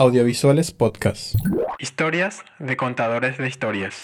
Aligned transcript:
Audiovisuales 0.00 0.72
Podcast. 0.72 1.34
Historias 1.78 2.42
de 2.58 2.78
contadores 2.78 3.36
de 3.36 3.46
historias. 3.46 4.00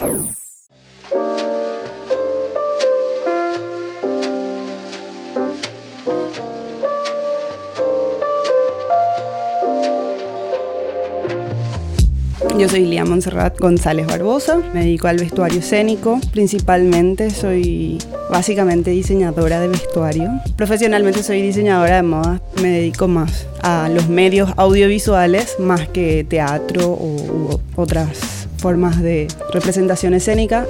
Yo 12.59 12.71
soy 12.71 12.87
Lía 12.87 13.05
Monserrat 13.05 13.59
González 13.59 14.07
Barbosa, 14.07 14.57
me 14.73 14.81
dedico 14.81 15.09
al 15.09 15.19
vestuario 15.19 15.59
escénico, 15.59 16.19
principalmente 16.33 17.29
soy 17.29 17.99
básicamente 18.31 18.93
diseñadora 18.93 19.61
de 19.61 19.69
vestuario. 19.69 20.31
Profesionalmente 20.57 21.23
soy 21.23 21.43
diseñadora 21.43 21.97
de 21.97 22.03
moda, 22.03 22.41
me 22.63 22.71
dedico 22.71 23.09
más 23.09 23.47
a 23.63 23.91
los 23.91 24.09
medios 24.09 24.51
audiovisuales 24.57 25.57
más 25.61 25.87
que 25.89 26.25
teatro 26.25 26.89
o 26.89 27.07
u 27.07 27.61
otras 27.77 28.47
formas 28.57 29.03
de 29.03 29.29
representación 29.53 30.15
escénica. 30.15 30.67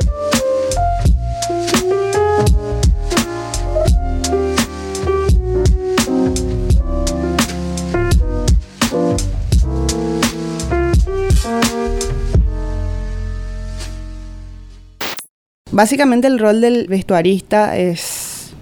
Básicamente 15.77 16.27
el 16.27 16.39
rol 16.39 16.63
del 16.63 16.87
vestuarista 16.87 17.77
es 17.77 18.55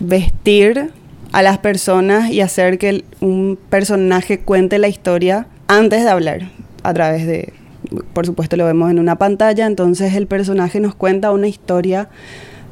vestir 0.00 0.90
a 1.30 1.40
las 1.40 1.58
personas 1.58 2.32
y 2.32 2.40
hacer 2.40 2.78
que 2.78 3.04
un 3.20 3.56
personaje 3.70 4.40
cuente 4.40 4.80
la 4.80 4.88
historia 4.88 5.46
antes 5.68 6.02
de 6.02 6.10
hablar, 6.10 6.50
a 6.82 6.92
través 6.92 7.28
de, 7.28 7.52
por 8.12 8.26
supuesto 8.26 8.56
lo 8.56 8.64
vemos 8.66 8.90
en 8.90 8.98
una 8.98 9.14
pantalla, 9.14 9.66
entonces 9.66 10.14
el 10.14 10.26
personaje 10.26 10.80
nos 10.80 10.96
cuenta 10.96 11.30
una 11.30 11.46
historia 11.46 12.08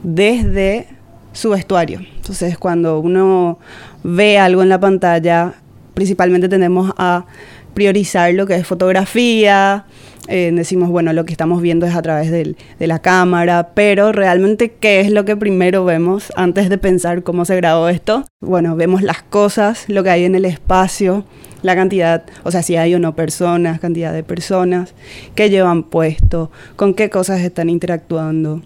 desde 0.03 0.89
su 1.33 1.51
vestuario. 1.51 2.01
Entonces 2.17 2.59
cuando 2.59 2.99
uno 2.99 3.61
ve 4.03 4.37
algo 4.37 4.65
en 4.65 4.69
la 4.69 4.81
pantalla, 4.81 5.55
principalmente 5.95 6.49
tendemos 6.49 6.93
a 6.99 7.25
priorizar 7.73 8.35
lo 8.35 8.49
que 8.49 8.57
es 8.57 8.67
fotografía, 8.67 9.85
eh, 10.29 10.51
decimos, 10.53 10.91
bueno, 10.91 11.13
lo 11.13 11.25
que 11.25 11.33
estamos 11.33 11.63
viendo 11.63 11.87
es 11.87 11.95
a 11.95 12.03
través 12.03 12.31
de 12.31 12.57
la 12.87 12.99
cámara, 13.01 13.71
pero 13.75 14.13
realmente, 14.13 14.73
¿qué 14.73 15.01
es 15.01 15.11
lo 15.11 15.25
que 15.25 15.37
primero 15.37 15.85
vemos 15.85 16.33
antes 16.37 16.69
de 16.69 16.79
pensar 16.79 17.23
cómo 17.23 17.45
se 17.45 17.57
grabó 17.57 17.89
esto? 17.89 18.25
Bueno, 18.41 18.77
vemos 18.77 19.03
las 19.03 19.23
cosas, 19.23 19.85
lo 19.89 20.03
que 20.03 20.11
hay 20.11 20.25
en 20.25 20.35
el 20.35 20.45
espacio, 20.45 21.25
la 21.63 21.75
cantidad, 21.75 22.25
o 22.45 22.51
sea, 22.51 22.63
si 22.63 22.77
hay 22.77 22.95
o 22.95 22.99
no 22.99 23.15
personas, 23.15 23.81
cantidad 23.81 24.13
de 24.13 24.23
personas, 24.23 24.95
qué 25.35 25.51
llevan 25.51 25.83
puesto, 25.85 26.51
con 26.77 26.95
qué 26.95 27.11
cosas 27.11 27.41
están 27.41 27.71
interactuando 27.71 28.63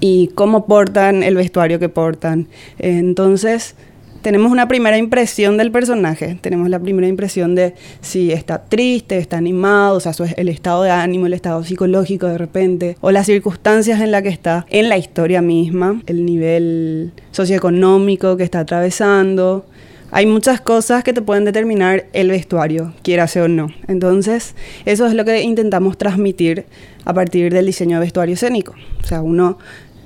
y 0.00 0.28
cómo 0.34 0.66
portan 0.66 1.22
el 1.22 1.34
vestuario 1.34 1.78
que 1.78 1.88
portan. 1.88 2.48
Entonces, 2.78 3.74
tenemos 4.22 4.50
una 4.50 4.68
primera 4.68 4.98
impresión 4.98 5.56
del 5.56 5.70
personaje, 5.70 6.38
tenemos 6.40 6.68
la 6.68 6.78
primera 6.78 7.06
impresión 7.06 7.54
de 7.54 7.74
si 8.00 8.32
está 8.32 8.64
triste, 8.64 9.18
está 9.18 9.36
animado, 9.36 9.96
o 9.96 10.00
sea, 10.00 10.12
el 10.36 10.48
estado 10.48 10.82
de 10.82 10.90
ánimo, 10.90 11.26
el 11.26 11.34
estado 11.34 11.62
psicológico 11.64 12.26
de 12.26 12.38
repente, 12.38 12.96
o 13.00 13.10
las 13.10 13.26
circunstancias 13.26 14.00
en 14.00 14.10
las 14.10 14.22
que 14.22 14.28
está 14.28 14.66
en 14.70 14.88
la 14.88 14.98
historia 14.98 15.42
misma, 15.42 16.02
el 16.06 16.24
nivel 16.24 17.12
socioeconómico 17.30 18.36
que 18.36 18.44
está 18.44 18.60
atravesando. 18.60 19.64
Hay 20.10 20.24
muchas 20.24 20.62
cosas 20.62 21.04
que 21.04 21.12
te 21.12 21.20
pueden 21.20 21.44
determinar 21.44 22.06
el 22.14 22.30
vestuario, 22.30 22.94
quiera 23.02 23.26
o 23.36 23.48
no. 23.48 23.68
Entonces, 23.88 24.54
eso 24.86 25.06
es 25.06 25.12
lo 25.12 25.24
que 25.26 25.42
intentamos 25.42 25.98
transmitir 25.98 26.64
a 27.04 27.12
partir 27.12 27.52
del 27.52 27.66
diseño 27.66 27.98
de 27.98 28.06
vestuario 28.06 28.34
escénico. 28.34 28.74
O 29.02 29.06
sea, 29.06 29.20
uno 29.20 29.58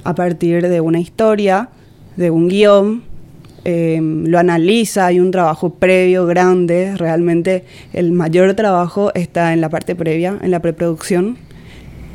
a 0.02 0.14
partir 0.14 0.68
de 0.68 0.80
una 0.80 0.98
historia, 0.98 1.68
de 2.16 2.30
un 2.30 2.48
guion, 2.48 3.11
Em, 3.64 4.26
lo 4.26 4.40
analiza, 4.40 5.06
hay 5.06 5.20
un 5.20 5.30
trabajo 5.30 5.70
previo 5.70 6.26
grande, 6.26 6.96
realmente 6.96 7.64
el 7.92 8.10
mayor 8.10 8.54
trabajo 8.54 9.12
está 9.14 9.52
en 9.52 9.60
la 9.60 9.68
parte 9.68 9.94
previa, 9.94 10.36
en 10.42 10.50
la 10.50 10.60
preproducción, 10.60 11.36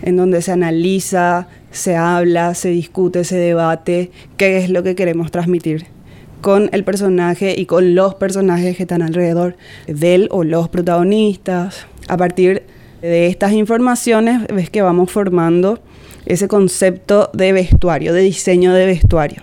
en 0.01 0.17
donde 0.17 0.41
se 0.41 0.51
analiza, 0.51 1.47
se 1.71 1.95
habla, 1.95 2.53
se 2.53 2.69
discute, 2.69 3.23
se 3.23 3.37
debate 3.37 4.11
qué 4.35 4.57
es 4.57 4.69
lo 4.69 4.83
que 4.83 4.95
queremos 4.95 5.31
transmitir 5.31 5.85
con 6.41 6.69
el 6.73 6.83
personaje 6.83 7.55
y 7.57 7.65
con 7.65 7.95
los 7.95 8.15
personajes 8.15 8.75
que 8.75 8.83
están 8.83 9.01
alrededor 9.01 9.55
de 9.87 10.15
él 10.15 10.27
o 10.31 10.43
los 10.43 10.67
protagonistas. 10.67 11.87
A 12.09 12.17
partir 12.17 12.63
de 13.01 13.27
estas 13.27 13.53
informaciones 13.53 14.45
ves 14.53 14.69
que 14.69 14.81
vamos 14.81 15.11
formando 15.11 15.79
ese 16.27 16.47
concepto 16.47 17.29
de 17.33 17.53
vestuario, 17.53 18.13
de 18.13 18.21
diseño 18.21 18.73
de 18.73 18.85
vestuario. 18.85 19.41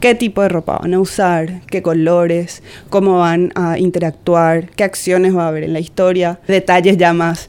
¿Qué 0.00 0.14
tipo 0.14 0.42
de 0.42 0.48
ropa 0.48 0.78
van 0.78 0.94
a 0.94 1.00
usar? 1.00 1.60
¿Qué 1.66 1.82
colores? 1.82 2.62
¿Cómo 2.90 3.18
van 3.18 3.52
a 3.54 3.78
interactuar? 3.78 4.68
¿Qué 4.70 4.84
acciones 4.84 5.34
va 5.36 5.44
a 5.44 5.48
haber 5.48 5.64
en 5.64 5.72
la 5.72 5.80
historia? 5.80 6.40
Detalles 6.46 6.96
ya 6.96 7.12
más, 7.12 7.48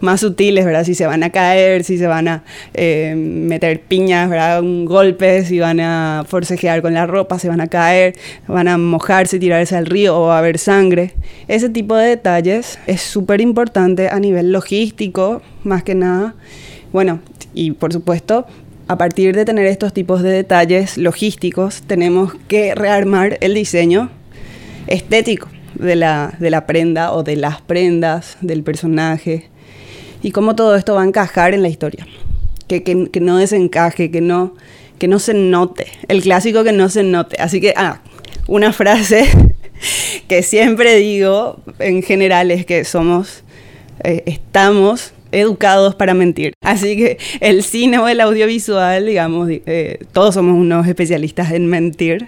más 0.00 0.20
sutiles, 0.20 0.64
¿verdad? 0.64 0.84
Si 0.84 0.94
se 0.94 1.06
van 1.06 1.22
a 1.22 1.30
caer, 1.30 1.84
si 1.84 1.96
se 1.96 2.06
van 2.06 2.28
a 2.28 2.44
eh, 2.74 3.14
meter 3.16 3.80
piñas, 3.80 4.28
¿verdad? 4.28 4.60
Un 4.60 4.84
golpe, 4.84 5.44
si 5.44 5.60
van 5.60 5.80
a 5.80 6.24
forcejear 6.26 6.82
con 6.82 6.92
la 6.94 7.06
ropa, 7.06 7.38
si 7.38 7.48
van 7.48 7.60
a 7.60 7.68
caer, 7.68 8.14
van 8.46 8.68
a 8.68 8.76
mojarse, 8.78 9.38
tirarse 9.38 9.76
al 9.76 9.86
río 9.86 10.18
o 10.18 10.26
va 10.26 10.36
a 10.36 10.38
haber 10.38 10.58
sangre. 10.58 11.14
Ese 11.48 11.68
tipo 11.68 11.96
de 11.96 12.08
detalles 12.08 12.78
es 12.86 13.00
súper 13.00 13.40
importante 13.40 14.08
a 14.08 14.18
nivel 14.18 14.52
logístico, 14.52 15.40
más 15.62 15.82
que 15.84 15.94
nada. 15.94 16.34
Bueno, 16.94 17.18
y 17.54 17.72
por 17.72 17.92
supuesto, 17.92 18.46
a 18.86 18.96
partir 18.96 19.34
de 19.34 19.44
tener 19.44 19.66
estos 19.66 19.92
tipos 19.92 20.22
de 20.22 20.30
detalles 20.30 20.96
logísticos, 20.96 21.82
tenemos 21.82 22.34
que 22.46 22.72
rearmar 22.76 23.36
el 23.40 23.52
diseño 23.52 24.12
estético 24.86 25.48
de 25.74 25.96
la, 25.96 26.36
de 26.38 26.50
la 26.50 26.66
prenda 26.68 27.12
o 27.12 27.24
de 27.24 27.34
las 27.34 27.60
prendas, 27.60 28.36
del 28.42 28.62
personaje, 28.62 29.50
y 30.22 30.30
cómo 30.30 30.54
todo 30.54 30.76
esto 30.76 30.94
va 30.94 31.02
a 31.02 31.04
encajar 31.04 31.52
en 31.52 31.62
la 31.62 31.68
historia. 31.68 32.06
Que, 32.68 32.84
que, 32.84 33.20
no 33.20 33.38
desencaje, 33.38 34.12
que 34.12 34.20
no, 34.20 34.54
que 35.00 35.08
no 35.08 35.18
se 35.18 35.34
note. 35.34 35.88
El 36.06 36.22
clásico 36.22 36.62
que 36.62 36.70
no 36.70 36.88
se 36.90 37.02
note. 37.02 37.34
Así 37.40 37.60
que, 37.60 37.74
ah, 37.76 38.02
una 38.46 38.72
frase 38.72 39.26
que 40.28 40.44
siempre 40.44 40.94
digo 40.94 41.60
en 41.80 42.04
general 42.04 42.52
es 42.52 42.64
que 42.64 42.84
somos, 42.84 43.42
eh, 44.04 44.22
estamos 44.26 45.12
educados 45.34 45.94
para 45.94 46.14
mentir. 46.14 46.54
Así 46.62 46.96
que 46.96 47.18
el 47.40 47.62
cine 47.62 47.98
o 47.98 48.08
el 48.08 48.20
audiovisual, 48.20 49.06
digamos, 49.06 49.48
eh, 49.50 49.98
todos 50.12 50.34
somos 50.34 50.56
unos 50.56 50.86
especialistas 50.86 51.52
en 51.52 51.66
mentir 51.66 52.26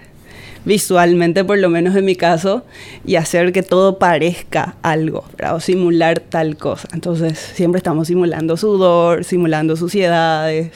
visualmente, 0.67 1.45
por 1.45 1.57
lo 1.59 1.69
menos 1.69 1.95
en 1.95 2.03
mi 2.03 2.17
caso, 2.17 2.65
y 3.05 3.15
hacer 3.15 3.53
que 3.53 3.63
todo 3.63 3.99
parezca 3.99 4.75
algo, 4.81 5.23
o 5.49 5.59
simular 5.61 6.19
tal 6.19 6.57
cosa. 6.57 6.89
Entonces, 6.91 7.39
siempre 7.39 7.77
estamos 7.77 8.09
simulando 8.09 8.57
sudor, 8.57 9.23
simulando 9.23 9.77
suciedades, 9.77 10.71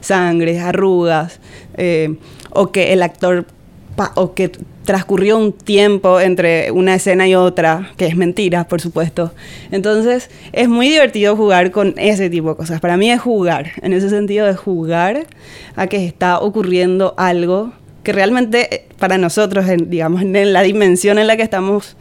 sangre, 0.00 0.58
arrugas, 0.58 1.38
eh, 1.76 2.16
o 2.50 2.72
que 2.72 2.92
el 2.92 3.02
actor 3.02 3.46
o 4.14 4.34
que 4.34 4.50
transcurrió 4.84 5.38
un 5.38 5.52
tiempo 5.52 6.20
entre 6.20 6.70
una 6.70 6.94
escena 6.94 7.26
y 7.26 7.34
otra, 7.34 7.90
que 7.96 8.06
es 8.06 8.16
mentira, 8.16 8.68
por 8.68 8.80
supuesto. 8.80 9.32
Entonces, 9.70 10.30
es 10.52 10.68
muy 10.68 10.88
divertido 10.88 11.36
jugar 11.36 11.70
con 11.70 11.94
ese 11.96 12.30
tipo 12.30 12.50
de 12.50 12.56
cosas. 12.56 12.80
Para 12.80 12.96
mí 12.96 13.10
es 13.10 13.20
jugar, 13.20 13.72
en 13.82 13.92
ese 13.92 14.08
sentido 14.08 14.46
de 14.46 14.54
jugar 14.54 15.26
a 15.74 15.86
que 15.86 16.04
está 16.06 16.38
ocurriendo 16.38 17.14
algo 17.16 17.72
que 18.02 18.12
realmente 18.12 18.72
eh, 18.72 18.88
para 18.98 19.18
nosotros, 19.18 19.66
digamos, 19.88 20.22
en 20.22 20.52
la 20.52 20.62
dimensión 20.62 21.18
en 21.18 21.26
la 21.26 21.36
que 21.36 21.42
estamos 21.42 21.96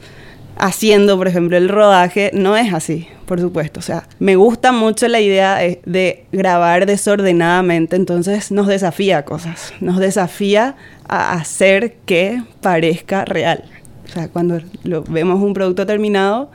haciendo, 0.58 1.18
por 1.18 1.28
ejemplo, 1.28 1.58
el 1.58 1.70
rodaje, 1.70 2.32
no 2.34 2.56
es 2.58 2.74
así, 2.74 3.08
por 3.26 3.40
supuesto. 3.40 3.80
O 3.80 3.84
sea, 3.84 4.08
me 4.20 4.36
gusta 4.36 4.72
mucho 4.72 5.08
la 5.08 5.20
idea 5.20 5.58
de, 5.58 6.26
grabar 6.32 6.86
desordenadamente, 6.86 7.96
entonces 7.96 8.52
nos 8.52 8.68
desafía 8.68 9.26
cosas, 9.26 9.74
nos 9.80 9.98
desafía 9.98 10.76
a 11.08 11.34
hacer 11.34 11.96
que 12.06 12.42
parezca 12.62 13.26
real. 13.26 13.64
O 14.06 14.12
sea, 14.12 14.28
cuando 14.30 14.62
vemos 15.10 15.42
un 15.42 15.54
producto 15.54 15.86
terminado, 15.86 16.50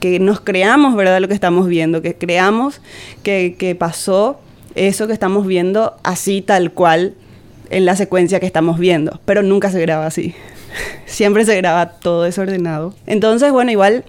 que 0.00 0.18
nos 0.18 0.40
creamos, 0.40 0.96
¿verdad?, 0.96 1.20
lo 1.20 1.28
que 1.28 1.34
estamos 1.34 1.66
viendo, 1.66 2.00
que 2.00 2.14
creamos 2.14 2.80
que 3.22 3.76
pasó 3.78 4.40
eso 4.74 5.06
que 5.06 5.12
estamos 5.12 5.46
viendo 5.46 5.96
así 6.02 6.42
tal 6.42 6.72
cual 6.72 7.14
en 7.70 7.84
la 7.84 7.96
secuencia 7.96 8.40
que 8.40 8.46
estamos 8.46 8.78
viendo, 8.78 9.20
pero 9.24 9.42
nunca 9.42 9.70
se 9.70 9.80
graba 9.80 10.06
así. 10.06 10.34
Siempre 11.06 11.44
se 11.44 11.56
graba 11.56 11.90
todo 11.90 12.22
desordenado. 12.22 12.94
Entonces, 13.06 13.52
bueno, 13.52 13.70
igual 13.70 14.04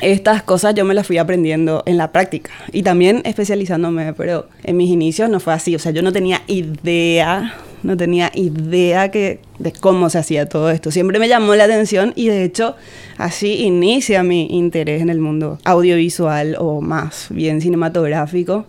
estas 0.00 0.42
cosas 0.42 0.74
yo 0.74 0.84
me 0.84 0.94
las 0.94 1.06
fui 1.06 1.18
aprendiendo 1.18 1.82
en 1.86 1.98
la 1.98 2.10
práctica 2.10 2.50
y 2.72 2.82
también 2.82 3.22
especializándome, 3.24 4.14
pero 4.14 4.48
en 4.64 4.76
mis 4.76 4.90
inicios 4.90 5.28
no 5.28 5.40
fue 5.40 5.52
así, 5.52 5.74
o 5.74 5.78
sea, 5.78 5.92
yo 5.92 6.02
no 6.02 6.12
tenía 6.12 6.42
idea 6.46 7.54
no 7.82 7.96
tenía 7.96 8.30
idea 8.34 9.10
que, 9.10 9.40
de 9.58 9.72
cómo 9.72 10.10
se 10.10 10.18
hacía 10.18 10.48
todo 10.48 10.70
esto. 10.70 10.90
Siempre 10.90 11.18
me 11.18 11.28
llamó 11.28 11.54
la 11.54 11.64
atención 11.64 12.12
y 12.16 12.28
de 12.28 12.44
hecho 12.44 12.76
así 13.16 13.64
inicia 13.64 14.22
mi 14.22 14.46
interés 14.50 15.02
en 15.02 15.10
el 15.10 15.18
mundo 15.18 15.58
audiovisual 15.64 16.56
o 16.58 16.80
más 16.80 17.26
bien 17.30 17.60
cinematográfico 17.60 18.66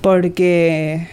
porque 0.00 1.06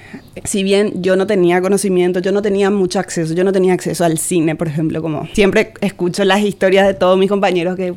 si 0.44 0.64
bien 0.64 1.02
yo 1.02 1.16
no 1.16 1.26
tenía 1.26 1.62
conocimiento, 1.62 2.20
yo 2.20 2.32
no 2.32 2.42
tenía 2.42 2.70
mucho 2.70 3.00
acceso, 3.00 3.34
yo 3.34 3.44
no 3.44 3.54
tenía 3.54 3.74
acceso 3.74 4.04
al 4.04 4.18
cine, 4.18 4.56
por 4.56 4.68
ejemplo, 4.68 5.02
como 5.02 5.28
siempre 5.34 5.74
escucho 5.82 6.26
las 6.26 6.42
historias 6.42 6.86
de 6.86 6.94
todos 6.94 7.18
mis 7.18 7.30
compañeros 7.30 7.76
que 7.76 7.94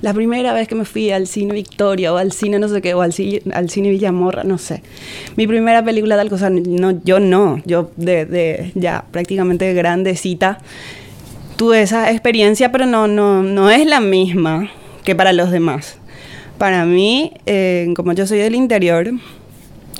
la 0.00 0.14
primera 0.14 0.52
vez 0.52 0.68
que 0.68 0.74
me 0.74 0.84
fui 0.84 1.10
al 1.10 1.26
cine 1.26 1.54
Victoria 1.54 2.12
o 2.12 2.16
al 2.16 2.32
cine 2.32 2.58
no 2.58 2.68
sé 2.68 2.80
qué, 2.80 2.94
o 2.94 3.02
al 3.02 3.12
cine, 3.12 3.42
al 3.52 3.68
cine 3.68 3.90
Villamorra, 3.90 4.42
no 4.44 4.58
sé. 4.58 4.82
Mi 5.36 5.46
primera 5.46 5.84
película 5.84 6.16
tal 6.16 6.30
cosa, 6.30 6.50
no, 6.50 7.02
yo 7.04 7.20
no, 7.20 7.62
yo 7.66 7.90
de, 7.96 8.24
de 8.24 8.72
ya 8.74 9.04
prácticamente 9.10 9.72
grandecita 9.74 10.58
tuve 11.56 11.82
esa 11.82 12.10
experiencia, 12.10 12.72
pero 12.72 12.86
no, 12.86 13.06
no, 13.06 13.42
no 13.42 13.70
es 13.70 13.86
la 13.86 14.00
misma 14.00 14.70
que 15.04 15.14
para 15.14 15.32
los 15.32 15.50
demás. 15.50 15.98
Para 16.58 16.84
mí, 16.84 17.32
eh, 17.46 17.92
como 17.96 18.12
yo 18.12 18.26
soy 18.26 18.38
del 18.38 18.54
interior, 18.54 19.12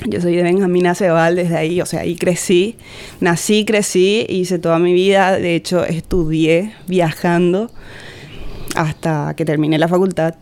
yo 0.07 0.21
soy 0.21 0.37
de 0.37 0.43
Benjamín 0.43 0.87
Acebal, 0.87 1.37
desde 1.37 1.57
ahí, 1.57 1.81
o 1.81 1.87
sea, 1.87 2.01
ahí 2.01 2.17
crecí, 2.17 2.77
nací, 3.21 3.65
crecí, 3.65 4.27
hice 4.29 4.59
toda 4.59 4.79
mi 4.79 4.93
vida, 4.93 5.39
de 5.39 5.55
hecho 5.55 5.85
estudié 5.85 6.73
viajando 6.87 7.71
hasta 8.75 9.35
que 9.37 9.45
terminé 9.45 9.79
la 9.79 9.89
facultad. 9.89 10.35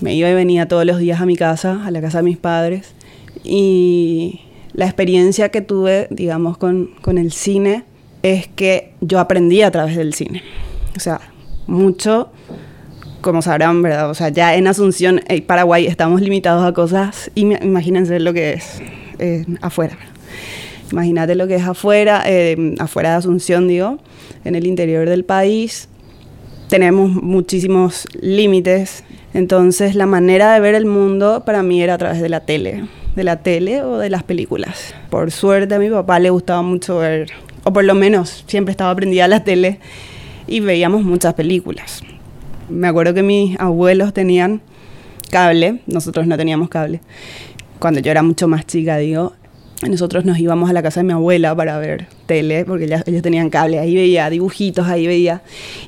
Me 0.00 0.14
iba 0.14 0.28
y 0.28 0.34
venía 0.34 0.68
todos 0.68 0.84
los 0.84 0.98
días 0.98 1.20
a 1.20 1.26
mi 1.26 1.36
casa, 1.36 1.84
a 1.84 1.90
la 1.90 2.00
casa 2.00 2.18
de 2.18 2.24
mis 2.24 2.36
padres, 2.36 2.92
y 3.44 4.40
la 4.72 4.84
experiencia 4.84 5.48
que 5.48 5.62
tuve, 5.62 6.06
digamos, 6.10 6.58
con, 6.58 6.90
con 7.00 7.18
el 7.18 7.32
cine 7.32 7.84
es 8.22 8.46
que 8.46 8.92
yo 9.00 9.20
aprendí 9.20 9.62
a 9.62 9.70
través 9.70 9.96
del 9.96 10.12
cine. 10.12 10.42
O 10.96 11.00
sea, 11.00 11.20
mucho 11.66 12.30
como 13.20 13.42
sabrán, 13.42 13.82
¿verdad? 13.82 14.10
O 14.10 14.14
sea, 14.14 14.28
ya 14.28 14.54
en 14.54 14.66
Asunción, 14.66 15.20
y 15.28 15.40
Paraguay, 15.42 15.86
estamos 15.86 16.20
limitados 16.20 16.64
a 16.64 16.72
cosas, 16.72 17.30
y 17.34 17.40
imagínense 17.42 18.20
lo 18.20 18.32
que 18.32 18.54
es 18.54 18.80
eh, 19.18 19.44
afuera. 19.60 19.96
Imagínate 20.92 21.34
lo 21.34 21.46
que 21.46 21.56
es 21.56 21.64
afuera, 21.64 22.22
eh, 22.26 22.74
afuera 22.78 23.10
de 23.10 23.16
Asunción, 23.16 23.68
digo, 23.68 23.98
en 24.44 24.54
el 24.54 24.66
interior 24.66 25.08
del 25.08 25.24
país. 25.24 25.88
Tenemos 26.68 27.10
muchísimos 27.10 28.06
límites, 28.20 29.04
entonces 29.34 29.94
la 29.94 30.06
manera 30.06 30.52
de 30.52 30.60
ver 30.60 30.74
el 30.74 30.86
mundo 30.86 31.44
para 31.44 31.62
mí 31.62 31.82
era 31.82 31.94
a 31.94 31.98
través 31.98 32.20
de 32.20 32.28
la 32.28 32.40
tele, 32.40 32.84
de 33.14 33.24
la 33.24 33.42
tele 33.42 33.82
o 33.82 33.98
de 33.98 34.10
las 34.10 34.22
películas. 34.22 34.94
Por 35.10 35.30
suerte 35.30 35.74
a 35.74 35.78
mi 35.78 35.90
papá 35.90 36.18
le 36.18 36.30
gustaba 36.30 36.62
mucho 36.62 36.98
ver, 36.98 37.30
o 37.64 37.72
por 37.72 37.84
lo 37.84 37.94
menos 37.94 38.44
siempre 38.46 38.72
estaba 38.72 38.90
aprendida 38.90 39.24
a 39.24 39.28
la 39.28 39.44
tele 39.44 39.78
y 40.48 40.60
veíamos 40.60 41.02
muchas 41.02 41.34
películas 41.34 42.02
me 42.68 42.88
acuerdo 42.88 43.14
que 43.14 43.22
mis 43.22 43.58
abuelos 43.58 44.12
tenían 44.12 44.60
cable, 45.30 45.80
nosotros 45.86 46.26
no 46.26 46.36
teníamos 46.36 46.68
cable. 46.68 47.00
Cuando 47.78 48.00
yo 48.00 48.10
era 48.10 48.22
mucho 48.22 48.48
más 48.48 48.66
chica, 48.66 48.96
digo, 48.96 49.34
nosotros 49.86 50.24
nos 50.24 50.38
íbamos 50.38 50.70
a 50.70 50.72
la 50.72 50.82
casa 50.82 51.00
de 51.00 51.04
mi 51.04 51.12
abuela 51.12 51.54
para 51.54 51.78
ver 51.78 52.06
tele, 52.26 52.64
porque 52.64 52.84
ellos 52.84 53.22
tenían 53.22 53.50
cable, 53.50 53.78
ahí 53.78 53.94
veía 53.94 54.30
dibujitos, 54.30 54.86
ahí 54.86 55.06
veía. 55.06 55.42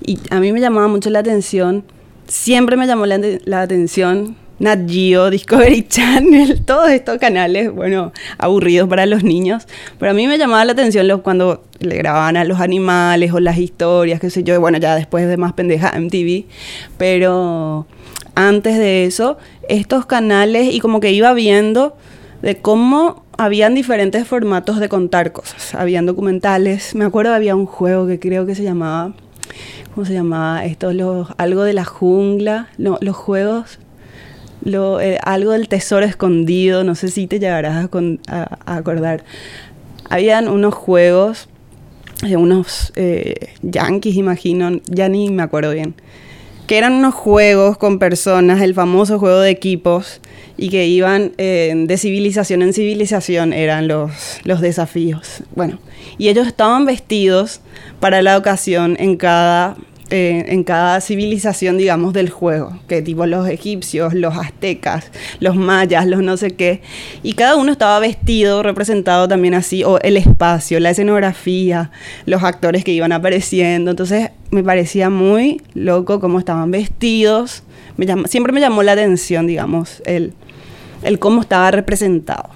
Y 0.04 0.18
a 0.30 0.40
mí 0.40 0.52
me 0.52 0.60
llamaba 0.60 0.88
mucho 0.88 1.10
la 1.10 1.20
atención, 1.20 1.84
siempre 2.26 2.76
me 2.76 2.86
llamó 2.86 3.06
la, 3.06 3.18
la 3.44 3.62
atención 3.62 4.36
Nat 4.58 4.88
Geo, 4.88 5.30
Discovery 5.30 5.82
Channel, 5.88 6.64
todos 6.64 6.90
estos 6.90 7.18
canales, 7.18 7.72
bueno, 7.72 8.12
aburridos 8.38 8.88
para 8.88 9.06
los 9.06 9.22
niños. 9.22 9.66
Pero 9.98 10.10
a 10.10 10.14
mí 10.14 10.26
me 10.26 10.38
llamaba 10.38 10.64
la 10.64 10.72
atención 10.72 11.08
cuando 11.20 11.62
le 11.78 11.96
grababan 11.96 12.36
a 12.36 12.44
los 12.44 12.60
animales 12.60 13.32
o 13.32 13.40
las 13.40 13.58
historias, 13.58 14.20
qué 14.20 14.30
sé 14.30 14.42
yo, 14.42 14.60
bueno, 14.60 14.78
ya 14.78 14.96
después 14.96 15.28
de 15.28 15.36
más 15.36 15.52
pendeja 15.52 15.98
MTV. 15.98 16.44
Pero 16.96 17.86
antes 18.34 18.78
de 18.78 19.04
eso, 19.04 19.38
estos 19.68 20.06
canales 20.06 20.74
y 20.74 20.80
como 20.80 21.00
que 21.00 21.12
iba 21.12 21.32
viendo 21.34 21.96
de 22.42 22.58
cómo 22.58 23.24
habían 23.36 23.74
diferentes 23.74 24.26
formatos 24.26 24.80
de 24.80 24.88
contar 24.88 25.32
cosas. 25.32 25.74
Habían 25.74 26.06
documentales, 26.06 26.94
me 26.94 27.04
acuerdo 27.04 27.32
había 27.32 27.54
un 27.54 27.66
juego 27.66 28.06
que 28.06 28.18
creo 28.18 28.46
que 28.46 28.56
se 28.56 28.64
llamaba, 28.64 29.12
¿cómo 29.94 30.04
se 30.04 30.12
llamaba? 30.12 30.64
Esto, 30.64 30.92
los, 30.92 31.28
algo 31.36 31.62
de 31.62 31.72
la 31.72 31.84
jungla, 31.84 32.68
los 32.76 33.16
juegos 33.16 33.78
eh, 35.00 35.18
algo 35.22 35.52
del 35.52 35.68
tesoro 35.68 36.04
escondido, 36.04 36.84
no 36.84 36.94
sé 36.94 37.08
si 37.08 37.26
te 37.26 37.38
llegarás 37.38 37.88
a, 38.28 38.76
acordar. 38.76 39.24
Habían 40.08 40.48
unos 40.48 40.74
juegos 40.74 41.48
de 42.22 42.36
unos 42.36 42.92
eh, 42.96 43.50
yankees, 43.62 44.16
imagino, 44.16 44.80
ya 44.86 45.08
ni 45.08 45.30
me 45.30 45.42
acuerdo 45.42 45.72
bien, 45.72 45.94
que 46.66 46.78
eran 46.78 46.94
unos 46.94 47.14
juegos 47.14 47.78
con 47.78 47.98
personas, 47.98 48.60
el 48.60 48.74
famoso 48.74 49.18
juego 49.18 49.40
de 49.40 49.50
equipos, 49.50 50.20
y 50.56 50.70
que 50.70 50.86
iban 50.86 51.32
eh, 51.38 51.72
de 51.86 51.96
civilización 51.96 52.62
en 52.62 52.72
civilización, 52.72 53.52
eran 53.52 53.86
los, 53.86 54.40
los 54.44 54.60
desafíos. 54.60 55.42
Bueno, 55.54 55.78
y 56.18 56.28
ellos 56.28 56.46
estaban 56.46 56.84
vestidos 56.84 57.60
para 58.00 58.22
la 58.22 58.36
ocasión 58.36 58.96
en 58.98 59.16
cada 59.16 59.76
eh, 60.10 60.46
en 60.48 60.64
cada 60.64 61.02
civilización, 61.02 61.76
digamos, 61.76 62.14
del 62.14 62.30
juego, 62.30 62.78
que 62.88 63.02
tipo 63.02 63.26
los 63.26 63.46
egipcios, 63.46 64.14
los 64.14 64.38
aztecas, 64.38 65.10
los 65.38 65.54
mayas, 65.54 66.06
los 66.06 66.22
no 66.22 66.38
sé 66.38 66.52
qué, 66.52 66.80
y 67.22 67.34
cada 67.34 67.56
uno 67.56 67.72
estaba 67.72 67.98
vestido, 67.98 68.62
representado 68.62 69.28
también 69.28 69.52
así, 69.52 69.84
o 69.84 70.00
el 70.00 70.16
espacio, 70.16 70.80
la 70.80 70.90
escenografía, 70.90 71.90
los 72.24 72.42
actores 72.42 72.84
que 72.84 72.92
iban 72.92 73.12
apareciendo, 73.12 73.90
entonces 73.90 74.30
me 74.50 74.64
parecía 74.64 75.10
muy 75.10 75.60
loco 75.74 76.20
cómo 76.20 76.38
estaban 76.38 76.70
vestidos, 76.70 77.62
me 77.98 78.06
siempre 78.28 78.54
me 78.54 78.60
llamó 78.60 78.82
la 78.82 78.92
atención, 78.92 79.46
digamos, 79.46 80.02
el, 80.06 80.32
el 81.02 81.18
cómo 81.18 81.42
estaba 81.42 81.70
representado. 81.70 82.48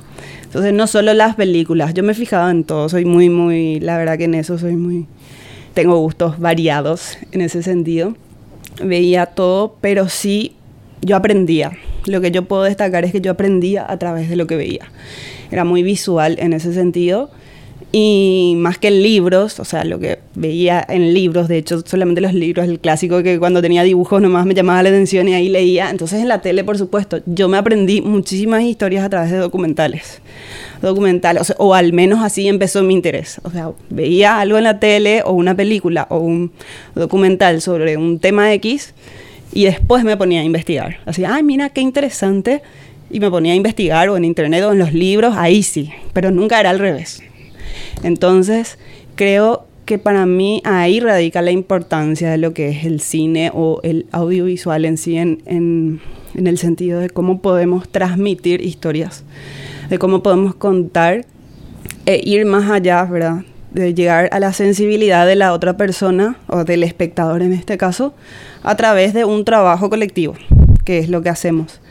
Entonces, 0.45 0.73
no 0.73 0.87
solo 0.87 1.13
las 1.13 1.35
películas, 1.35 1.93
yo 1.93 2.03
me 2.03 2.15
fijaba 2.15 2.51
en 2.51 2.65
todo, 2.65 2.89
soy 2.89 3.05
muy, 3.05 3.29
muy, 3.29 3.79
la 3.81 3.99
verdad 3.99 4.17
que 4.17 4.25
en 4.25 4.35
eso 4.35 4.59
soy 4.59 4.77
muy 4.77 5.07
tengo 5.75 5.99
gustos 5.99 6.39
variados 6.39 7.19
en 7.33 7.41
ese 7.41 7.63
sentido. 7.63 8.15
Veía 8.83 9.27
todo, 9.27 9.77
pero 9.81 10.09
sí 10.09 10.57
yo 11.01 11.17
aprendía. 11.17 11.73
Lo 12.07 12.21
que 12.21 12.31
yo 12.31 12.45
puedo 12.45 12.63
destacar 12.63 13.05
es 13.05 13.13
que 13.13 13.21
yo 13.21 13.33
aprendía 13.33 13.85
a 13.89 13.99
través 13.99 14.29
de 14.29 14.37
lo 14.37 14.47
que 14.47 14.57
veía. 14.57 14.91
Era 15.51 15.65
muy 15.65 15.83
visual 15.83 16.37
en 16.39 16.53
ese 16.53 16.73
sentido. 16.73 17.31
Y 17.95 18.55
más 18.57 18.79
que 18.79 18.89
en 18.89 19.03
libros, 19.03 19.61
o 19.61 19.67
sea, 19.67 19.85
lo 19.85 19.99
que 19.99 20.19
veía 20.35 20.85
en 20.89 21.13
libros, 21.13 21.47
de 21.47 21.59
hecho, 21.59 21.83
solamente 21.85 22.23
los 22.23 22.33
libros, 22.33 22.67
el 22.67 22.81
clásico 22.81 23.23
que 23.23 23.39
cuando 23.39 23.61
tenía 23.61 23.83
dibujos 23.83 24.23
nomás 24.23 24.47
me 24.47 24.55
llamaba 24.55 24.83
la 24.83 24.89
atención 24.89 25.29
y 25.29 25.35
ahí 25.35 25.51
leía. 25.51 25.91
Entonces 25.91 26.21
en 26.21 26.29
la 26.29 26.41
tele, 26.41 26.65
por 26.65 26.79
supuesto, 26.79 27.21
yo 27.27 27.49
me 27.49 27.59
aprendí 27.59 28.01
muchísimas 28.01 28.63
historias 28.63 29.05
a 29.05 29.11
través 29.11 29.31
de 29.31 29.37
documentales 29.37 30.23
documental, 30.83 31.39
o, 31.59 31.75
al 31.75 31.93
menos 31.93 32.23
así 32.23 32.49
empezó 32.49 32.83
mi 32.83 32.95
interés. 32.95 33.41
O 33.45 33.51
sea, 33.51 33.71
veía 33.89 34.41
algo 34.41 34.59
en 34.59 34.65
la 34.65 34.79
tele 34.81 35.23
o 35.25 35.33
una 35.33 35.55
película 35.55 36.07
o 36.11 36.19
un 36.19 36.53
documental 36.95 37.61
sobre 37.63 37.97
un 37.97 38.19
tema 38.19 38.53
X 38.55 38.93
y 39.53 39.65
después 39.65 40.05
me 40.05 40.17
ponía 40.17 40.41
a 40.41 40.45
investigar. 40.45 40.99
Así, 41.07 41.25
ay, 41.25 41.43
mira, 41.43 41.71
qué 41.71 41.81
interesante. 41.81 42.63
Y 43.11 43.21
me 43.21 43.31
ponía 43.31 43.53
a 43.53 43.57
investigar 43.57 44.09
o 44.09 44.17
en 44.17 44.25
internet 44.25 44.65
o 44.65 44.73
en 44.73 44.79
los 44.79 44.93
libros, 44.93 45.35
ahí 45.37 45.63
sí, 45.63 45.91
pero 46.13 46.31
nunca 46.31 46.59
era 46.59 46.71
al 46.71 46.79
revés. 46.79 47.23
Entonces, 48.03 48.79
creo 49.17 49.67
que 49.85 49.99
para 49.99 50.27
mí 50.27 50.63
ahí 50.65 51.01
radica 51.01 51.43
la 51.43 51.51
importancia 51.51 52.31
de 52.31 52.39
lo 52.39 52.55
que 52.55 52.71
es 52.71 52.85
el 52.85 53.01
cine 53.01 53.51
o 53.53 53.81
el 53.83 54.07
audiovisual 54.13 54.85
en 54.85 54.97
sí, 54.97 55.17
en, 55.17 55.43
en, 55.47 56.01
el 56.47 56.57
sentido 56.57 57.01
de 57.01 57.11
cómo 57.11 57.43
podemos 57.43 57.89
transmitir 57.89 58.61
historias 58.63 59.25
de 59.93 59.99
cómo 59.99 60.23
podemos 60.23 60.55
contar 60.55 61.27
e 62.07 62.19
ir 62.25 62.47
más 62.47 62.71
allá, 62.71 63.05
¿verdad? 63.05 63.43
De 63.73 63.93
llegar 63.93 64.31
a 64.33 64.41
la 64.41 64.55
sensibilidad 64.55 65.27
de 65.27 65.37
la 65.37 65.53
otra 65.53 65.77
persona, 65.77 66.39
o 66.47 66.65
del 66.65 66.83
espectador 66.83 67.43
en 67.43 67.53
este 67.53 67.77
caso, 67.77 68.15
a 68.63 68.75
través 68.75 69.13
de 69.13 69.27
un 69.27 69.45
trabajo 69.45 69.91
colectivo, 69.91 70.33
que 70.87 70.99
es 70.99 71.11
lo 71.11 71.21
que 71.21 71.29
hacemos. 71.29 71.82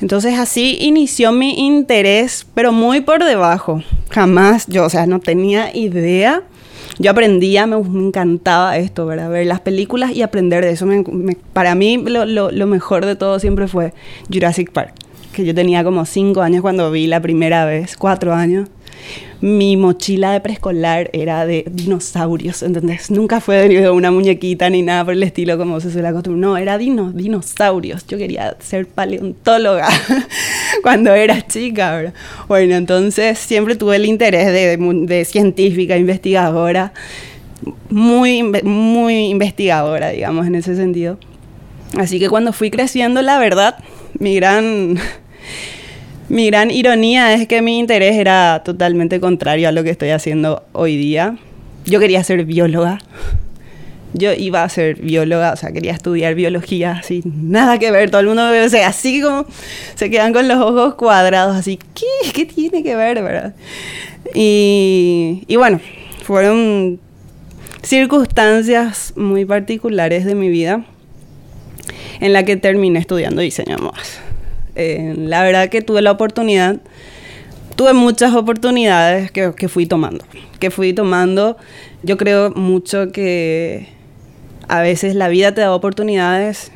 Entonces 0.00 0.38
así 0.38 0.76
inició 0.80 1.32
mi 1.32 1.66
interés, 1.66 2.46
pero 2.54 2.72
muy 2.72 3.00
por 3.00 3.24
debajo. 3.24 3.82
Jamás, 4.10 4.66
yo, 4.66 4.84
o 4.84 4.90
sea, 4.90 5.06
no 5.06 5.20
tenía 5.20 5.74
idea. 5.74 6.42
Yo 6.98 7.10
aprendía, 7.10 7.66
me, 7.66 7.76
encantaba 7.76 8.76
esto, 8.76 9.06
¿verdad? 9.06 9.30
Ver 9.30 9.46
las 9.46 9.60
películas 9.60 10.12
y 10.12 10.22
aprender 10.22 10.64
de 10.64 10.72
eso. 10.72 10.86
para 11.52 11.74
mí 11.74 11.98
lo, 11.98 12.24
lo 12.24 12.66
mejor 12.66 13.06
de 13.06 13.16
todo 13.16 13.38
siempre 13.38 13.68
fue 13.68 13.92
Jurassic 14.32 14.70
Park 14.72 14.94
que 15.36 15.44
yo 15.44 15.54
tenía 15.54 15.84
como 15.84 16.06
cinco 16.06 16.40
años 16.40 16.62
cuando 16.62 16.90
vi 16.90 17.06
la 17.06 17.20
primera 17.20 17.66
vez, 17.66 17.98
cuatro 17.98 18.32
años. 18.32 18.70
Mi 19.40 19.76
mochila 19.76 20.32
de 20.32 20.40
preescolar 20.40 21.10
era 21.12 21.44
de 21.44 21.64
dinosaurios, 21.70 22.62
¿entendés? 22.62 23.10
Nunca 23.10 23.40
fue 23.40 23.68
de 23.68 23.90
una 23.90 24.10
muñequita 24.10 24.70
ni 24.70 24.82
nada 24.82 25.04
por 25.04 25.14
el 25.14 25.22
estilo 25.22 25.58
como 25.58 25.78
se 25.80 25.90
suele 25.90 26.08
acostumbrar. 26.08 26.40
No, 26.40 26.56
era 26.56 26.78
dino, 26.78 27.12
dinosaurios. 27.12 28.06
Yo 28.06 28.16
quería 28.16 28.56
ser 28.60 28.86
paleontóloga. 28.86 29.88
cuando 30.82 31.12
era 31.14 31.46
chica. 31.46 32.12
Bueno, 32.48 32.76
entonces 32.76 33.38
siempre 33.38 33.76
tuve 33.76 33.96
el 33.96 34.06
interés 34.06 34.46
de, 34.46 34.76
de 34.76 35.24
científica, 35.24 35.96
investigadora, 35.96 36.92
muy, 37.90 38.42
muy 38.42 39.26
investigadora, 39.26 40.10
digamos, 40.10 40.46
en 40.46 40.54
ese 40.54 40.76
sentido. 40.76 41.18
Así 41.98 42.18
que 42.18 42.28
cuando 42.28 42.52
fui 42.52 42.70
creciendo, 42.70 43.22
la 43.22 43.38
verdad, 43.38 43.78
mi 44.18 44.36
gran, 44.36 44.98
mi 46.28 46.46
gran 46.46 46.70
ironía 46.70 47.34
es 47.34 47.46
que 47.46 47.62
mi 47.62 47.78
interés 47.78 48.16
era 48.16 48.62
totalmente 48.64 49.20
contrario 49.20 49.68
a 49.68 49.72
lo 49.72 49.84
que 49.84 49.90
estoy 49.90 50.10
haciendo 50.10 50.64
hoy 50.72 50.96
día. 50.96 51.36
Yo 51.84 52.00
quería 52.00 52.24
ser 52.24 52.44
bióloga. 52.44 52.98
Yo 54.12 54.32
iba 54.32 54.62
a 54.62 54.68
ser 54.68 54.96
bióloga, 54.96 55.52
o 55.52 55.56
sea, 55.56 55.72
quería 55.72 55.92
estudiar 55.92 56.34
biología, 56.34 56.92
así, 56.92 57.22
nada 57.24 57.78
que 57.78 57.90
ver, 57.90 58.10
todo 58.10 58.22
el 58.22 58.28
mundo, 58.28 58.44
o 58.64 58.68
sea, 58.68 58.88
así 58.88 59.20
como 59.20 59.44
se 59.94 60.08
quedan 60.08 60.32
con 60.32 60.48
los 60.48 60.56
ojos 60.56 60.94
cuadrados, 60.94 61.54
así, 61.54 61.78
¿qué, 61.94 62.32
¿Qué 62.32 62.46
tiene 62.46 62.82
que 62.82 62.96
ver, 62.96 63.22
verdad? 63.22 63.54
Y, 64.34 65.44
y 65.46 65.56
bueno, 65.56 65.80
fueron 66.22 66.98
circunstancias 67.82 69.12
muy 69.16 69.44
particulares 69.44 70.24
de 70.24 70.34
mi 70.34 70.48
vida 70.48 70.84
en 72.20 72.32
la 72.32 72.44
que 72.44 72.56
terminé 72.56 72.98
estudiando 72.98 73.42
diseño 73.42 73.76
de 73.76 73.82
modas. 73.82 74.20
Eh, 74.76 75.14
la 75.16 75.42
verdad 75.42 75.68
que 75.68 75.82
tuve 75.82 76.02
la 76.02 76.12
oportunidad, 76.12 76.76
tuve 77.74 77.92
muchas 77.94 78.34
oportunidades 78.34 79.30
que, 79.30 79.52
que 79.56 79.68
fui 79.68 79.86
tomando, 79.86 80.24
que 80.60 80.70
fui 80.70 80.92
tomando. 80.92 81.56
Yo 82.02 82.16
creo 82.16 82.50
mucho 82.50 83.10
que 83.10 83.88
a 84.68 84.80
veces 84.82 85.14
la 85.14 85.28
vida 85.28 85.52
te 85.52 85.62
da 85.62 85.74
oportunidades 85.74 86.70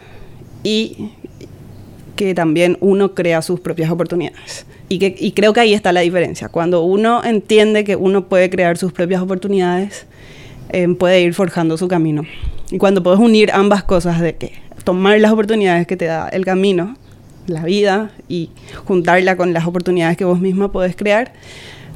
y 0.62 1.10
que 2.16 2.34
también 2.34 2.76
uno 2.80 3.14
crea 3.14 3.42
sus 3.42 3.60
propias 3.60 3.90
oportunidades. 3.90 4.66
Y, 4.88 4.98
que, 4.98 5.14
y 5.18 5.32
creo 5.32 5.52
que 5.52 5.60
ahí 5.60 5.72
está 5.72 5.92
la 5.92 6.00
diferencia. 6.00 6.48
Cuando 6.48 6.82
uno 6.82 7.22
entiende 7.24 7.84
que 7.84 7.96
uno 7.96 8.28
puede 8.28 8.50
crear 8.50 8.76
sus 8.76 8.92
propias 8.92 9.22
oportunidades, 9.22 10.06
eh, 10.70 10.88
puede 10.88 11.20
ir 11.20 11.32
forjando 11.32 11.76
su 11.76 11.88
camino. 11.88 12.24
Y 12.70 12.78
cuando 12.78 13.02
puedes 13.02 13.20
unir 13.20 13.50
ambas 13.52 13.84
cosas 13.84 14.20
de 14.20 14.36
que 14.36 14.52
tomar 14.84 15.18
las 15.20 15.32
oportunidades 15.32 15.86
que 15.86 15.96
te 15.96 16.06
da 16.06 16.28
el 16.28 16.44
camino, 16.44 16.96
la 17.50 17.64
vida, 17.64 18.10
y 18.28 18.50
juntarla 18.84 19.36
con 19.36 19.52
las 19.52 19.66
oportunidades 19.66 20.16
que 20.16 20.24
vos 20.24 20.40
misma 20.40 20.72
podés 20.72 20.96
crear, 20.96 21.32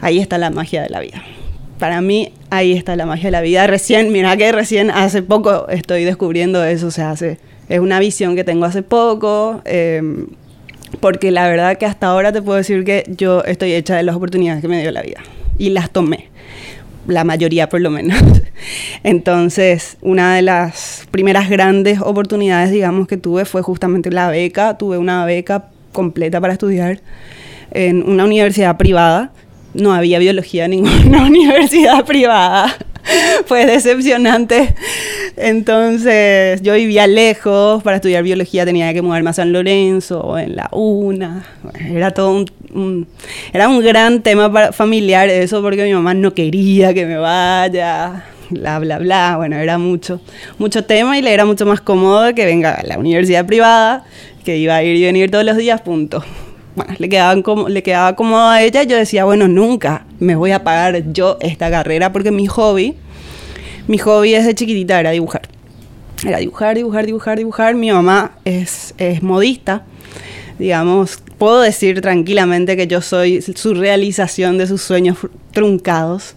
ahí 0.01 0.19
está 0.19 0.39
la 0.39 0.51
magia 0.51 0.83
de 0.83 0.91
la 0.91 1.01
vida. 1.01 1.23
Para 1.79 2.01
mí, 2.01 2.33
ahí 2.51 2.73
está 2.73 2.97
la 2.97 3.07
magia 3.07 3.25
de 3.25 3.31
la 3.33 3.41
vida. 3.41 3.67
Recién, 3.67 4.13
mira 4.13 4.37
que 4.37 4.53
recién 4.53 4.91
hace 4.91 5.23
poco 5.23 5.69
estoy 5.69 6.05
descubriendo 6.05 6.65
eso, 6.65 6.87
o 6.89 7.05
hace, 7.05 7.39
es 7.69 7.81
una 7.81 7.99
visión 7.99 8.37
que 8.37 8.45
tengo 8.45 8.65
hace 8.65 8.83
poco, 8.83 9.61
eh, 9.65 10.27
porque 11.01 11.31
la 11.31 11.49
verdad 11.49 11.77
que 11.77 11.87
hasta 11.87 12.07
ahora 12.07 12.33
te 12.33 12.43
puedo 12.43 12.57
decir 12.57 12.85
que 12.85 13.05
yo 13.17 13.43
estoy 13.45 13.73
hecha 13.73 13.97
de 13.97 14.03
las 14.03 14.15
oportunidades 14.15 14.61
que 14.63 14.69
me 14.69 14.81
dio 14.81 14.91
la 14.93 15.03
vida 15.03 15.21
y 15.59 15.71
las 15.71 15.91
tomé 15.91 16.29
la 17.07 17.25
mayoría 17.25 17.69
por 17.69 17.81
lo 17.81 17.91
menos. 17.91 18.19
Entonces, 19.03 19.97
una 20.01 20.35
de 20.37 20.43
las 20.43 21.07
primeras 21.11 21.49
grandes 21.49 22.01
oportunidades, 22.01 22.71
digamos, 22.71 23.07
que 23.07 23.17
tuve 23.17 23.45
fue 23.45 23.63
justamente 23.63 24.11
la 24.11 24.29
beca. 24.29 24.79
Tuve 24.79 24.99
una 24.99 25.25
beca 25.25 25.67
completa 25.93 26.41
para 26.41 26.53
estudiar 26.53 27.01
en 27.71 28.09
una 28.09 28.25
universidad 28.25 28.77
privada. 28.77 29.33
No 29.75 29.93
había 29.93 30.19
biología 30.19 30.67
en 30.67 30.73
ninguna 30.73 31.25
universidad 31.27 32.05
privada. 32.05 32.75
fue 33.47 33.67
decepcionante. 33.67 34.75
Entonces, 35.37 36.63
yo 36.63 36.75
vivía 36.75 37.07
lejos, 37.07 37.83
para 37.83 37.97
estudiar 37.97 38.23
biología 38.23 38.65
tenía 38.65 38.93
que 38.93 39.03
mudarme 39.03 39.31
a 39.31 39.33
San 39.33 39.53
Lorenzo, 39.53 40.39
en 40.39 40.57
la 40.57 40.69
UNA. 40.73 41.45
era 41.91 42.13
todo 42.13 42.45
un, 42.73 43.07
era 43.53 43.69
un 43.69 43.81
gran 43.81 44.23
tema 44.23 44.73
familiar 44.73 45.29
eso, 45.29 45.63
porque 45.63 45.85
mi 45.85 45.93
mamá 45.93 46.15
no 46.15 46.35
quería 46.35 46.95
que 46.95 47.07
me 47.07 47.17
vaya, 47.17 48.25
bla, 48.51 48.79
bla, 48.79 48.99
bla. 48.99 49.35
Bueno, 49.37 49.57
era 49.57 49.79
mucho, 49.79 50.21
mucho 50.59 50.85
tema 50.85 51.19
y 51.19 51.23
le 51.23 51.33
era 51.33 51.45
mucho 51.45 51.67
más 51.67 51.81
cómodo 51.81 52.35
que 52.35 52.45
venga 52.45 52.75
a 52.75 52.83
la 52.85 52.99
universidad 52.99 53.47
privada, 53.47 54.05
que 54.45 54.59
iba 54.59 54.77
a 54.77 54.83
ir 54.83 54.97
y 54.97 55.05
venir 55.05 55.31
todos 55.31 55.45
los 55.45 55.57
días, 55.57 55.81
punto 55.81 56.25
bueno, 56.75 56.95
le, 56.99 57.09
quedaban 57.09 57.43
como, 57.43 57.69
le 57.69 57.83
quedaba 57.83 58.17
cómodo 58.17 58.49
a 58.49 58.63
ella. 58.63 58.83
Yo 58.83 58.97
decía, 58.97 59.25
bueno, 59.25 59.49
nunca 59.49 60.07
me 60.21 60.37
voy 60.37 60.53
a 60.53 60.65
pagar 60.65 61.13
yo 61.13 61.39
esta 61.41 61.71
carrera 61.71 62.13
porque 62.13 62.31
mi 62.31 62.47
hobby, 62.47 62.95
mi 63.87 63.99
hobby 63.99 64.33
desde 64.33 64.55
chiquitita 64.55 65.01
era 65.01 65.11
dibujar. 65.11 65.49
Era 66.27 66.39
dibujar, 66.39 66.77
dibujar, 66.77 67.07
dibujar, 67.07 67.39
dibujar. 67.39 67.75
Mi 67.75 67.91
mamá 67.91 68.33
es, 68.45 68.95
es 68.99 69.23
modista. 69.23 69.85
Digamos, 70.59 71.23
puedo 71.39 71.61
decir 71.61 72.01
tranquilamente 72.01 72.77
que 72.77 72.87
yo 72.87 73.01
soy 73.01 73.43
su 73.43 73.75
realización 73.75 74.57
de 74.57 74.67
sus 74.67 74.83
sueños 74.83 75.19
truncados 75.53 76.35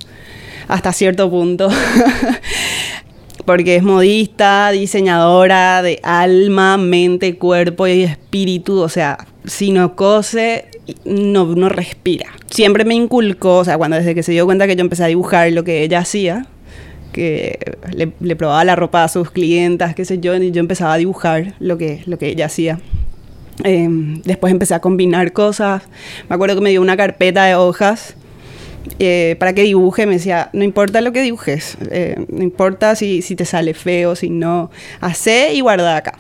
hasta 0.67 0.91
cierto 0.91 1.29
punto. 1.29 1.70
porque 3.47 3.77
es 3.77 3.83
modista, 3.83 4.71
diseñadora 4.71 5.81
de 5.81 6.01
alma, 6.03 6.75
mente, 6.75 7.37
cuerpo 7.37 7.87
y 7.87 8.03
espíritu, 8.03 8.79
o 8.79 8.89
sea, 8.89 9.25
si 9.45 9.71
no 9.71 9.95
cose, 9.95 10.65
no, 11.05 11.45
no 11.55 11.69
respira. 11.69 12.25
Siempre 12.49 12.83
me 12.83 12.93
inculcó, 12.93 13.59
o 13.59 13.63
sea, 13.63 13.77
cuando 13.77 13.95
desde 13.95 14.13
que 14.13 14.21
se 14.21 14.33
dio 14.33 14.43
cuenta 14.43 14.67
que 14.67 14.75
yo 14.75 14.81
empecé 14.81 15.05
a 15.05 15.07
dibujar 15.07 15.53
lo 15.53 15.63
que 15.63 15.81
ella 15.83 15.99
hacía, 15.99 16.45
que 17.13 17.77
le, 17.93 18.35
probaba 18.35 18.65
la 18.65 18.75
ropa 18.75 19.05
a 19.05 19.07
sus 19.07 19.31
clientas, 19.31 19.95
qué 19.95 20.03
sé 20.03 20.19
yo, 20.19 20.35
y 20.35 20.51
yo 20.51 20.59
empezaba 20.59 20.95
a 20.95 20.97
dibujar 20.97 21.53
lo 21.59 21.77
que, 21.77 22.03
lo 22.05 22.17
que 22.17 22.27
ella 22.27 22.47
hacía. 22.47 22.81
Em, 23.63 24.21
después 24.23 24.51
empecé 24.51 24.73
a 24.73 24.81
combinar 24.81 25.31
cosas. 25.31 25.83
Me 26.27 26.35
acuerdo 26.35 26.55
que 26.55 26.61
me 26.61 26.71
dio 26.71 26.81
una 26.81 26.97
carpeta 26.97 27.45
de 27.45 27.55
hojas 27.55 28.17
eh, 29.00 29.36
para 29.39 29.53
que 29.53 29.63
dibuje. 29.63 30.06
Me 30.06 30.13
decía, 30.13 30.50
no 30.53 30.63
importa 30.63 31.01
lo 31.01 31.12
que 31.12 31.22
dibujes, 31.22 31.77
eh, 31.91 32.15
no 32.29 32.44
importa 32.44 32.96
si, 32.96 33.22
si, 33.22 33.36
te 33.36 33.46
sale 33.46 33.74
feo, 33.74 34.15
si 34.15 34.29
no, 34.29 34.72
hace 35.01 35.53
y 35.53 35.62
guarda 35.62 35.98
acá 35.98 36.13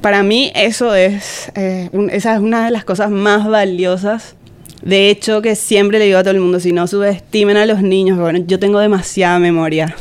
para 0.00 0.22
mí 0.22 0.52
eso 0.54 0.94
es, 0.94 1.50
eh, 1.54 1.90
esa 2.12 2.34
es 2.34 2.40
una 2.40 2.64
de 2.64 2.70
las 2.70 2.84
cosas 2.84 3.10
más 3.10 3.48
valiosas. 3.48 4.36
De 4.82 5.10
hecho, 5.10 5.42
que 5.42 5.56
siempre 5.56 5.98
le 5.98 6.04
digo 6.06 6.18
a 6.18 6.22
todo 6.22 6.32
el 6.32 6.40
mundo, 6.40 6.60
si 6.60 6.72
no 6.72 6.86
subestimen 6.86 7.56
a 7.56 7.66
los 7.66 7.82
niños, 7.82 8.18
bueno, 8.18 8.38
yo 8.46 8.58
tengo 8.58 8.78
demasiada 8.78 9.38
memoria. 9.38 9.94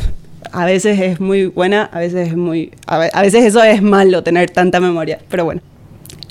A 0.51 0.65
veces 0.65 0.99
es 0.99 1.19
muy 1.19 1.47
buena, 1.47 1.89
a 1.91 1.99
veces 1.99 2.29
es 2.29 2.37
muy... 2.37 2.71
A 2.85 3.21
veces 3.21 3.43
eso 3.43 3.63
es 3.63 3.81
malo, 3.81 4.23
tener 4.23 4.49
tanta 4.49 4.79
memoria, 4.79 5.19
pero 5.29 5.45
bueno. 5.45 5.61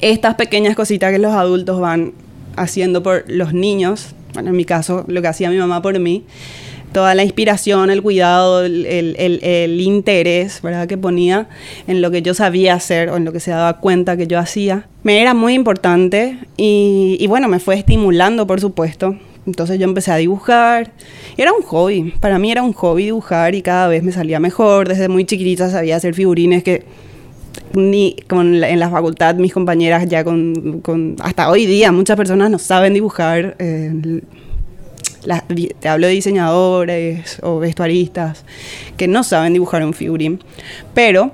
Estas 0.00 0.36
pequeñas 0.36 0.76
cositas 0.76 1.12
que 1.12 1.18
los 1.18 1.32
adultos 1.32 1.80
van 1.80 2.12
haciendo 2.56 3.02
por 3.02 3.24
los 3.26 3.52
niños, 3.52 4.14
bueno, 4.36 4.50
en 4.50 4.56
mi 4.56 4.66
caso, 4.66 5.02
lo 5.08 5.22
que 5.22 5.28
hacía 5.28 5.48
mi 5.48 5.56
mamá 5.56 5.80
por 5.80 5.98
mí, 5.98 6.24
toda 6.92 7.14
la 7.14 7.24
inspiración, 7.24 7.88
el 7.88 8.02
cuidado, 8.02 8.66
el, 8.66 8.84
el, 8.84 9.40
el, 9.42 9.80
interés 9.80 10.60
¿verdad? 10.60 10.86
que 10.86 10.98
ponía 10.98 11.48
en 11.86 12.02
lo 12.02 12.10
que 12.10 12.20
yo 12.20 12.34
sabía 12.34 12.74
hacer 12.74 13.08
o 13.08 13.16
en 13.16 13.24
lo 13.24 13.32
que 13.32 13.40
se 13.40 13.50
daba 13.50 13.78
cuenta 13.80 14.18
que 14.18 14.26
yo 14.26 14.38
hacía, 14.38 14.88
me 15.04 15.22
era 15.22 15.32
muy 15.32 15.54
importante 15.54 16.36
y, 16.58 17.16
y 17.18 17.26
bueno, 17.28 17.48
me 17.48 17.60
fue 17.60 17.76
estimulando, 17.76 18.46
por 18.46 18.60
supuesto. 18.60 19.16
Entonces 19.46 19.78
yo 19.78 19.84
empecé 19.84 20.12
a 20.12 20.16
dibujar. 20.16 20.92
Era 21.38 21.54
un 21.54 21.62
hobby, 21.62 22.12
para 22.20 22.38
mí 22.38 22.52
era 22.52 22.62
un 22.62 22.74
hobby 22.74 23.04
dibujar 23.04 23.54
y 23.54 23.62
cada 23.62 23.88
vez 23.88 24.02
me 24.02 24.12
salía 24.12 24.38
mejor. 24.38 24.86
Desde 24.86 25.08
muy 25.08 25.24
chiquitita 25.24 25.70
sabía 25.70 25.96
hacer 25.96 26.12
figurines 26.12 26.62
que 26.62 26.84
ni 27.74 28.16
con 28.28 28.62
en 28.62 28.80
la 28.80 28.90
facultad 28.90 29.34
mis 29.36 29.52
compañeras 29.52 30.08
ya 30.08 30.24
con, 30.24 30.80
con, 30.80 31.16
hasta 31.20 31.50
hoy 31.50 31.66
día 31.66 31.92
muchas 31.92 32.16
personas 32.16 32.50
no 32.50 32.58
saben 32.58 32.94
dibujar. 32.94 33.56
Eh, 33.58 34.20
te 35.80 35.88
hablo 35.88 36.06
de 36.06 36.12
diseñadores 36.12 37.40
o 37.42 37.58
vestuaristas 37.58 38.44
que 38.96 39.08
no 39.08 39.24
saben 39.24 39.52
dibujar 39.52 39.84
un 39.84 39.92
figurín, 39.92 40.40
pero 40.94 41.32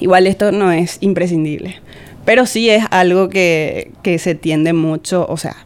igual 0.00 0.26
esto 0.26 0.50
no 0.52 0.72
es 0.72 0.98
imprescindible. 1.00 1.76
Pero 2.24 2.46
sí 2.46 2.70
es 2.70 2.84
algo 2.90 3.28
que, 3.28 3.90
que 4.02 4.18
se 4.18 4.34
tiende 4.34 4.72
mucho, 4.72 5.26
o 5.28 5.36
sea, 5.36 5.56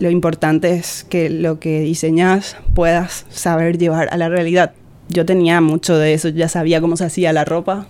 lo 0.00 0.10
importante 0.10 0.74
es 0.74 1.04
que 1.08 1.30
lo 1.30 1.60
que 1.60 1.80
diseñas 1.80 2.56
puedas 2.74 3.26
saber 3.30 3.78
llevar 3.78 4.08
a 4.10 4.16
la 4.16 4.28
realidad. 4.28 4.72
Yo 5.08 5.26
tenía 5.26 5.60
mucho 5.60 5.96
de 5.98 6.14
eso, 6.14 6.28
ya 6.30 6.48
sabía 6.48 6.80
cómo 6.80 6.96
se 6.96 7.04
hacía 7.04 7.32
la 7.32 7.44
ropa, 7.44 7.86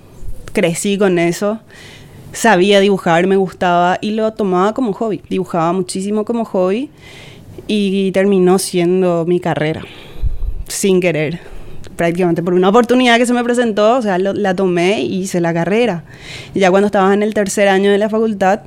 crecí 0.53 0.99
con 0.99 1.19
eso, 1.19 1.61
sabía 2.33 2.81
dibujar, 2.81 3.27
me 3.27 3.37
gustaba 3.37 3.99
y 4.01 4.13
lo 4.13 4.33
tomaba 4.33 4.75
como 4.75 4.93
hobby. 4.93 5.23
Dibujaba 5.29 5.73
muchísimo 5.73 6.25
como 6.25 6.45
hobby 6.45 6.91
y 7.67 8.13
terminó 8.13 8.59
siendo 8.59 9.25
mi 9.27 9.41
carrera, 9.41 9.83
sin 10.69 11.01
querer, 11.01 11.41
prácticamente 11.97 12.43
por 12.43 12.55
una 12.55 12.69
oportunidad 12.69 13.19
que 13.19 13.27
se 13.27 13.33
me 13.33 13.45
presentó, 13.45 13.99
o 13.99 14.03
sea, 14.03 14.19
la 14.19 14.55
tomé 14.55 15.03
y 15.03 15.23
hice 15.23 15.41
la 15.41 15.53
carrera. 15.53 16.05
Y 16.55 16.61
ya 16.61 16.71
cuando 16.71 16.87
estaba 16.87 17.13
en 17.15 17.23
el 17.23 17.35
tercer 17.35 17.69
año 17.69 17.91
de 17.91 17.99
la 17.99 18.09
facultad, 18.09 18.61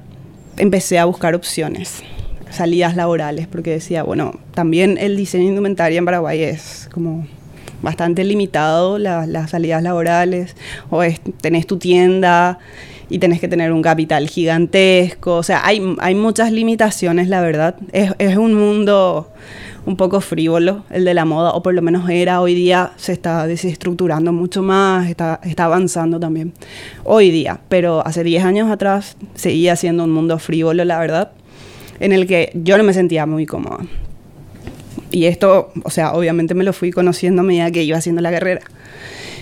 empecé 0.57 0.99
a 0.99 1.05
buscar 1.05 1.35
opciones, 1.35 2.03
salidas 2.49 2.95
laborales, 2.95 3.47
porque 3.47 3.71
decía, 3.71 4.03
bueno, 4.03 4.39
también 4.53 4.97
el 4.99 5.17
diseño 5.17 5.43
de 5.43 5.49
indumentaria 5.49 5.97
en 5.97 6.05
Paraguay 6.05 6.41
es 6.43 6.87
como 6.93 7.27
bastante 7.81 8.23
limitado 8.23 8.97
las 8.97 9.49
salidas 9.49 9.83
laborales, 9.83 10.55
o 10.89 11.03
es, 11.03 11.19
tenés 11.41 11.67
tu 11.67 11.77
tienda 11.77 12.59
y 13.09 13.19
tenés 13.19 13.39
que 13.39 13.47
tener 13.47 13.71
un 13.71 13.81
capital 13.81 14.27
gigantesco. 14.27 15.37
O 15.37 15.43
sea, 15.43 15.65
hay, 15.65 15.95
hay 15.99 16.15
muchas 16.15 16.51
limitaciones, 16.51 17.27
la 17.27 17.41
verdad. 17.41 17.75
Es, 17.91 18.13
es 18.17 18.37
un 18.37 18.53
mundo 18.53 19.29
un 19.85 19.97
poco 19.97 20.19
frívolo, 20.19 20.83
el 20.89 21.05
de 21.05 21.13
la 21.13 21.25
moda, 21.25 21.51
o 21.51 21.61
por 21.61 21.73
lo 21.73 21.81
menos 21.81 22.09
era. 22.09 22.41
Hoy 22.41 22.55
día 22.55 22.93
se 22.97 23.13
está 23.13 23.45
desestructurando 23.47 24.33
mucho 24.33 24.61
más, 24.61 25.09
está, 25.09 25.39
está 25.43 25.65
avanzando 25.65 26.19
también. 26.19 26.53
Hoy 27.03 27.29
día, 27.29 27.59
pero 27.69 28.05
hace 28.05 28.23
10 28.23 28.43
años 28.43 28.71
atrás 28.71 29.15
seguía 29.35 29.75
siendo 29.75 30.03
un 30.03 30.11
mundo 30.11 30.39
frívolo, 30.39 30.83
la 30.85 30.99
verdad, 30.99 31.31
en 31.99 32.13
el 32.13 32.27
que 32.27 32.51
yo 32.55 32.77
no 32.77 32.83
me 32.83 32.93
sentía 32.93 33.25
muy 33.25 33.45
cómoda. 33.45 33.79
Y 35.15 35.27
esto, 35.27 35.71
o 35.83 35.89
sea, 35.89 36.11
obviamente 36.11 36.53
me 36.55 36.65
lo 36.65 36.73
fui 36.73 36.91
conociendo 36.91 37.41
a 37.41 37.45
medida 37.45 37.71
que 37.71 37.83
iba 37.83 37.97
haciendo 37.97 38.21
la 38.21 38.31
carrera 38.31 38.61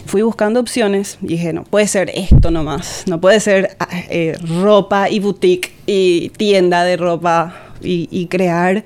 fui 0.06 0.22
buscando 0.22 0.60
opciones 0.60 1.18
y 1.22 1.28
dije, 1.28 1.54
no 1.54 1.64
puede 1.64 1.88
ser 1.88 2.12
esto 2.14 2.52
nomás, 2.52 3.06
no 3.08 3.22
puede 3.22 3.40
ser 3.40 3.78
eh, 4.10 4.38
ropa 4.62 5.10
y 5.10 5.20
boutique 5.20 5.72
y 5.88 6.30
tienda 6.38 6.84
de 6.84 6.98
ropa 6.98 7.72
y, 7.82 8.10
y, 8.12 8.28
crear 8.28 8.84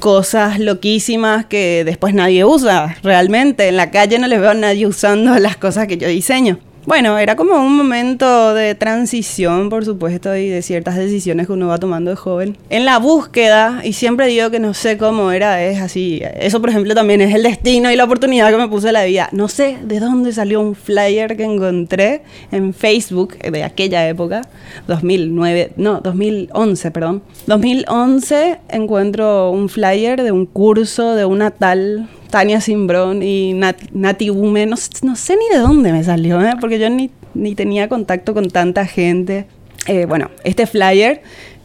cosas 0.00 0.58
loquísimas 0.58 1.44
que 1.44 1.84
después 1.84 2.14
nadie 2.14 2.44
usa. 2.44 2.96
Realmente 3.02 3.68
en 3.68 3.76
la 3.76 3.90
calle 3.90 4.18
no 4.18 4.26
les 4.26 4.40
veo 4.40 4.50
a 4.50 4.54
nadie 4.54 4.86
usando 4.86 5.38
las 5.38 5.58
cosas 5.58 5.86
que 5.86 5.98
yo 5.98 6.08
diseño. 6.08 6.58
Bueno, 6.86 7.18
era 7.18 7.34
como 7.34 7.54
un 7.56 7.76
momento 7.76 8.54
de 8.54 8.76
transición, 8.76 9.70
por 9.70 9.84
supuesto, 9.84 10.36
y 10.36 10.48
de 10.48 10.62
ciertas 10.62 10.94
decisiones 10.94 11.48
que 11.48 11.52
uno 11.52 11.66
va 11.66 11.78
tomando 11.78 12.12
de 12.12 12.16
joven. 12.16 12.56
En 12.70 12.84
la 12.84 13.00
búsqueda, 13.00 13.80
y 13.82 13.92
siempre 13.92 14.28
digo 14.28 14.52
que 14.52 14.60
no 14.60 14.72
sé 14.72 14.96
cómo 14.96 15.32
era, 15.32 15.64
es 15.64 15.80
así. 15.80 16.22
Eso, 16.38 16.60
por 16.60 16.70
ejemplo, 16.70 16.94
también 16.94 17.20
es 17.22 17.34
el 17.34 17.42
destino 17.42 17.90
y 17.90 17.96
la 17.96 18.04
oportunidad 18.04 18.52
que 18.52 18.56
me 18.56 18.68
puse 18.68 18.92
la 18.92 19.04
vida. 19.04 19.28
No 19.32 19.48
sé 19.48 19.78
de 19.82 19.98
dónde 19.98 20.32
salió 20.32 20.60
un 20.60 20.76
flyer 20.76 21.36
que 21.36 21.42
encontré 21.42 22.22
en 22.52 22.72
Facebook 22.72 23.36
de 23.36 23.64
aquella 23.64 24.06
época, 24.06 24.42
2009, 24.86 25.72
no, 25.76 26.00
2011, 26.00 26.90
perdón. 26.92 27.22
2011 27.48 28.60
encuentro 28.68 29.50
un 29.50 29.68
flyer 29.68 30.22
de 30.22 30.30
un 30.30 30.46
curso 30.46 31.16
de 31.16 31.24
una 31.24 31.50
tal 31.50 32.08
Tania 32.30 32.60
Simbrón 32.60 33.22
y 33.22 33.54
Nati, 33.54 34.30
Ume, 34.30 34.66
no, 34.66 34.76
sé 34.76 35.36
ni 35.36 35.54
de 35.54 35.58
dónde 35.60 35.92
me 35.92 36.04
salió, 36.04 36.40
¿eh? 36.40 36.54
porque 36.60 36.78
yo 36.78 36.90
ni, 36.90 37.10
ni, 37.34 37.54
tenía 37.54 37.88
contacto 37.88 38.34
con 38.34 38.50
tanta 38.50 38.86
gente. 38.86 39.46
Eh, 39.86 40.06
bueno, 40.06 40.30
este 40.44 40.66
flyer 40.66 41.22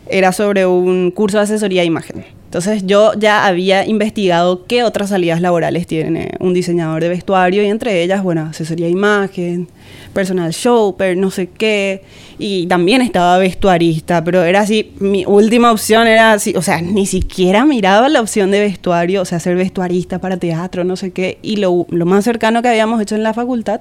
era 0.08 0.32
sobre 0.32 0.66
un 0.66 1.12
curso 1.12 1.38
de 1.38 1.44
asesoría 1.44 1.82
de 1.82 1.88
imagen. 1.88 2.26
Entonces 2.52 2.84
yo 2.86 3.14
ya 3.18 3.46
había 3.46 3.88
investigado 3.88 4.66
qué 4.66 4.84
otras 4.84 5.08
salidas 5.08 5.40
laborales 5.40 5.88
tiene 5.88 6.32
un 6.42 6.54
diseñador 6.54 7.02
de 7.02 7.08
vestuario 7.08 7.64
y 7.64 7.68
entre 7.68 8.04
ellas, 8.04 8.24
bueno, 8.24 8.48
asesoría 8.50 8.90
imagen, 8.90 9.70
personal 10.12 10.52
shopper, 10.52 11.16
no 11.16 11.32
sé 11.32 11.48
qué, 11.48 12.04
y 12.38 12.68
también 12.68 13.02
estaba 13.02 13.38
vestuarista, 13.38 14.22
pero 14.26 14.44
era 14.44 14.60
así, 14.60 14.92
mi 15.00 15.24
última 15.26 15.72
opción 15.72 16.08
era 16.08 16.34
así, 16.34 16.54
o 16.58 16.62
sea, 16.62 16.82
ni 16.82 17.06
siquiera 17.06 17.64
miraba 17.64 18.10
la 18.10 18.20
opción 18.20 18.52
de 18.52 18.60
vestuario, 18.60 19.22
o 19.22 19.26
sea, 19.26 19.40
ser 19.40 19.56
vestuarista 19.56 20.20
para 20.20 20.36
teatro, 20.36 20.84
no 20.84 20.98
sé 20.98 21.12
qué, 21.12 21.38
y 21.42 21.56
lo, 21.56 21.88
lo 21.90 22.06
más 22.06 22.26
cercano 22.26 22.62
que 22.62 22.68
habíamos 22.68 23.02
hecho 23.02 23.16
en 23.16 23.24
la 23.24 23.34
facultad 23.34 23.80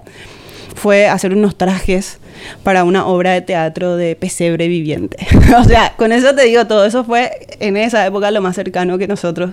fue 0.74 1.06
hacer 1.08 1.32
unos 1.32 1.56
trajes 1.56 2.18
para 2.62 2.84
una 2.84 3.06
obra 3.06 3.32
de 3.32 3.42
teatro 3.42 3.96
de 3.96 4.16
pesebre 4.16 4.68
viviente. 4.68 5.16
o 5.58 5.64
sea, 5.64 5.94
con 5.96 6.12
eso 6.12 6.34
te 6.34 6.44
digo 6.44 6.66
todo, 6.66 6.84
eso 6.84 7.04
fue 7.04 7.46
en 7.60 7.76
esa 7.76 8.06
época 8.06 8.30
lo 8.30 8.40
más 8.40 8.56
cercano 8.56 8.98
que 8.98 9.06
nosotros 9.06 9.52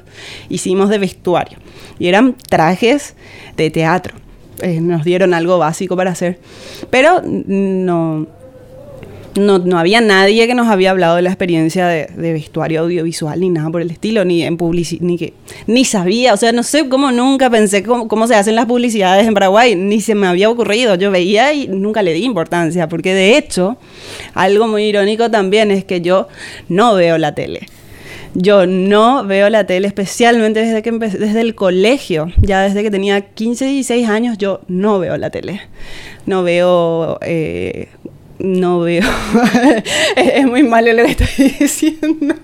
hicimos 0.50 0.90
de 0.90 0.98
vestuario. 0.98 1.58
Y 2.00 2.08
eran 2.08 2.36
trajes 2.50 3.16
de 3.56 3.70
teatro. 3.70 4.16
Eh, 4.62 4.82
nos 4.82 5.04
dieron 5.04 5.34
algo 5.34 5.58
básico 5.58 5.96
para 5.96 6.12
hacer. 6.12 6.40
Pero 6.90 7.22
no, 7.24 8.28
no, 9.36 9.60
no, 9.60 9.78
había 9.78 10.02
nadie 10.02 10.48
que 10.48 10.56
nos 10.56 10.68
había 10.68 10.92
hablado 10.92 11.16
de 11.16 11.22
la 11.22 11.30
experiencia 11.30 11.88
de, 11.88 12.08
vestuario 12.16 12.82
audiovisual 12.82 13.40
ni 13.40 13.50
nada 13.50 13.70
por 13.70 13.82
el 13.82 13.92
estilo, 13.92 14.26
ni 14.26 14.44
en 14.44 14.58
publicidad, 14.58 15.02
ni 15.02 15.18
que 15.18 15.34
ni 15.68 15.86
sabía, 15.86 16.34
o 16.34 16.38
sea, 16.38 16.52
no 16.52 16.64
sé 16.64 16.90
cómo 16.90 17.12
nunca 17.12 17.50
pensé 17.50 17.84
cómo, 17.84 18.08
cómo, 18.08 18.28
se 18.28 18.36
hacen 18.36 18.56
las 18.56 18.66
publicidades 18.66 19.28
en 19.28 19.34
Paraguay, 19.34 19.76
ni 19.76 20.02
se 20.02 20.16
me 20.16 20.28
había 20.28 20.50
ocurrido, 20.50 20.96
yo 20.96 21.12
veía 21.12 21.54
y 21.54 21.68
nunca 21.68 22.02
le 22.02 22.14
di 22.14 22.24
importancia, 22.24 22.90
porque 22.90 23.14
de 23.14 23.38
hecho, 23.38 23.78
algo 24.34 24.68
muy 24.68 24.84
irónico 24.84 25.30
también 25.30 25.72
es 25.72 25.86
que 25.86 26.02
yo 26.02 26.28
no 26.70 26.96
veo 26.96 27.18
la 27.18 27.34
tele. 27.34 27.68
Yo 28.40 28.68
no 28.68 29.26
veo 29.26 29.50
la 29.50 29.66
tele, 29.66 29.88
especialmente 29.88 30.60
desde 30.60 30.84
que 30.84 30.90
empecé, 30.90 31.18
desde 31.18 31.42
el 31.42 31.56
colegio, 31.56 32.32
ya 32.38 32.62
desde 32.62 32.84
que 32.84 32.92
tenía 32.92 33.22
15, 33.22 33.66
16 33.66 34.08
años, 34.08 34.38
yo 34.38 34.62
no 34.68 35.00
veo 35.00 35.18
la 35.18 35.32
tele. 35.32 35.62
No 36.28 36.44
veo 36.44 37.18
eh, 37.22 37.88
no 38.40 38.82
veo, 38.82 39.04
es 40.16 40.46
muy 40.46 40.64
malo 40.64 40.94
lo 40.94 41.04
que 41.06 41.12
estoy 41.12 41.56
diciendo, 41.60 42.36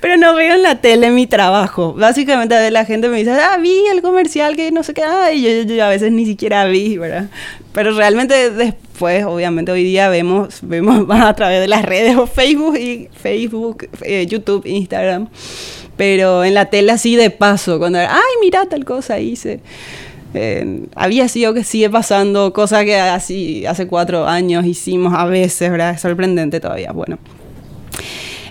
pero 0.00 0.16
no 0.16 0.34
veo 0.34 0.54
en 0.54 0.62
la 0.62 0.80
tele 0.80 1.10
mi 1.10 1.26
trabajo. 1.26 1.94
Básicamente 1.94 2.70
la 2.70 2.84
gente 2.84 3.08
me 3.08 3.18
dice, 3.18 3.32
ah, 3.32 3.56
vi 3.58 3.74
el 3.92 4.02
comercial 4.02 4.56
que 4.56 4.70
no 4.70 4.82
sé 4.82 4.94
qué, 4.94 5.02
ah, 5.02 5.32
y 5.32 5.66
yo, 5.66 5.84
a 5.84 5.88
veces 5.88 6.12
ni 6.12 6.26
siquiera 6.26 6.64
vi, 6.66 6.98
¿verdad? 6.98 7.28
Pero 7.72 7.92
realmente 7.94 8.50
después, 8.50 9.24
obviamente 9.24 9.72
hoy 9.72 9.84
día 9.84 10.08
vemos, 10.08 10.58
vemos 10.62 11.06
más 11.06 11.24
a 11.26 11.34
través 11.34 11.60
de 11.60 11.68
las 11.68 11.84
redes 11.84 12.16
o 12.16 12.26
Facebook 12.26 12.76
y 12.76 13.08
Facebook, 13.12 13.88
eh, 14.02 14.26
YouTube, 14.26 14.66
Instagram. 14.66 15.28
Pero 15.96 16.44
en 16.44 16.52
la 16.52 16.66
tele 16.66 16.92
así 16.92 17.16
de 17.16 17.30
paso, 17.30 17.78
cuando, 17.78 17.98
ay, 17.98 18.34
mira 18.42 18.66
tal 18.66 18.84
cosa 18.84 19.18
hice. 19.18 19.60
Había 20.94 21.28
sido 21.28 21.54
que 21.54 21.64
sigue 21.64 21.90
pasando, 21.90 22.52
cosa 22.52 22.84
que 22.84 22.96
así 22.98 23.66
hace 23.66 23.86
cuatro 23.86 24.26
años 24.26 24.66
hicimos 24.66 25.14
a 25.14 25.24
veces, 25.24 25.70
¿verdad? 25.70 25.98
Sorprendente 25.98 26.60
todavía. 26.60 26.92
Bueno. 26.92 27.18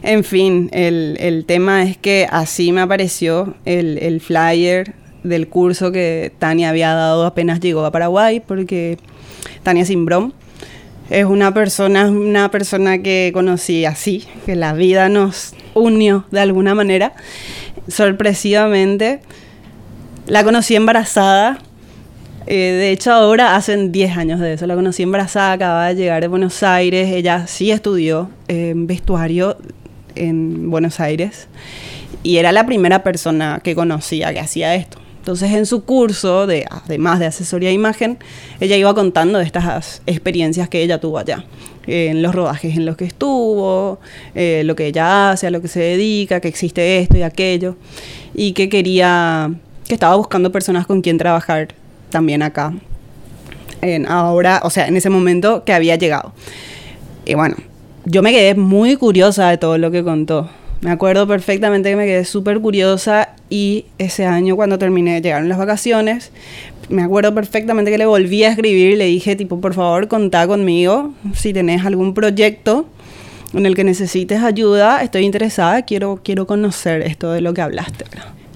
En 0.03 0.23
fin, 0.23 0.69
el, 0.71 1.17
el 1.19 1.45
tema 1.45 1.81
es 1.83 1.97
que 1.97 2.27
así 2.29 2.71
me 2.71 2.81
apareció 2.81 3.55
el, 3.65 3.97
el, 3.97 4.21
flyer 4.21 4.93
del 5.23 5.47
curso 5.47 5.91
que 5.91 6.31
Tania 6.37 6.69
había 6.69 6.93
dado 6.93 7.25
apenas 7.25 7.59
llegó 7.59 7.83
a 7.83 7.91
Paraguay, 7.91 8.39
porque 8.39 8.99
Tania 9.63 9.83
Simbrón 9.83 10.33
es 11.09 11.25
una 11.25 11.53
persona, 11.53 12.07
una 12.07 12.51
persona 12.51 12.99
que 13.01 13.31
conocí 13.33 13.85
así, 13.85 14.25
que 14.45 14.55
la 14.55 14.73
vida 14.73 15.09
nos 15.09 15.53
unió 15.73 16.25
de 16.31 16.39
alguna 16.39 16.75
manera. 16.75 17.13
Sorpresivamente, 17.87 19.21
la 20.27 20.43
conocí 20.43 20.75
embarazada 20.75 21.59
eh, 22.47 22.53
de 22.53 22.91
hecho, 22.91 23.11
ahora 23.11 23.55
hacen 23.55 23.91
10 23.91 24.17
años 24.17 24.39
de 24.39 24.53
eso. 24.53 24.67
La 24.67 24.75
conocí 24.75 25.03
embarazada, 25.03 25.53
acaba 25.53 25.87
de 25.87 25.95
llegar 25.95 26.21
de 26.21 26.27
Buenos 26.27 26.63
Aires. 26.63 27.09
Ella 27.11 27.47
sí 27.47 27.71
estudió 27.71 28.29
vestuario 28.47 29.57
en 30.15 30.69
Buenos 30.69 30.99
Aires 30.99 31.47
y 32.23 32.37
era 32.37 32.51
la 32.51 32.65
primera 32.65 33.03
persona 33.03 33.61
que 33.63 33.75
conocía 33.75 34.33
que 34.33 34.39
hacía 34.39 34.75
esto. 34.75 34.97
Entonces, 35.19 35.51
en 35.53 35.65
su 35.65 35.85
curso, 35.85 36.47
de, 36.47 36.65
además 36.69 37.19
de 37.19 37.27
asesoría 37.27 37.69
de 37.69 37.75
imagen, 37.75 38.17
ella 38.59 38.75
iba 38.75 38.93
contando 38.93 39.39
de 39.39 39.45
estas 39.45 40.01
experiencias 40.05 40.69
que 40.69 40.81
ella 40.81 40.99
tuvo 40.99 41.19
allá. 41.19 41.45
en 41.87 42.23
los 42.23 42.33
rodajes 42.33 42.75
en 42.77 42.85
los 42.85 42.97
que 42.97 43.05
estuvo, 43.05 43.99
eh, 44.33 44.63
lo 44.65 44.75
que 44.75 44.87
ella 44.87 45.31
hace, 45.31 45.45
a 45.45 45.51
lo 45.51 45.61
que 45.61 45.67
se 45.67 45.79
dedica, 45.79 46.39
que 46.39 46.47
existe 46.47 46.97
esto 46.97 47.17
y 47.17 47.21
aquello, 47.21 47.75
y 48.33 48.53
que 48.53 48.69
quería, 48.69 49.51
que 49.87 49.93
estaba 49.93 50.15
buscando 50.15 50.51
personas 50.51 50.87
con 50.87 51.01
quien 51.01 51.19
trabajar 51.19 51.75
también 52.09 52.41
acá. 52.41 52.73
En 53.81 54.07
ahora, 54.07 54.61
o 54.63 54.69
sea, 54.69 54.87
en 54.87 54.97
ese 54.97 55.09
momento 55.09 55.63
que 55.63 55.73
había 55.73 55.95
llegado. 55.95 56.33
Y 57.25 57.35
bueno, 57.35 57.55
yo 58.05 58.21
me 58.21 58.31
quedé 58.31 58.55
muy 58.55 58.95
curiosa 58.95 59.49
de 59.49 59.57
todo 59.57 59.77
lo 59.77 59.91
que 59.91 60.03
contó. 60.03 60.49
Me 60.81 60.91
acuerdo 60.91 61.27
perfectamente 61.27 61.89
que 61.89 61.95
me 61.95 62.05
quedé 62.05 62.25
súper 62.25 62.59
curiosa 62.59 63.29
y 63.49 63.85
ese 63.97 64.25
año 64.25 64.55
cuando 64.55 64.77
terminé, 64.77 65.21
llegaron 65.21 65.49
las 65.49 65.57
vacaciones, 65.57 66.31
me 66.89 67.01
acuerdo 67.01 67.33
perfectamente 67.33 67.89
que 67.89 67.97
le 67.97 68.05
volví 68.05 68.43
a 68.43 68.49
escribir 68.49 68.91
y 68.91 68.95
le 68.95 69.05
dije, 69.05 69.35
tipo, 69.35 69.59
por 69.59 69.73
favor, 69.73 70.07
contá 70.07 70.45
conmigo 70.45 71.13
si 71.33 71.53
tenés 71.53 71.85
algún 71.85 72.13
proyecto 72.13 72.85
en 73.53 73.65
el 73.65 73.75
que 73.75 73.83
necesites 73.83 74.43
ayuda, 74.43 75.01
estoy 75.01 75.23
interesada, 75.23 75.83
quiero, 75.83 76.19
quiero 76.23 76.45
conocer 76.45 77.01
esto 77.01 77.31
de 77.31 77.41
lo 77.41 77.53
que 77.53 77.61
hablaste. 77.61 78.05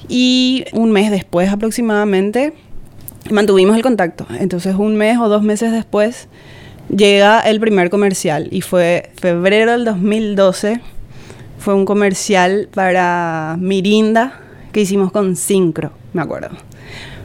Y 0.07 0.65
un 0.73 0.91
mes 0.91 1.09
después 1.09 1.49
aproximadamente 1.49 2.53
mantuvimos 3.29 3.75
el 3.75 3.81
contacto. 3.81 4.25
Entonces 4.39 4.75
un 4.75 4.95
mes 4.95 5.17
o 5.17 5.29
dos 5.29 5.43
meses 5.43 5.71
después 5.71 6.27
llega 6.95 7.39
el 7.41 7.59
primer 7.59 7.89
comercial 7.89 8.47
y 8.51 8.61
fue 8.61 9.11
febrero 9.19 9.71
del 9.71 9.85
2012. 9.85 10.81
Fue 11.57 11.73
un 11.73 11.85
comercial 11.85 12.69
para 12.73 13.57
Mirinda 13.59 14.39
que 14.71 14.81
hicimos 14.81 15.11
con 15.11 15.35
Syncro, 15.35 15.91
me 16.13 16.21
acuerdo. 16.21 16.49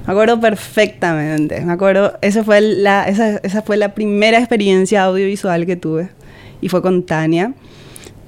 Me 0.07 0.13
acuerdo 0.13 0.39
perfectamente. 0.39 1.61
Me 1.63 1.73
acuerdo, 1.73 2.19
esa 2.21 2.45
fue 2.45 2.61
la, 2.61 3.09
esa, 3.09 3.39
esa 3.39 3.63
fue 3.63 3.77
la 3.77 3.95
primera 3.95 4.39
experiencia 4.39 5.05
audiovisual 5.05 5.65
que 5.65 5.77
tuve. 5.77 6.11
Y 6.61 6.69
fue 6.69 6.83
con 6.83 7.05
Tania. 7.05 7.55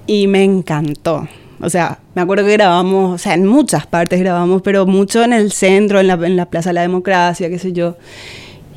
Y 0.07 0.27
me 0.27 0.43
encantó. 0.43 1.29
O 1.61 1.71
sea, 1.71 1.99
me 2.15 2.23
acuerdo 2.23 2.45
que 2.45 2.53
grabamos, 2.53 3.15
o 3.15 3.19
sea, 3.19 3.35
en 3.35 3.47
muchas 3.47 3.87
partes 3.87 4.21
grabamos, 4.21 4.63
pero 4.63 4.87
mucho 4.87 5.25
en 5.25 5.33
el 5.33 5.53
centro, 5.53 6.01
en 6.01 6.07
la, 6.07 6.15
en 6.15 6.37
la 6.37 6.47
Plaza 6.47 6.71
de 6.71 6.75
la 6.75 6.83
Democracia, 6.83 7.49
qué 7.49 7.59
sé 7.59 7.73
yo. 7.73 7.97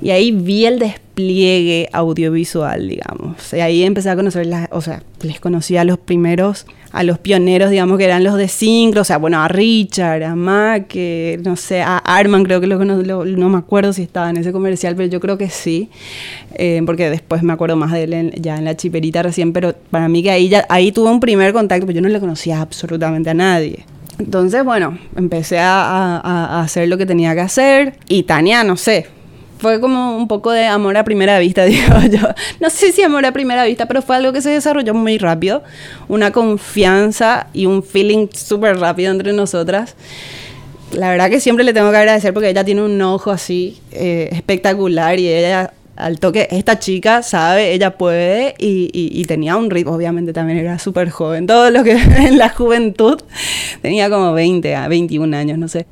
Y 0.02 0.12
ahí 0.12 0.32
vi 0.32 0.66
el 0.66 0.80
despliegue 0.80 1.90
audiovisual, 1.92 2.88
digamos. 2.88 3.54
Y 3.54 3.60
ahí 3.60 3.84
empecé 3.84 4.10
a 4.10 4.16
conocer, 4.16 4.48
o 4.72 4.82
sea, 4.82 5.04
les 5.22 5.40
conocí 5.40 5.76
a 5.76 5.84
los 5.84 5.98
primeros, 5.98 6.66
a 6.92 7.04
los 7.04 7.20
pioneros, 7.20 7.70
digamos, 7.70 7.98
que 7.98 8.06
eran 8.06 8.24
los 8.24 8.36
de 8.36 8.48
Syncro, 8.48 9.02
o 9.02 9.04
sea, 9.04 9.18
bueno, 9.18 9.42
a 9.42 9.50
Richard, 9.50 10.24
a 10.24 10.36
Mac, 10.36 10.96
no 11.44 11.58
sé, 11.58 11.82
a 11.82 11.98
Arman, 11.98 12.44
creo 12.44 12.62
que 12.62 12.68
lo, 12.68 12.78
no 13.26 13.50
me 13.50 13.58
acuerdo 13.58 13.92
si 13.92 14.04
estaba 14.04 14.30
en 14.30 14.38
ese 14.38 14.54
comercial, 14.54 14.96
pero 14.96 15.10
yo 15.10 15.20
creo 15.20 15.38
que 15.38 15.50
sí, 15.50 15.90
eh, 16.56 16.82
porque 16.86 17.10
después 17.10 17.44
me 17.44 17.52
acuerdo 17.52 17.76
más 17.76 17.92
de 17.92 18.04
él 18.04 18.34
ya 18.40 18.58
en 18.58 18.66
la 18.66 18.78
chiperita 18.78 19.22
recién, 19.22 19.52
pero 19.52 19.76
para 19.92 20.08
mí 20.08 20.24
que 20.24 20.32
ahí, 20.32 20.48
ya, 20.48 20.66
ahí 20.70 20.94
tuve 20.94 21.10
un 21.10 21.20
primer 21.20 21.52
contacto, 21.52 21.86
pero 21.86 21.98
yo 21.98 22.02
no 22.02 22.10
le 22.10 22.20
conocía 22.22 22.62
absolutamente 22.62 23.30
a 23.30 23.34
nadie. 23.34 23.86
Entonces, 24.18 24.66
bueno, 24.66 24.98
empecé 25.16 25.60
a, 25.60 26.18
a 26.18 26.62
hacer 26.62 26.90
lo 26.90 26.98
que 26.98 27.06
tenía 27.06 27.34
que 27.36 27.42
hacer 27.42 27.96
y 28.10 28.24
Tania, 28.24 28.66
no 28.66 28.76
sé, 28.76 29.06
fue 29.60 29.82
como 29.82 30.16
un 30.16 30.28
poco 30.28 30.52
de 30.52 30.66
amor 30.66 30.98
a 30.98 31.04
primera 31.04 31.38
vista, 31.38 31.66
digo 31.66 32.00
yo. 32.10 32.28
No 32.60 32.70
sé 32.70 32.92
si 32.92 33.04
amor 33.04 33.26
a 33.26 33.34
primera 33.34 33.66
vista, 33.66 33.88
pero 33.88 34.02
fue 34.02 34.16
algo 34.16 34.34
que 34.34 34.42
se 34.42 34.50
desarrolló 34.50 34.94
muy 34.94 35.18
rápido. 35.18 35.64
Una 36.08 36.32
confianza 36.32 37.48
y 37.54 37.66
un 37.66 37.84
feeling 37.84 38.28
súper 38.34 38.80
rápido 38.80 39.12
entre 39.12 39.34
nosotras. 39.34 39.96
La 40.94 41.12
verdad 41.12 41.30
que 41.30 41.40
siempre 41.40 41.64
le 41.64 41.74
tengo 41.74 41.92
que 41.92 41.98
agradecer 41.98 42.34
porque 42.34 42.50
ella 42.50 42.64
tiene 42.64 42.82
un 42.82 43.00
ojo 43.02 43.30
así 43.30 43.78
eh, 43.92 44.30
espectacular 44.32 45.20
y 45.20 45.28
ella 45.28 45.74
al 45.96 46.18
toque, 46.18 46.48
esta 46.50 46.80
chica 46.80 47.22
sabe, 47.22 47.74
ella 47.74 47.98
puede 47.98 48.56
y, 48.58 48.90
y 48.94 49.26
tenía 49.26 49.58
un 49.58 49.70
ritmo, 49.70 49.92
obviamente 49.92 50.32
también 50.32 50.58
era 50.58 50.80
súper 50.80 51.10
joven. 51.10 51.46
Todo 51.46 51.70
lo 51.70 51.84
que 51.84 51.92
en 52.18 52.38
la 52.38 52.50
juventud 52.50 53.22
tenía 53.82 54.10
como 54.10 54.32
20 54.32 54.76
a 54.76 54.88
21 54.88 55.36
años, 55.36 55.58
no 55.58 55.68
sé. 55.68 55.86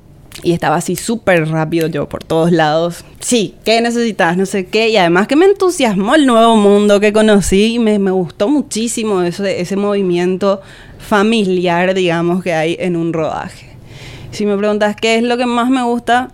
Y 0.43 0.54
estaba 0.54 0.76
así 0.76 0.95
súper 0.95 1.47
rápido 1.50 1.88
yo 1.88 2.08
por 2.08 2.23
todos 2.23 2.52
lados. 2.52 3.04
Sí, 3.19 3.56
¿qué 3.65 3.82
necesitas? 3.82 4.38
No 4.38 4.45
sé 4.45 4.67
qué. 4.67 4.89
Y 4.89 4.97
además 4.97 5.28
que 5.28 5.36
me 5.36 5.45
entusiasmó 5.45 6.15
el 6.15 6.26
nuevo 6.26 6.56
mundo 6.56 7.00
que 7.00 7.12
conocí 7.12 7.76
y 7.76 7.80
me, 7.80 7.97
me 8.00 8.12
gustó 8.12 8.47
muchísimo 8.47 9.21
eso, 9.23 9.43
ese 9.45 9.76
movimiento 9.76 10.62
familiar, 11.00 11.93
digamos, 11.93 12.43
que 12.43 12.54
hay 12.54 12.78
en 12.80 12.95
un 12.95 13.13
rodaje. 13.13 13.67
Si 14.32 14.45
me 14.45 14.58
preguntas 14.58 14.95
qué 14.95 15.15
es 15.15 15.23
lo 15.23 15.38
que 15.38 15.45
más 15.45 15.69
me 15.69 15.84
gusta 15.84 16.30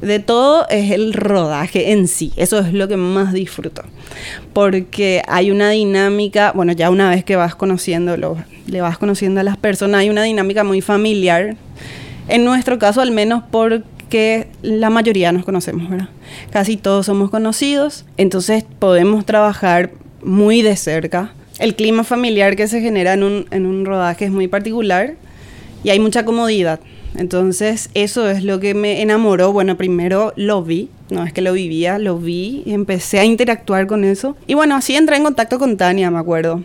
de 0.00 0.18
todo, 0.18 0.68
es 0.68 0.90
el 0.90 1.12
rodaje 1.12 1.92
en 1.92 2.08
sí. 2.08 2.32
Eso 2.36 2.58
es 2.58 2.72
lo 2.72 2.88
que 2.88 2.96
más 2.96 3.32
disfruto. 3.32 3.82
Porque 4.52 5.22
hay 5.26 5.50
una 5.50 5.70
dinámica, 5.70 6.52
bueno, 6.52 6.72
ya 6.72 6.90
una 6.90 7.10
vez 7.10 7.24
que 7.24 7.36
vas 7.36 7.54
conociendo, 7.54 8.16
le 8.66 8.80
vas 8.80 8.98
conociendo 8.98 9.40
a 9.40 9.44
las 9.44 9.56
personas, 9.56 10.00
hay 10.00 10.10
una 10.10 10.24
dinámica 10.24 10.64
muy 10.64 10.80
familiar 10.80 11.56
en 12.28 12.44
nuestro 12.44 12.78
caso, 12.78 13.00
al 13.00 13.10
menos 13.10 13.42
porque 13.50 14.48
la 14.62 14.90
mayoría 14.90 15.32
nos 15.32 15.44
conocemos, 15.44 15.88
¿verdad? 15.88 16.08
Casi 16.50 16.76
todos 16.76 17.06
somos 17.06 17.30
conocidos, 17.30 18.04
entonces 18.16 18.64
podemos 18.78 19.24
trabajar 19.26 19.90
muy 20.22 20.62
de 20.62 20.76
cerca. 20.76 21.32
El 21.58 21.74
clima 21.74 22.04
familiar 22.04 22.56
que 22.56 22.68
se 22.68 22.80
genera 22.80 23.14
en 23.14 23.22
un, 23.22 23.46
en 23.50 23.66
un 23.66 23.84
rodaje 23.84 24.26
es 24.26 24.30
muy 24.30 24.48
particular 24.48 25.14
y 25.84 25.90
hay 25.90 26.00
mucha 26.00 26.24
comodidad. 26.24 26.80
Entonces, 27.16 27.90
eso 27.94 28.28
es 28.30 28.42
lo 28.42 28.58
que 28.58 28.74
me 28.74 29.02
enamoró. 29.02 29.52
Bueno, 29.52 29.76
primero 29.76 30.32
lo 30.36 30.62
vi, 30.62 30.88
no 31.10 31.24
es 31.24 31.32
que 31.32 31.42
lo 31.42 31.52
vivía, 31.52 31.98
lo 31.98 32.18
vi 32.18 32.62
y 32.64 32.72
empecé 32.72 33.18
a 33.18 33.24
interactuar 33.24 33.86
con 33.86 34.04
eso. 34.04 34.36
Y 34.46 34.54
bueno, 34.54 34.76
así 34.76 34.96
entré 34.96 35.16
en 35.16 35.24
contacto 35.24 35.58
con 35.58 35.76
Tania, 35.76 36.10
me 36.10 36.18
acuerdo. 36.18 36.62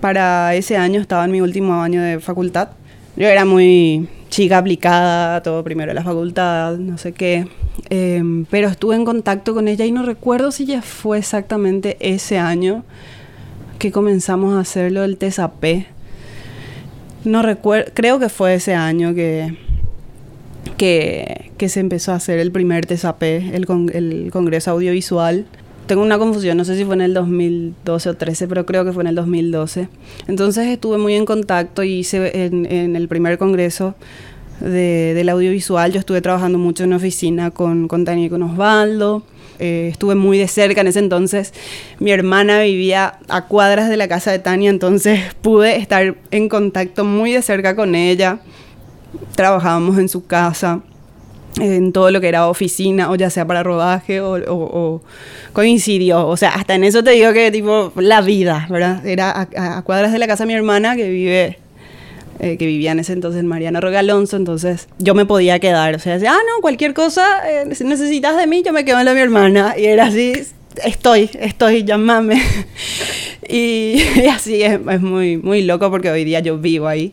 Para 0.00 0.54
ese 0.54 0.76
año 0.76 1.00
estaba 1.00 1.24
en 1.24 1.32
mi 1.32 1.40
último 1.40 1.82
año 1.82 2.02
de 2.02 2.20
facultad. 2.20 2.70
Yo 3.16 3.28
era 3.28 3.44
muy 3.44 4.08
chica 4.32 4.56
aplicada, 4.56 5.42
todo 5.42 5.62
primero 5.62 5.90
en 5.90 5.94
la 5.94 6.02
facultad, 6.02 6.78
no 6.78 6.96
sé 6.96 7.12
qué. 7.12 7.46
Em, 7.90 8.46
pero 8.46 8.68
estuve 8.68 8.96
en 8.96 9.04
contacto 9.04 9.52
con 9.52 9.68
ella 9.68 9.84
y 9.84 9.92
no 9.92 10.02
recuerdo 10.04 10.50
si 10.52 10.64
ya 10.64 10.80
fue 10.80 11.18
exactamente 11.18 11.98
ese 12.00 12.38
año 12.38 12.82
que 13.78 13.92
comenzamos 13.92 14.54
a 14.54 14.60
hacerlo 14.60 15.02
del 15.02 15.18
TESAP. 15.18 15.84
No 17.24 17.42
recuerdo, 17.42 17.92
creo 17.92 18.18
que 18.18 18.30
fue 18.30 18.54
ese 18.54 18.74
año 18.74 19.14
que, 19.14 19.58
que, 20.78 21.50
que, 21.58 21.68
se 21.68 21.80
empezó 21.80 22.12
a 22.12 22.14
hacer 22.14 22.38
el 22.38 22.52
primer 22.52 22.86
TESAP, 22.86 23.22
el, 23.22 23.66
el 23.92 24.30
Congreso 24.32 24.70
Audiovisual 24.70 25.44
tengo 25.86 26.02
una 26.02 26.18
confusión, 26.18 26.56
no 26.56 26.64
sé 26.64 26.76
si 26.76 26.84
fue 26.84 26.94
en 26.94 27.00
el 27.00 27.14
2012 27.14 28.08
o 28.08 28.14
13, 28.14 28.48
pero 28.48 28.66
creo 28.66 28.84
que 28.84 28.92
fue 28.92 29.02
en 29.02 29.08
el 29.08 29.14
2012. 29.14 29.88
Entonces 30.28 30.66
estuve 30.68 30.98
muy 30.98 31.14
en 31.14 31.24
contacto 31.24 31.82
y 31.82 31.92
hice 31.92 32.44
en, 32.44 32.96
el 32.96 33.08
primer 33.08 33.38
congreso 33.38 33.94
de, 34.60 35.12
del 35.14 35.28
audiovisual, 35.28 35.92
yo 35.92 35.98
estuve 35.98 36.20
trabajando 36.20 36.58
mucho 36.58 36.84
en 36.84 36.92
oficina 36.92 37.50
con, 37.50 37.88
con 37.88 38.04
Tania 38.04 38.26
y 38.26 38.30
con 38.30 38.42
Osvaldo. 38.42 39.24
Eh, 39.58 39.88
estuve 39.92 40.14
muy 40.14 40.38
de 40.38 40.48
cerca 40.48 40.80
en 40.80 40.88
ese 40.88 40.98
entonces. 40.98 41.52
Mi 41.98 42.10
hermana 42.10 42.62
vivía 42.62 43.18
a 43.28 43.46
cuadras 43.46 43.88
de 43.88 43.96
la 43.96 44.08
casa 44.08 44.30
de 44.30 44.38
Tania, 44.38 44.70
entonces 44.70 45.34
pude 45.42 45.76
estar 45.76 46.16
en 46.30 46.48
contacto 46.48 47.04
muy 47.04 47.32
de 47.32 47.42
cerca 47.42 47.76
con 47.76 47.94
ella. 47.94 48.40
Trabajábamos 49.34 49.98
en 49.98 50.08
su 50.08 50.26
casa 50.26 50.80
en 51.60 51.92
todo 51.92 52.10
lo 52.10 52.20
que 52.20 52.28
era 52.28 52.48
oficina, 52.48 53.10
o 53.10 53.14
ya 53.14 53.30
sea 53.30 53.46
para 53.46 53.62
rodaje, 53.62 54.20
o, 54.20 55.02
coincidió. 55.52 56.26
O 56.26 56.36
sea, 56.36 56.50
hasta 56.50 56.74
en 56.74 56.84
eso 56.84 57.04
te 57.04 57.10
digo 57.10 57.32
que, 57.32 57.50
tipo, 57.50 57.92
la 57.96 58.20
vida, 58.20 58.66
¿verdad? 58.70 59.04
Era 59.06 59.48
a, 59.56 59.82
cuadras 59.82 60.12
de 60.12 60.18
la 60.18 60.26
casa 60.26 60.44
de 60.44 60.48
mi 60.48 60.54
hermana 60.54 60.96
que 60.96 61.08
vive, 61.08 61.58
eh, 62.40 62.56
que 62.56 62.66
vivía 62.66 62.92
en 62.92 63.00
ese 63.00 63.12
entonces 63.12 63.44
Mariana 63.44 63.80
Rogalonso, 63.80 64.36
entonces 64.36 64.88
yo 64.98 65.14
me 65.14 65.26
podía 65.26 65.58
quedar. 65.58 65.94
O 65.94 65.98
sea, 65.98 66.14
decía, 66.14 66.32
ah, 66.32 66.40
no, 66.54 66.62
cualquier 66.62 66.94
cosa, 66.94 67.26
eh, 67.48 67.74
si 67.74 67.84
necesitas 67.84 68.36
de 68.36 68.46
mí, 68.46 68.62
yo 68.64 68.72
me 68.72 68.84
quedo 68.84 68.98
en 68.98 69.04
la 69.04 69.10
de 69.12 69.16
mi 69.16 69.22
hermana. 69.22 69.74
Y 69.76 69.84
era 69.84 70.06
así, 70.06 70.32
estoy, 70.84 71.30
estoy, 71.34 71.84
llámame. 71.84 72.42
y, 73.48 74.02
así 74.30 74.62
es, 74.62 74.80
es 74.90 75.00
muy, 75.02 75.36
muy 75.36 75.62
loco 75.62 75.90
porque 75.90 76.10
hoy 76.10 76.24
día 76.24 76.40
yo 76.40 76.56
vivo 76.56 76.88
ahí. 76.88 77.12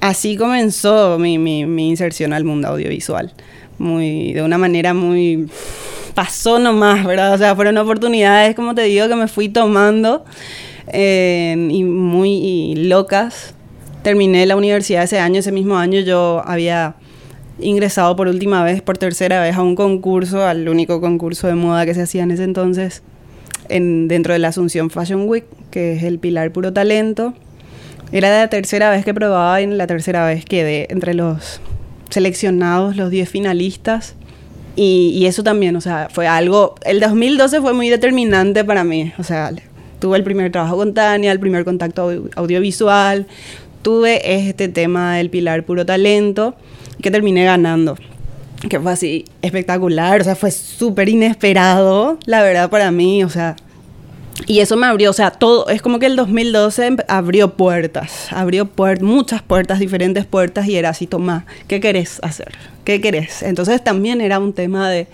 Así 0.00 0.36
comenzó 0.36 1.18
mi, 1.18 1.38
mi, 1.38 1.66
mi 1.66 1.88
inserción 1.88 2.32
al 2.32 2.44
mundo 2.44 2.68
audiovisual 2.68 3.34
muy, 3.78 4.32
de 4.32 4.42
una 4.42 4.58
manera 4.58 4.94
muy, 4.94 5.48
pasó 6.14 6.58
nomás, 6.58 7.04
¿verdad? 7.06 7.34
O 7.34 7.38
sea, 7.38 7.54
fueron 7.54 7.78
oportunidades, 7.78 8.54
como 8.54 8.74
te 8.74 8.82
digo, 8.82 9.08
que 9.08 9.14
me 9.14 9.28
fui 9.28 9.48
tomando 9.48 10.24
eh, 10.88 11.68
y 11.70 11.84
muy 11.84 12.74
locas. 12.74 13.54
Terminé 14.02 14.46
la 14.46 14.56
universidad 14.56 15.04
ese 15.04 15.18
año, 15.18 15.40
ese 15.40 15.52
mismo 15.52 15.76
año 15.76 16.00
yo 16.00 16.42
había 16.44 16.94
ingresado 17.60 18.14
por 18.16 18.28
última 18.28 18.62
vez, 18.64 18.82
por 18.82 18.98
tercera 18.98 19.40
vez 19.42 19.56
a 19.56 19.62
un 19.62 19.74
concurso, 19.74 20.44
al 20.44 20.68
único 20.68 21.00
concurso 21.00 21.46
de 21.46 21.54
moda 21.54 21.84
que 21.86 21.94
se 21.94 22.02
hacía 22.02 22.22
en 22.22 22.30
ese 22.30 22.44
entonces, 22.44 23.02
en, 23.68 24.08
dentro 24.08 24.32
de 24.32 24.38
la 24.38 24.48
Asunción 24.48 24.90
Fashion 24.90 25.28
Week, 25.28 25.44
que 25.70 25.92
es 25.92 26.02
el 26.02 26.18
Pilar 26.18 26.52
Puro 26.52 26.72
Talento. 26.72 27.34
Era 28.10 28.30
la 28.30 28.48
tercera 28.48 28.90
vez 28.90 29.04
que 29.04 29.12
probaba 29.12 29.60
y 29.60 29.66
la 29.66 29.86
tercera 29.86 30.26
vez 30.26 30.44
quedé 30.44 30.86
entre 30.90 31.14
los 31.14 31.60
seleccionados 32.10 32.96
los 32.96 33.10
10 33.10 33.28
finalistas. 33.28 34.14
Y, 34.80 35.26
eso 35.26 35.42
también, 35.42 35.74
o 35.74 35.80
sea, 35.80 36.08
fue 36.08 36.28
algo, 36.28 36.76
el 36.84 37.00
2012 37.00 37.60
fue 37.60 37.72
muy 37.72 37.88
determinante 37.88 38.64
para 38.64 38.84
mí, 38.84 39.12
o 39.18 39.24
sea, 39.24 39.50
tuve 39.98 40.16
el 40.16 40.22
primer 40.22 40.52
trabajo 40.52 40.76
con 40.76 40.94
Tania, 40.94 41.32
el 41.32 41.40
primer 41.40 41.64
contacto 41.64 42.12
audiovisual, 42.36 43.26
tuve 43.82 44.20
este 44.46 44.68
tema 44.68 45.16
del 45.16 45.30
Pilar 45.30 45.64
Puro 45.64 45.84
Talento, 45.84 46.54
que 47.02 47.10
terminé 47.10 47.44
ganando, 47.44 47.96
que 48.68 48.78
fue 48.78 48.92
así 48.92 49.24
espectacular, 49.42 50.20
o 50.20 50.24
sea, 50.24 50.36
fue 50.36 50.52
súper 50.52 51.08
inesperado, 51.08 52.16
la 52.24 52.44
verdad, 52.44 52.70
para 52.70 52.92
mí, 52.92 53.24
o 53.24 53.28
sea, 53.28 53.56
y 54.46 54.60
eso 54.60 54.76
me 54.76 54.86
abrió, 54.86 55.10
o 55.10 55.14
sea, 55.14 55.30
todo, 55.30 55.68
es 55.68 55.82
como 55.82 55.98
que 55.98 56.06
el 56.06 56.16
2012 56.16 56.96
abrió 57.08 57.54
puertas, 57.54 58.28
abrió 58.30 58.66
puertas, 58.66 59.02
muchas 59.02 59.42
puertas, 59.42 59.78
diferentes 59.78 60.24
puertas, 60.24 60.66
y 60.68 60.76
era 60.76 60.90
así, 60.90 61.06
toma, 61.06 61.44
¿qué 61.66 61.80
querés 61.80 62.18
hacer? 62.22 62.52
¿Qué 62.84 63.00
querés? 63.00 63.42
Entonces 63.42 63.82
también 63.82 64.20
era 64.20 64.38
un 64.38 64.52
tema 64.52 64.88
de 64.88 65.06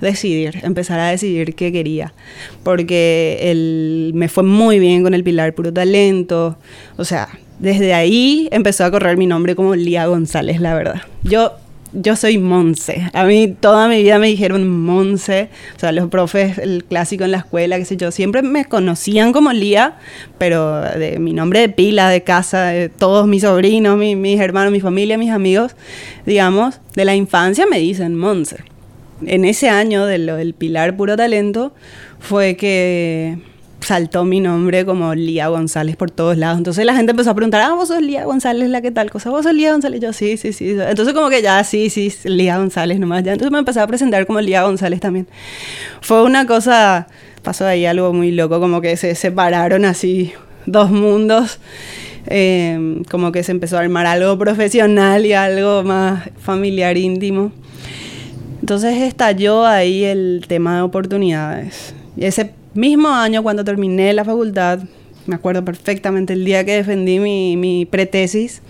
decidir, 0.00 0.60
empezar 0.62 0.98
a 1.00 1.08
decidir 1.08 1.54
qué 1.54 1.72
quería, 1.72 2.12
porque 2.62 3.38
el, 3.42 4.12
me 4.14 4.28
fue 4.28 4.42
muy 4.42 4.78
bien 4.78 5.02
con 5.02 5.14
el 5.14 5.24
Pilar 5.24 5.54
Puro 5.54 5.72
Talento, 5.72 6.58
o 6.96 7.04
sea, 7.04 7.28
desde 7.58 7.94
ahí 7.94 8.48
empezó 8.50 8.84
a 8.84 8.90
correr 8.90 9.16
mi 9.16 9.26
nombre 9.26 9.54
como 9.54 9.74
Lía 9.76 10.06
González, 10.06 10.60
la 10.60 10.74
verdad. 10.74 11.02
Yo 11.22 11.52
yo 11.94 12.16
soy 12.16 12.38
Monse. 12.38 13.08
A 13.12 13.24
mí 13.24 13.56
toda 13.58 13.88
mi 13.88 14.02
vida 14.02 14.18
me 14.18 14.26
dijeron 14.26 14.68
Monse. 14.68 15.48
O 15.76 15.78
sea, 15.78 15.92
los 15.92 16.08
profes, 16.08 16.58
el 16.58 16.84
clásico 16.84 17.24
en 17.24 17.30
la 17.30 17.38
escuela, 17.38 17.78
qué 17.78 17.84
sé 17.84 17.96
yo, 17.96 18.10
siempre 18.10 18.42
me 18.42 18.64
conocían 18.64 19.32
como 19.32 19.52
Lía, 19.52 19.96
pero 20.38 20.80
de 20.80 21.18
mi 21.18 21.32
nombre 21.32 21.60
de 21.60 21.68
pila, 21.68 22.08
de 22.08 22.22
casa, 22.22 22.66
de 22.66 22.88
todos 22.88 23.26
mis 23.26 23.42
sobrinos, 23.42 23.96
mis 23.96 24.40
hermanos, 24.40 24.72
mi 24.72 24.80
familia, 24.80 25.16
mis 25.16 25.30
amigos, 25.30 25.76
digamos, 26.26 26.80
de 26.94 27.04
la 27.04 27.14
infancia 27.14 27.66
me 27.66 27.78
dicen 27.78 28.16
Monse. 28.16 28.58
En 29.24 29.44
ese 29.44 29.68
año 29.68 30.04
del 30.06 30.54
Pilar 30.58 30.96
Puro 30.96 31.16
Talento 31.16 31.72
fue 32.18 32.56
que 32.56 33.38
saltó 33.84 34.24
mi 34.24 34.40
nombre 34.40 34.84
como 34.84 35.14
Lía 35.14 35.48
González 35.48 35.96
por 35.96 36.10
todos 36.10 36.36
lados. 36.36 36.58
Entonces 36.58 36.84
la 36.84 36.94
gente 36.94 37.12
empezó 37.12 37.30
a 37.30 37.34
preguntar, 37.34 37.60
ah, 37.60 37.74
vos 37.74 37.88
sos 37.88 38.02
Lía 38.02 38.24
González, 38.24 38.68
la 38.68 38.80
que 38.82 38.90
tal 38.90 39.10
cosa, 39.10 39.30
vos 39.30 39.44
sos 39.44 39.54
Lía 39.54 39.72
González. 39.72 40.00
Yo, 40.00 40.12
sí, 40.12 40.36
sí, 40.36 40.52
sí. 40.52 40.70
Entonces 40.70 41.14
como 41.14 41.30
que 41.30 41.42
ya, 41.42 41.62
sí, 41.64 41.90
sí, 41.90 42.12
Lía 42.24 42.58
González 42.58 42.98
nomás. 42.98 43.22
Ya. 43.22 43.32
Entonces 43.32 43.52
me 43.52 43.58
empecé 43.58 43.80
a 43.80 43.86
presentar 43.86 44.26
como 44.26 44.40
Lía 44.40 44.62
González 44.62 45.00
también. 45.00 45.26
Fue 46.00 46.22
una 46.22 46.46
cosa, 46.46 47.08
pasó 47.42 47.66
ahí 47.66 47.86
algo 47.86 48.12
muy 48.12 48.30
loco, 48.30 48.60
como 48.60 48.80
que 48.80 48.96
se 48.96 49.14
separaron 49.14 49.84
así 49.84 50.32
dos 50.66 50.90
mundos. 50.90 51.58
Eh, 52.26 53.02
como 53.10 53.32
que 53.32 53.42
se 53.42 53.52
empezó 53.52 53.76
a 53.76 53.80
armar 53.80 54.06
algo 54.06 54.38
profesional 54.38 55.26
y 55.26 55.34
algo 55.34 55.82
más 55.82 56.30
familiar, 56.38 56.96
íntimo. 56.96 57.52
Entonces 58.60 59.02
estalló 59.02 59.66
ahí 59.66 60.04
el 60.04 60.44
tema 60.48 60.76
de 60.76 60.82
oportunidades. 60.82 61.94
Y 62.16 62.24
ese 62.24 62.54
mismo 62.74 63.08
año, 63.08 63.42
cuando 63.42 63.64
terminé 63.64 64.12
la 64.12 64.24
facultad, 64.24 64.80
me 65.26 65.36
acuerdo 65.36 65.64
perfectamente 65.64 66.32
el 66.34 66.44
día 66.44 66.64
que 66.64 66.76
defendí 66.76 67.18
mi, 67.18 67.56
mi 67.56 67.86
pretesis, 67.86 68.62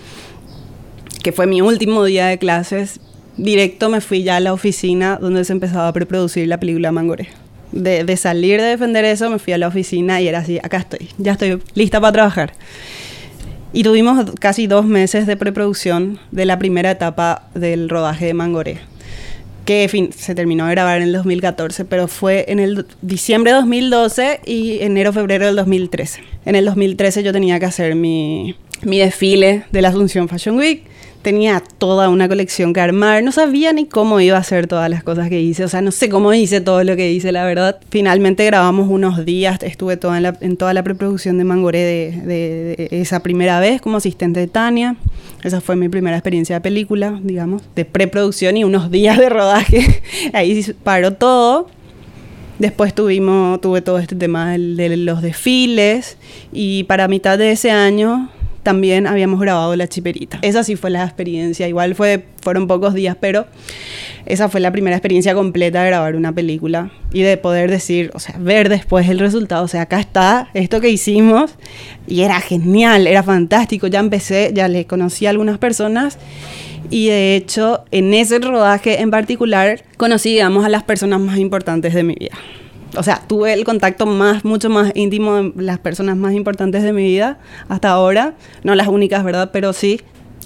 que 1.22 1.32
fue 1.32 1.46
mi 1.46 1.60
último 1.60 2.04
día 2.04 2.26
de 2.26 2.38
clases, 2.38 3.00
directo 3.36 3.88
me 3.88 4.00
fui 4.00 4.22
ya 4.22 4.36
a 4.36 4.40
la 4.40 4.52
oficina 4.52 5.18
donde 5.20 5.44
se 5.44 5.52
empezaba 5.52 5.88
a 5.88 5.92
preproducir 5.92 6.46
la 6.46 6.60
película 6.60 6.92
Mangoré. 6.92 7.28
De, 7.72 8.04
de, 8.04 8.16
salir 8.16 8.60
de 8.60 8.68
defender 8.68 9.04
eso, 9.04 9.28
me 9.30 9.40
fui 9.40 9.52
a 9.52 9.58
la 9.58 9.66
oficina 9.66 10.20
y 10.20 10.28
era 10.28 10.38
así, 10.38 10.58
acá 10.62 10.76
estoy, 10.76 11.08
ya 11.18 11.32
estoy 11.32 11.60
lista 11.74 12.00
para 12.00 12.12
trabajar. 12.12 12.52
Y 13.72 13.82
tuvimos 13.82 14.30
casi 14.38 14.68
dos 14.68 14.84
meses 14.84 15.26
de 15.26 15.36
preproducción 15.36 16.20
de 16.30 16.44
la 16.44 16.58
primera 16.60 16.92
etapa 16.92 17.48
del 17.54 17.88
rodaje 17.88 18.26
de 18.26 18.34
Mangoré 18.34 18.93
que 19.64 19.88
fin, 19.88 20.12
se 20.12 20.34
terminó 20.34 20.66
de 20.66 20.72
grabar 20.72 20.98
en 20.98 21.04
el 21.04 21.12
2014, 21.12 21.84
pero 21.84 22.08
fue 22.08 22.44
en 22.48 22.60
el 22.60 22.86
diciembre 23.02 23.52
de 23.52 23.58
2012 23.58 24.40
y 24.44 24.82
enero-febrero 24.82 25.46
del 25.46 25.56
2013. 25.56 26.22
En 26.44 26.54
el 26.54 26.64
2013 26.66 27.22
yo 27.22 27.32
tenía 27.32 27.58
que 27.58 27.66
hacer 27.66 27.94
mi, 27.94 28.56
mi 28.82 28.98
desfile 28.98 29.64
de 29.72 29.82
la 29.82 29.88
Asunción 29.88 30.28
Fashion 30.28 30.56
Week 30.56 30.84
tenía 31.24 31.62
toda 31.78 32.10
una 32.10 32.28
colección 32.28 32.72
que 32.72 32.80
armar, 32.80 33.24
no 33.24 33.32
sabía 33.32 33.72
ni 33.72 33.86
cómo 33.86 34.20
iba 34.20 34.36
a 34.36 34.40
hacer 34.40 34.68
todas 34.68 34.88
las 34.88 35.02
cosas 35.02 35.28
que 35.30 35.40
hice, 35.40 35.64
o 35.64 35.68
sea, 35.68 35.80
no 35.80 35.90
sé 35.90 36.08
cómo 36.08 36.32
hice 36.34 36.60
todo 36.60 36.84
lo 36.84 36.94
que 36.94 37.10
hice, 37.10 37.32
la 37.32 37.44
verdad. 37.44 37.80
Finalmente 37.90 38.44
grabamos 38.44 38.88
unos 38.88 39.24
días, 39.24 39.60
estuve 39.62 39.96
toda 39.96 40.18
en, 40.18 40.22
la, 40.22 40.32
toda 40.56 40.74
la 40.74 40.84
preproducción 40.84 41.38
de 41.38 41.44
Mangoré 41.44 41.80
de, 41.80 42.20
de, 42.26 42.88
esa 42.92 43.20
primera 43.20 43.58
vez 43.58 43.80
como 43.80 43.96
asistente 43.96 44.38
de 44.38 44.46
Tania. 44.46 44.96
Esa 45.42 45.60
fue 45.60 45.76
mi 45.76 45.88
primera 45.88 46.16
experiencia 46.16 46.56
de 46.56 46.60
película, 46.60 47.18
digamos, 47.22 47.62
de 47.74 47.84
preproducción 47.84 48.56
y 48.58 48.64
unos 48.64 48.90
días 48.90 49.18
de 49.18 49.28
rodaje. 49.30 50.02
Ahí 50.34 50.62
paró 50.84 51.14
todo. 51.14 51.68
Después 52.58 52.94
tuvimos, 52.94 53.60
tuve 53.60 53.80
todo 53.80 53.98
este 53.98 54.14
tema 54.14 54.52
de 54.52 54.96
los 54.98 55.22
desfiles 55.22 56.18
y 56.52 56.84
para 56.84 57.08
mitad 57.08 57.36
de 57.36 57.50
ese 57.50 57.70
año 57.72 58.30
también 58.64 59.06
habíamos 59.06 59.38
grabado 59.38 59.76
La 59.76 59.86
Chiperita. 59.86 60.40
Esa 60.42 60.64
sí 60.64 60.74
fue 60.74 60.90
la 60.90 61.04
experiencia, 61.04 61.68
igual 61.68 61.94
fue, 61.94 62.24
fueron 62.42 62.66
pocos 62.66 62.94
días, 62.94 63.16
pero 63.20 63.46
esa 64.26 64.48
fue 64.48 64.60
la 64.60 64.72
primera 64.72 64.96
experiencia 64.96 65.34
completa 65.34 65.82
de 65.82 65.88
grabar 65.90 66.16
una 66.16 66.32
película 66.32 66.90
y 67.12 67.22
de 67.22 67.36
poder 67.36 67.70
decir, 67.70 68.10
o 68.14 68.18
sea, 68.18 68.36
ver 68.38 68.68
después 68.68 69.08
el 69.08 69.20
resultado, 69.20 69.64
o 69.64 69.68
sea, 69.68 69.82
acá 69.82 70.00
está 70.00 70.48
esto 70.54 70.80
que 70.80 70.88
hicimos 70.88 71.52
y 72.08 72.22
era 72.22 72.40
genial, 72.40 73.06
era 73.06 73.22
fantástico, 73.22 73.86
ya 73.86 74.00
empecé, 74.00 74.50
ya 74.52 74.66
le 74.66 74.86
conocí 74.86 75.26
a 75.26 75.30
algunas 75.30 75.58
personas 75.58 76.18
y 76.90 77.08
de 77.08 77.36
hecho 77.36 77.84
en 77.90 78.14
ese 78.14 78.38
rodaje 78.38 79.00
en 79.00 79.10
particular 79.10 79.82
conocí, 79.96 80.30
digamos, 80.32 80.64
a 80.64 80.68
las 80.68 80.82
personas 80.82 81.20
más 81.20 81.38
importantes 81.38 81.94
de 81.94 82.02
mi 82.02 82.14
vida 82.14 82.36
o 82.96 83.02
sea, 83.02 83.22
tuve 83.26 83.52
el 83.52 83.64
contacto 83.64 84.06
más, 84.06 84.44
mucho 84.44 84.70
más 84.70 84.92
íntimo 84.94 85.34
de 85.34 85.62
las 85.62 85.78
personas 85.78 86.16
más 86.16 86.32
importantes 86.34 86.82
de 86.82 86.92
mi 86.92 87.04
vida 87.04 87.38
hasta 87.68 87.90
ahora, 87.90 88.34
no 88.62 88.74
las 88.74 88.88
únicas, 88.88 89.24
¿verdad? 89.24 89.50
Pero 89.52 89.72
sí, 89.72 90.00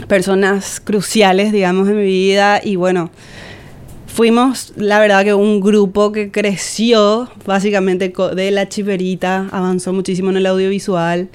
personas 0.06 0.80
cruciales, 0.80 1.52
digamos, 1.52 1.88
en 1.88 1.96
mi 1.96 2.04
vida 2.04 2.60
y 2.62 2.76
bueno, 2.76 3.10
fuimos, 4.06 4.72
la 4.76 4.98
verdad 4.98 5.24
que 5.24 5.34
un 5.34 5.60
grupo 5.60 6.12
que 6.12 6.30
creció 6.30 7.28
básicamente 7.46 8.12
de 8.34 8.50
la 8.50 8.68
chiverita, 8.68 9.48
avanzó 9.50 9.92
muchísimo 9.92 10.30
en 10.30 10.38
el 10.38 10.46
audiovisual. 10.46 11.28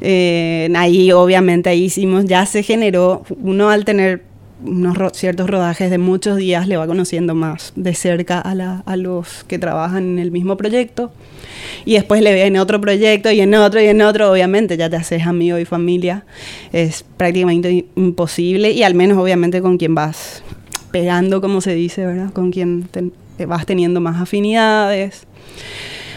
Eh, 0.00 0.72
ahí 0.74 1.12
obviamente 1.12 1.70
ahí 1.70 1.84
hicimos, 1.84 2.24
ya 2.24 2.44
se 2.46 2.62
generó, 2.62 3.22
uno 3.42 3.70
al 3.70 3.84
tener 3.84 4.31
unos 4.64 4.96
ciertos 5.12 5.48
rodajes 5.48 5.90
de 5.90 5.98
muchos 5.98 6.36
días 6.36 6.68
le 6.68 6.76
va 6.76 6.86
conociendo 6.86 7.34
más 7.34 7.72
de 7.76 7.94
cerca 7.94 8.40
a, 8.40 8.54
la, 8.54 8.82
a, 8.86 8.96
los 8.96 9.44
que 9.44 9.58
trabajan 9.58 10.04
en 10.04 10.18
el 10.18 10.30
mismo 10.30 10.56
proyecto 10.56 11.12
y 11.84 11.94
después 11.94 12.22
le 12.22 12.32
ve 12.32 12.46
en 12.46 12.56
otro 12.56 12.80
proyecto 12.80 13.30
y 13.30 13.40
en 13.40 13.54
otro 13.54 13.80
y 13.80 13.86
en 13.86 14.02
otro, 14.02 14.30
obviamente 14.30 14.76
ya 14.76 14.88
te 14.88 14.96
haces 14.96 15.26
amigo 15.26 15.58
y 15.58 15.64
familia, 15.64 16.24
es 16.72 17.04
prácticamente 17.16 17.86
imposible 17.96 18.70
y 18.70 18.82
al 18.82 18.94
menos 18.94 19.18
obviamente 19.18 19.60
con 19.60 19.78
quien 19.78 19.94
vas 19.94 20.42
pegando, 20.90 21.40
como 21.40 21.60
se 21.60 21.74
dice, 21.74 22.06
¿verdad? 22.06 22.32
Con 22.32 22.52
quien 22.52 22.84
te, 22.84 23.46
vas 23.46 23.66
teniendo 23.66 24.00
más 24.00 24.20
afinidades 24.20 25.24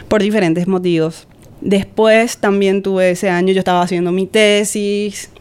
por 0.07 0.21
diferentes 0.21 0.67
motivos. 0.67 1.27
Después 1.61 2.37
también 2.37 2.83
tuve 2.83 3.11
ese 3.11 3.29
año, 3.29 3.53
yo 3.53 3.59
estaba 3.59 3.81
haciendo 3.81 4.11
mi 4.11 4.27
tesis, 4.27 5.31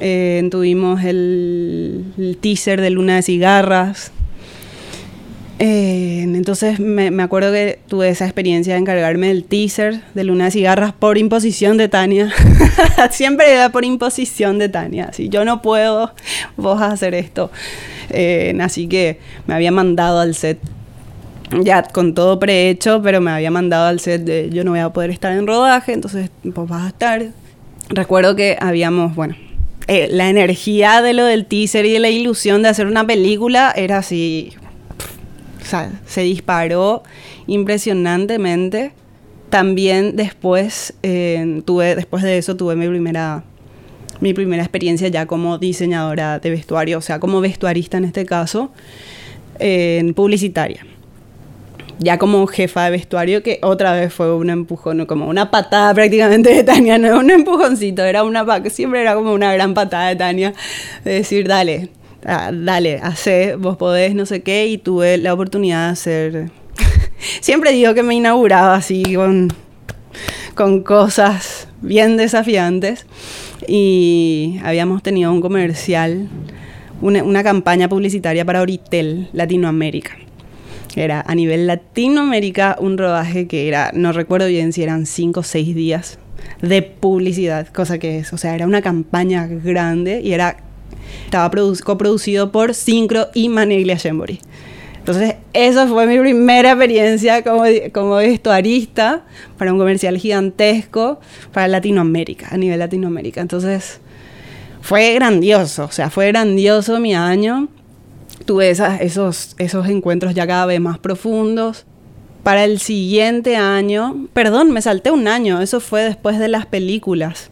eh, 0.00 0.46
tuvimos 0.50 1.02
el, 1.04 2.36
teaser 2.40 2.80
de 2.80 2.90
Luna 2.90 3.16
de 3.16 3.22
Cigarras. 3.22 4.12
Eh, 5.60 6.22
entonces 6.22 6.78
me, 6.78 7.10
me, 7.10 7.24
acuerdo 7.24 7.50
que 7.52 7.80
tuve 7.88 8.08
esa 8.08 8.24
experiencia 8.26 8.74
de 8.74 8.80
encargarme 8.80 9.26
del 9.28 9.42
teaser 9.42 10.02
de 10.14 10.22
Luna 10.22 10.44
de 10.44 10.50
Cigarras 10.52 10.92
por 10.92 11.18
imposición 11.18 11.76
de 11.76 11.88
Tania. 11.88 12.32
Siempre 13.10 13.52
era 13.52 13.72
por 13.72 13.84
imposición 13.84 14.58
de 14.58 14.68
Tania. 14.68 15.12
Si 15.12 15.28
yo 15.28 15.44
no 15.44 15.60
puedo, 15.60 16.12
vos 16.56 16.80
a 16.80 16.92
hacer 16.92 17.14
esto. 17.14 17.50
Eh, 18.10 18.56
así 18.60 18.86
que 18.86 19.18
me 19.46 19.54
había 19.54 19.72
mandado 19.72 20.20
al 20.20 20.34
set 20.34 20.58
ya 21.62 21.82
con 21.82 22.14
todo 22.14 22.38
prehecho, 22.38 23.02
pero 23.02 23.20
me 23.20 23.30
había 23.30 23.50
mandado 23.50 23.88
al 23.88 24.00
set 24.00 24.22
de 24.22 24.50
yo 24.50 24.64
no 24.64 24.72
voy 24.72 24.80
a 24.80 24.90
poder 24.90 25.10
estar 25.10 25.32
en 25.32 25.46
rodaje, 25.46 25.92
entonces 25.92 26.30
vos 26.44 26.68
vas 26.68 26.84
a 26.84 26.88
estar. 26.88 27.26
Recuerdo 27.88 28.36
que 28.36 28.56
habíamos, 28.60 29.14
bueno, 29.14 29.34
eh, 29.88 30.08
la 30.10 30.28
energía 30.28 31.02
de 31.02 31.14
lo 31.14 31.24
del 31.24 31.46
teaser 31.46 31.86
y 31.86 31.92
de 31.92 31.98
la 31.98 32.10
ilusión 32.10 32.62
de 32.62 32.68
hacer 32.68 32.86
una 32.86 33.06
película 33.06 33.72
era 33.74 33.98
así. 33.98 34.52
o 35.60 35.64
sea, 35.64 35.90
se 36.06 36.22
disparó 36.22 37.02
impresionantemente. 37.46 38.92
También 39.50 40.14
después, 40.14 40.92
eh, 41.02 41.62
tuve, 41.64 41.96
después 41.96 42.22
de 42.22 42.36
eso 42.36 42.54
tuve 42.54 42.76
mi 42.76 42.86
primera, 42.86 43.44
mi 44.20 44.34
primera 44.34 44.62
experiencia 44.62 45.08
ya 45.08 45.26
como 45.26 45.56
diseñadora 45.56 46.38
de 46.38 46.50
vestuario, 46.50 46.98
o 46.98 47.00
sea, 47.00 47.18
como 47.18 47.40
vestuarista 47.40 47.96
en 47.96 48.04
este 48.04 48.26
caso, 48.26 48.70
en 49.58 50.12
publicitaria 50.12 50.84
ya 51.98 52.18
como 52.18 52.46
jefa 52.46 52.84
de 52.84 52.90
vestuario, 52.90 53.42
que 53.42 53.58
otra 53.62 53.92
vez 53.92 54.12
fue 54.12 54.34
un 54.34 54.50
empujón, 54.50 55.04
como 55.06 55.26
una 55.26 55.50
patada 55.50 55.92
prácticamente 55.94 56.50
de 56.50 56.64
Tania, 56.64 56.98
no 56.98 57.18
un 57.18 57.30
empujoncito, 57.30 58.04
era 58.04 58.22
una 58.22 58.46
siempre 58.70 59.00
era 59.00 59.14
como 59.14 59.32
una 59.32 59.52
gran 59.52 59.74
patada 59.74 60.08
de 60.08 60.16
Tania, 60.16 60.54
de 61.04 61.14
decir, 61.14 61.48
dale, 61.48 61.88
ah, 62.24 62.50
dale, 62.52 63.00
hace, 63.02 63.56
vos 63.56 63.76
podés, 63.76 64.14
no 64.14 64.26
sé 64.26 64.42
qué, 64.42 64.66
y 64.66 64.78
tuve 64.78 65.18
la 65.18 65.34
oportunidad 65.34 65.86
de 65.86 65.92
hacer, 65.92 66.50
siempre 67.40 67.72
digo 67.72 67.94
que 67.94 68.02
me 68.02 68.14
inauguraba 68.14 68.76
así 68.76 69.14
con, 69.14 69.52
con 70.54 70.82
cosas 70.82 71.68
bien 71.82 72.16
desafiantes, 72.16 73.06
y 73.66 74.60
habíamos 74.62 75.02
tenido 75.02 75.32
un 75.32 75.40
comercial, 75.40 76.28
una 77.00 77.42
campaña 77.42 77.88
publicitaria 77.88 78.44
para 78.44 78.60
Oritel 78.60 79.28
Latinoamérica 79.32 80.16
era 80.96 81.24
a 81.26 81.34
nivel 81.34 81.66
Latinoamérica 81.66 82.76
un 82.80 82.98
rodaje 82.98 83.46
que 83.46 83.68
era, 83.68 83.90
no 83.94 84.12
recuerdo 84.12 84.48
bien 84.48 84.72
si 84.72 84.82
eran 84.82 85.06
cinco 85.06 85.40
o 85.40 85.42
seis 85.42 85.74
días 85.74 86.18
de 86.62 86.82
publicidad, 86.82 87.68
cosa 87.68 87.98
que 87.98 88.18
es, 88.18 88.32
o 88.32 88.38
sea, 88.38 88.54
era 88.54 88.66
una 88.66 88.82
campaña 88.82 89.46
grande 89.46 90.20
y 90.22 90.32
era, 90.32 90.56
estaba 91.24 91.50
coproducido 91.84 92.52
por 92.52 92.74
Syncro 92.74 93.28
y 93.34 93.48
Maniglia 93.48 93.96
Shembori. 93.96 94.40
Entonces, 94.98 95.36
esa 95.54 95.86
fue 95.86 96.06
mi 96.06 96.18
primera 96.18 96.72
experiencia 96.72 97.42
como, 97.42 97.64
como 97.92 98.16
vestuarista 98.16 99.24
para 99.56 99.72
un 99.72 99.78
comercial 99.78 100.18
gigantesco 100.18 101.18
para 101.52 101.66
Latinoamérica, 101.66 102.48
a 102.50 102.58
nivel 102.58 102.78
Latinoamérica. 102.78 103.40
Entonces, 103.40 104.00
fue 104.82 105.14
grandioso, 105.14 105.84
o 105.84 105.90
sea, 105.90 106.10
fue 106.10 106.28
grandioso 106.28 107.00
mi 107.00 107.14
año 107.14 107.68
tuve 108.48 108.70
esos, 108.70 109.54
esos 109.58 109.88
encuentros 109.88 110.34
ya 110.34 110.46
cada 110.46 110.64
vez 110.64 110.80
más 110.80 110.98
profundos. 110.98 111.84
Para 112.42 112.64
el 112.64 112.78
siguiente 112.78 113.56
año, 113.56 114.26
perdón, 114.32 114.72
me 114.72 114.80
salté 114.80 115.10
un 115.10 115.28
año, 115.28 115.60
eso 115.60 115.80
fue 115.80 116.04
después 116.04 116.38
de 116.38 116.48
las 116.48 116.64
películas. 116.64 117.50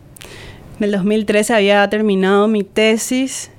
En 0.78 0.84
el 0.84 0.92
2013 0.92 1.52
había 1.52 1.86
terminado 1.90 2.48
mi 2.48 2.64
tesis 2.64 3.50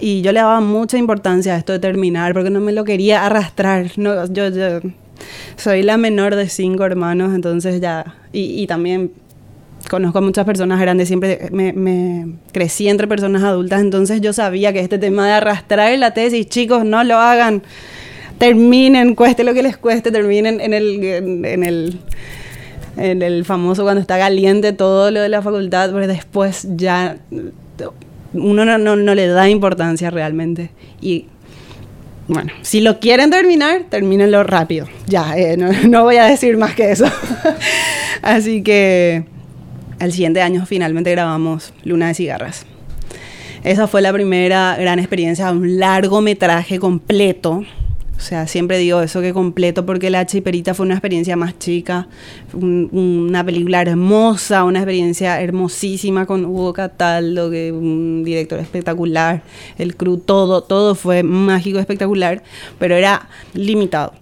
y 0.00 0.22
yo 0.22 0.32
le 0.32 0.40
daba 0.40 0.62
mucha 0.62 0.96
importancia 0.96 1.54
a 1.54 1.58
esto 1.58 1.74
de 1.74 1.80
terminar 1.80 2.32
porque 2.32 2.48
no 2.48 2.60
me 2.60 2.72
lo 2.72 2.84
quería 2.84 3.26
arrastrar. 3.26 3.90
No, 3.98 4.24
yo, 4.32 4.44
soy 5.56 5.82
la 5.82 5.98
menor 5.98 6.34
de 6.34 6.48
cinco 6.48 6.86
hermanos, 6.86 7.34
entonces 7.34 7.78
ya, 7.78 8.16
y 8.32 8.66
también 8.66 9.12
conozco 9.88 10.18
a 10.18 10.20
muchas 10.20 10.44
personas 10.44 10.80
grandes, 10.80 11.08
siempre 11.08 11.48
me, 11.50 12.34
crecí 12.52 12.88
entre 12.88 13.06
personas 13.06 13.42
adultas, 13.42 13.80
entonces 13.80 14.20
yo 14.20 14.32
sabía 14.32 14.72
que 14.72 14.80
este 14.80 14.98
tema 14.98 15.26
de 15.26 15.32
arrastrar 15.32 15.96
la 15.98 16.12
tesis, 16.12 16.48
chicos, 16.48 16.84
no 16.84 17.04
lo 17.04 17.16
hagan, 17.16 17.62
terminen, 18.38 19.14
cueste 19.14 19.44
lo 19.44 19.54
que 19.54 19.62
les 19.62 19.76
cueste, 19.76 20.10
terminen 20.10 20.60
en 20.60 20.72
el, 20.72 21.04
en, 21.04 21.62
el, 21.62 22.00
en 22.96 23.22
el 23.22 23.44
famoso 23.44 23.82
cuando 23.82 24.00
está 24.00 24.18
caliente 24.18 24.72
todo 24.72 25.10
lo 25.10 25.20
de 25.20 25.28
la 25.28 25.42
facultad, 25.42 25.90
porque 25.90 26.06
después 26.06 26.66
ya 26.76 27.18
uno 28.32 28.64
no, 28.64 28.78
no, 28.78 28.96
no 28.96 29.14
le 29.14 29.26
da 29.26 29.48
importancia 29.48 30.10
realmente. 30.10 30.70
Y 31.00 31.26
bueno, 32.28 32.52
si 32.62 32.80
lo 32.80 32.98
quieren 32.98 33.30
terminar, 33.30 33.84
termínenlo 33.88 34.42
rápido. 34.42 34.86
Ya, 35.06 35.36
eh, 35.36 35.56
no, 35.56 36.02
voy 36.04 36.16
a 36.16 36.24
decir 36.24 36.56
más 36.56 36.74
que 36.74 36.90
eso. 36.90 37.06
Así 38.22 38.62
que 38.62 39.24
el 39.98 40.12
siguiente 40.12 40.42
año 40.42 40.66
finalmente 40.66 41.10
grabamos 41.10 41.72
Luna 41.84 42.08
de 42.08 42.14
Cigarras. 42.14 42.66
Esa 43.64 43.88
fue 43.88 44.00
la 44.00 44.12
primera 44.12 44.76
gran 44.78 44.98
experiencia, 44.98 45.50
un 45.50 45.78
largometraje 45.78 46.78
completo. 46.78 47.64
O 48.16 48.20
sea, 48.20 48.46
siempre 48.46 48.78
digo 48.78 49.02
eso 49.02 49.20
que 49.20 49.32
completo 49.32 49.84
porque 49.84 50.08
La 50.08 50.24
Chiperita 50.24 50.72
fue 50.72 50.86
una 50.86 50.94
experiencia 50.94 51.36
más 51.36 51.58
chica, 51.58 52.08
un, 52.54 52.88
una 53.28 53.44
película 53.44 53.82
hermosa, 53.82 54.64
una 54.64 54.78
experiencia 54.78 55.40
hermosísima 55.40 56.24
con 56.24 56.46
Hugo 56.46 56.72
Cataldo, 56.72 57.50
que 57.50 57.72
un 57.72 58.22
director 58.24 58.58
espectacular, 58.58 59.42
el 59.78 59.96
crew, 59.96 60.16
todo, 60.16 60.62
todo 60.62 60.94
fue 60.94 61.22
mágico, 61.22 61.78
espectacular, 61.78 62.42
pero 62.78 62.94
era 62.94 63.28
limitado. 63.52 64.14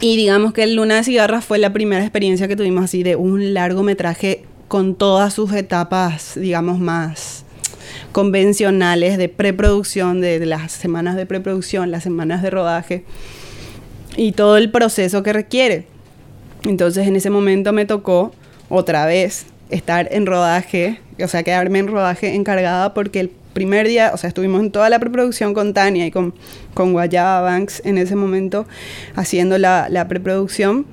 Y 0.00 0.16
digamos 0.16 0.52
que 0.52 0.66
Luna 0.66 0.96
de 0.96 1.04
Cigarras 1.04 1.44
fue 1.44 1.58
la 1.58 1.72
primera 1.72 2.02
experiencia 2.02 2.48
que 2.48 2.56
tuvimos 2.56 2.84
así 2.84 3.02
de 3.02 3.16
un 3.16 3.54
largometraje 3.54 4.46
con 4.72 4.94
todas 4.94 5.34
sus 5.34 5.52
etapas, 5.52 6.32
digamos, 6.34 6.78
más 6.78 7.44
convencionales 8.10 9.18
de 9.18 9.28
preproducción, 9.28 10.22
de, 10.22 10.46
las 10.46 10.72
semanas 10.72 11.14
de 11.14 11.26
preproducción, 11.26 11.90
las 11.90 12.04
semanas 12.04 12.40
de 12.40 12.48
rodaje 12.48 13.04
y 14.16 14.32
todo 14.32 14.56
el 14.56 14.70
proceso 14.70 15.22
que 15.22 15.34
requiere. 15.34 15.84
Entonces 16.64 17.06
en 17.06 17.16
ese 17.16 17.28
momento 17.28 17.74
me 17.74 17.84
tocó 17.84 18.32
otra 18.70 19.04
vez 19.04 19.44
estar 19.68 20.08
en 20.10 20.24
rodaje, 20.24 21.00
o 21.22 21.28
sea, 21.28 21.42
quedarme 21.42 21.80
en 21.80 21.88
rodaje 21.88 22.34
encargada 22.34 22.94
porque 22.94 23.20
el 23.20 23.28
primer 23.28 23.86
día, 23.86 24.12
o 24.14 24.16
sea, 24.16 24.28
estuvimos 24.28 24.62
en 24.62 24.70
toda 24.70 24.88
la 24.88 24.98
preproducción 24.98 25.52
con 25.52 25.74
Tania 25.74 26.06
y 26.06 26.10
con, 26.10 26.32
con 26.72 26.94
Guayaba 26.94 27.42
Banks 27.42 27.82
en 27.84 27.98
ese 27.98 28.16
momento 28.16 28.64
haciendo 29.16 29.58
la, 29.58 29.88
la 29.90 30.08
preproducción, 30.08 30.86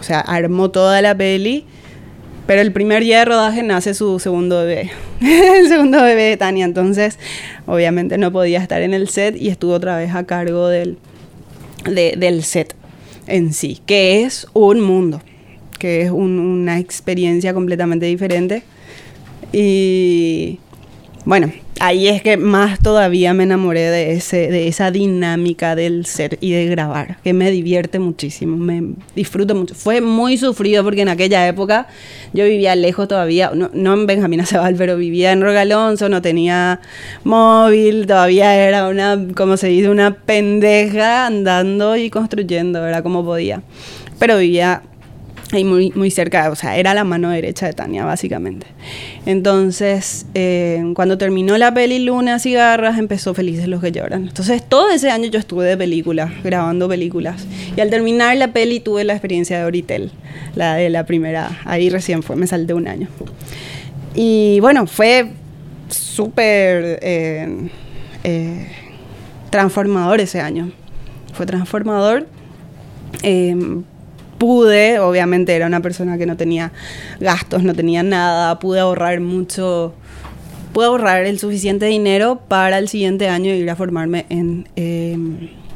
o 0.00 0.02
sea, 0.02 0.18
armó 0.18 0.72
toda 0.72 1.00
la 1.00 1.16
peli 1.16 1.64
pero 2.46 2.60
el 2.60 2.72
primer 2.72 3.02
día 3.02 3.20
de 3.20 3.24
rodaje 3.24 3.62
nace 3.62 3.94
su 3.94 4.18
segundo 4.18 4.58
bebé, 4.64 4.90
el 5.20 5.68
segundo 5.68 6.02
bebé 6.02 6.24
de 6.24 6.36
Tania. 6.36 6.64
Entonces, 6.64 7.18
obviamente 7.66 8.18
no 8.18 8.32
podía 8.32 8.60
estar 8.60 8.82
en 8.82 8.94
el 8.94 9.08
set 9.08 9.36
y 9.36 9.48
estuvo 9.48 9.72
otra 9.72 9.96
vez 9.96 10.14
a 10.14 10.24
cargo 10.24 10.68
del, 10.68 10.98
de, 11.84 12.14
del 12.16 12.42
set 12.42 12.74
en 13.26 13.52
sí, 13.52 13.80
que 13.86 14.22
es 14.22 14.46
un 14.52 14.80
mundo, 14.80 15.22
que 15.78 16.02
es 16.02 16.10
un, 16.10 16.38
una 16.38 16.78
experiencia 16.78 17.54
completamente 17.54 18.06
diferente. 18.06 18.62
Y 19.52 20.58
bueno, 21.24 21.50
ahí 21.80 22.08
es 22.08 22.22
que 22.22 22.36
más 22.36 22.80
todavía 22.80 23.32
me 23.34 23.44
enamoré 23.44 23.90
de, 23.90 24.12
ese, 24.12 24.48
de 24.48 24.68
esa 24.68 24.90
dinámica 24.90 25.74
del 25.74 26.06
ser 26.06 26.38
y 26.40 26.52
de 26.52 26.66
grabar, 26.66 27.18
que 27.24 27.32
me 27.32 27.50
divierte 27.50 27.98
muchísimo, 27.98 28.56
me 28.56 28.94
disfruto 29.16 29.54
mucho. 29.54 29.74
Fue 29.74 30.00
muy 30.00 30.36
sufrido 30.36 30.84
porque 30.84 31.02
en 31.02 31.08
aquella 31.08 31.46
época 31.48 31.86
yo 32.32 32.44
vivía 32.44 32.74
lejos 32.76 33.08
todavía, 33.08 33.50
no, 33.54 33.70
no 33.72 33.94
en 33.94 34.06
Benjamín 34.06 34.40
Acebal, 34.40 34.74
pero 34.76 34.96
vivía 34.96 35.32
en 35.32 35.40
Rogalonso, 35.40 36.08
no 36.08 36.20
tenía 36.20 36.80
móvil, 37.24 38.06
todavía 38.06 38.54
era 38.54 38.88
una, 38.88 39.18
como 39.34 39.56
se 39.56 39.68
dice, 39.68 39.88
una 39.88 40.16
pendeja 40.16 41.26
andando 41.26 41.96
y 41.96 42.10
construyendo, 42.10 42.86
era 42.86 43.02
como 43.02 43.24
podía. 43.24 43.62
Pero 44.18 44.38
vivía 44.38 44.82
ahí 45.54 45.64
muy, 45.64 45.90
muy 45.94 46.10
cerca, 46.10 46.50
o 46.50 46.54
sea, 46.56 46.76
era 46.76 46.94
la 46.94 47.04
mano 47.04 47.30
derecha 47.30 47.66
de 47.66 47.72
Tania, 47.72 48.04
básicamente. 48.04 48.66
Entonces, 49.26 50.26
eh, 50.34 50.82
cuando 50.94 51.18
terminó 51.18 51.56
la 51.56 51.72
peli 51.72 51.98
Luna 51.98 52.38
Cigarras, 52.38 52.98
empezó 52.98 53.34
Felices 53.34 53.68
los 53.68 53.80
que 53.80 53.92
lloran. 53.92 54.28
Entonces, 54.28 54.62
todo 54.68 54.90
ese 54.90 55.10
año 55.10 55.28
yo 55.28 55.38
estuve 55.38 55.64
de 55.66 55.76
películas, 55.76 56.30
grabando 56.42 56.88
películas. 56.88 57.46
Y 57.76 57.80
al 57.80 57.90
terminar 57.90 58.36
la 58.36 58.52
peli 58.52 58.80
tuve 58.80 59.04
la 59.04 59.14
experiencia 59.14 59.58
de 59.58 59.64
Oritel, 59.64 60.12
la 60.54 60.74
de 60.74 60.90
la 60.90 61.06
primera, 61.06 61.60
ahí 61.64 61.90
recién 61.90 62.22
fue, 62.22 62.36
me 62.36 62.46
salté 62.46 62.74
un 62.74 62.88
año. 62.88 63.08
Y 64.14 64.60
bueno, 64.60 64.86
fue 64.86 65.30
súper 65.88 66.98
eh, 67.02 67.68
eh, 68.22 68.68
transformador 69.50 70.20
ese 70.20 70.40
año. 70.40 70.70
Fue 71.32 71.46
transformador. 71.46 72.26
Pude, 74.44 74.98
obviamente 74.98 75.56
era 75.56 75.66
una 75.66 75.80
persona 75.80 76.18
que 76.18 76.26
no 76.26 76.36
tenía 76.36 76.70
gastos, 77.18 77.62
no 77.62 77.74
tenía 77.74 78.02
nada, 78.02 78.58
pude 78.58 78.78
ahorrar 78.78 79.18
mucho, 79.20 79.94
pude 80.74 80.84
ahorrar 80.84 81.24
el 81.24 81.38
suficiente 81.38 81.86
dinero 81.86 82.42
para 82.46 82.76
el 82.76 82.88
siguiente 82.88 83.30
año 83.30 83.54
ir 83.54 83.70
a 83.70 83.74
formarme 83.74 84.26
en, 84.28 84.68
eh, 84.76 85.16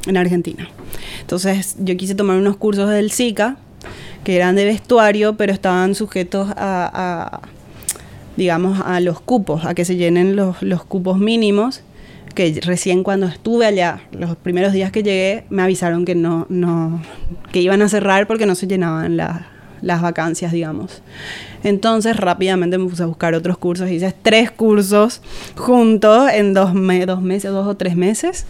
en 0.05 0.17
Argentina. 0.17 0.69
Entonces 1.21 1.77
yo 1.79 1.97
quise 1.97 2.13
tomar 2.13 2.37
unos 2.37 2.57
cursos 2.57 2.91
del 2.91 3.09
SICA, 3.09 3.57
que 4.23 4.35
eran 4.35 4.55
de 4.55 4.65
vestuario, 4.65 5.35
pero 5.35 5.51
estaban 5.51 5.95
sujetos 5.95 6.49
a, 6.51 6.91
a 6.93 7.41
digamos, 8.37 8.81
a 8.85 8.99
los 8.99 9.19
cupos, 9.19 9.65
a 9.65 9.73
que 9.73 9.83
se 9.83 9.95
llenen 9.95 10.35
los, 10.35 10.61
los 10.61 10.85
cupos 10.85 11.17
mínimos 11.17 11.81
que 12.33 12.59
recién 12.63 13.03
cuando 13.03 13.27
estuve 13.27 13.65
allá, 13.65 14.01
los 14.11 14.35
primeros 14.35 14.73
días 14.73 14.91
que 14.91 15.03
llegué, 15.03 15.45
me 15.49 15.61
avisaron 15.61 16.05
que 16.05 16.15
no, 16.15 16.45
no, 16.49 17.01
que 17.51 17.61
iban 17.61 17.81
a 17.81 17.89
cerrar 17.89 18.27
porque 18.27 18.45
no 18.45 18.55
se 18.55 18.67
llenaban 18.67 19.17
la, 19.17 19.47
las 19.81 20.01
vacancias, 20.01 20.51
digamos. 20.51 21.01
Entonces 21.63 22.15
rápidamente 22.15 22.77
me 22.77 22.89
puse 22.89 23.03
a 23.03 23.07
buscar 23.07 23.33
otros 23.33 23.57
cursos, 23.57 23.89
hice 23.89 24.13
tres 24.21 24.51
cursos 24.51 25.21
juntos 25.55 26.29
en 26.31 26.53
dos, 26.53 26.73
me 26.73 27.05
dos 27.05 27.21
meses, 27.21 27.51
dos 27.51 27.67
o 27.67 27.75
tres 27.75 27.95
meses. 27.95 28.45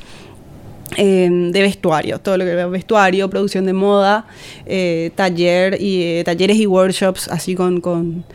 Eh, 0.97 1.29
de 1.51 1.61
vestuario, 1.61 2.19
todo 2.19 2.37
lo 2.37 2.45
que 2.45 2.51
era 2.51 2.67
vestuario, 2.67 3.29
producción 3.29 3.65
de 3.65 3.73
moda, 3.73 4.25
eh, 4.65 5.11
taller 5.13 5.79
y, 5.79 6.01
eh, 6.01 6.23
talleres 6.25 6.57
y 6.57 6.65
workshops, 6.65 7.27
así 7.27 7.53
con, 7.53 7.79
con, 7.79 8.25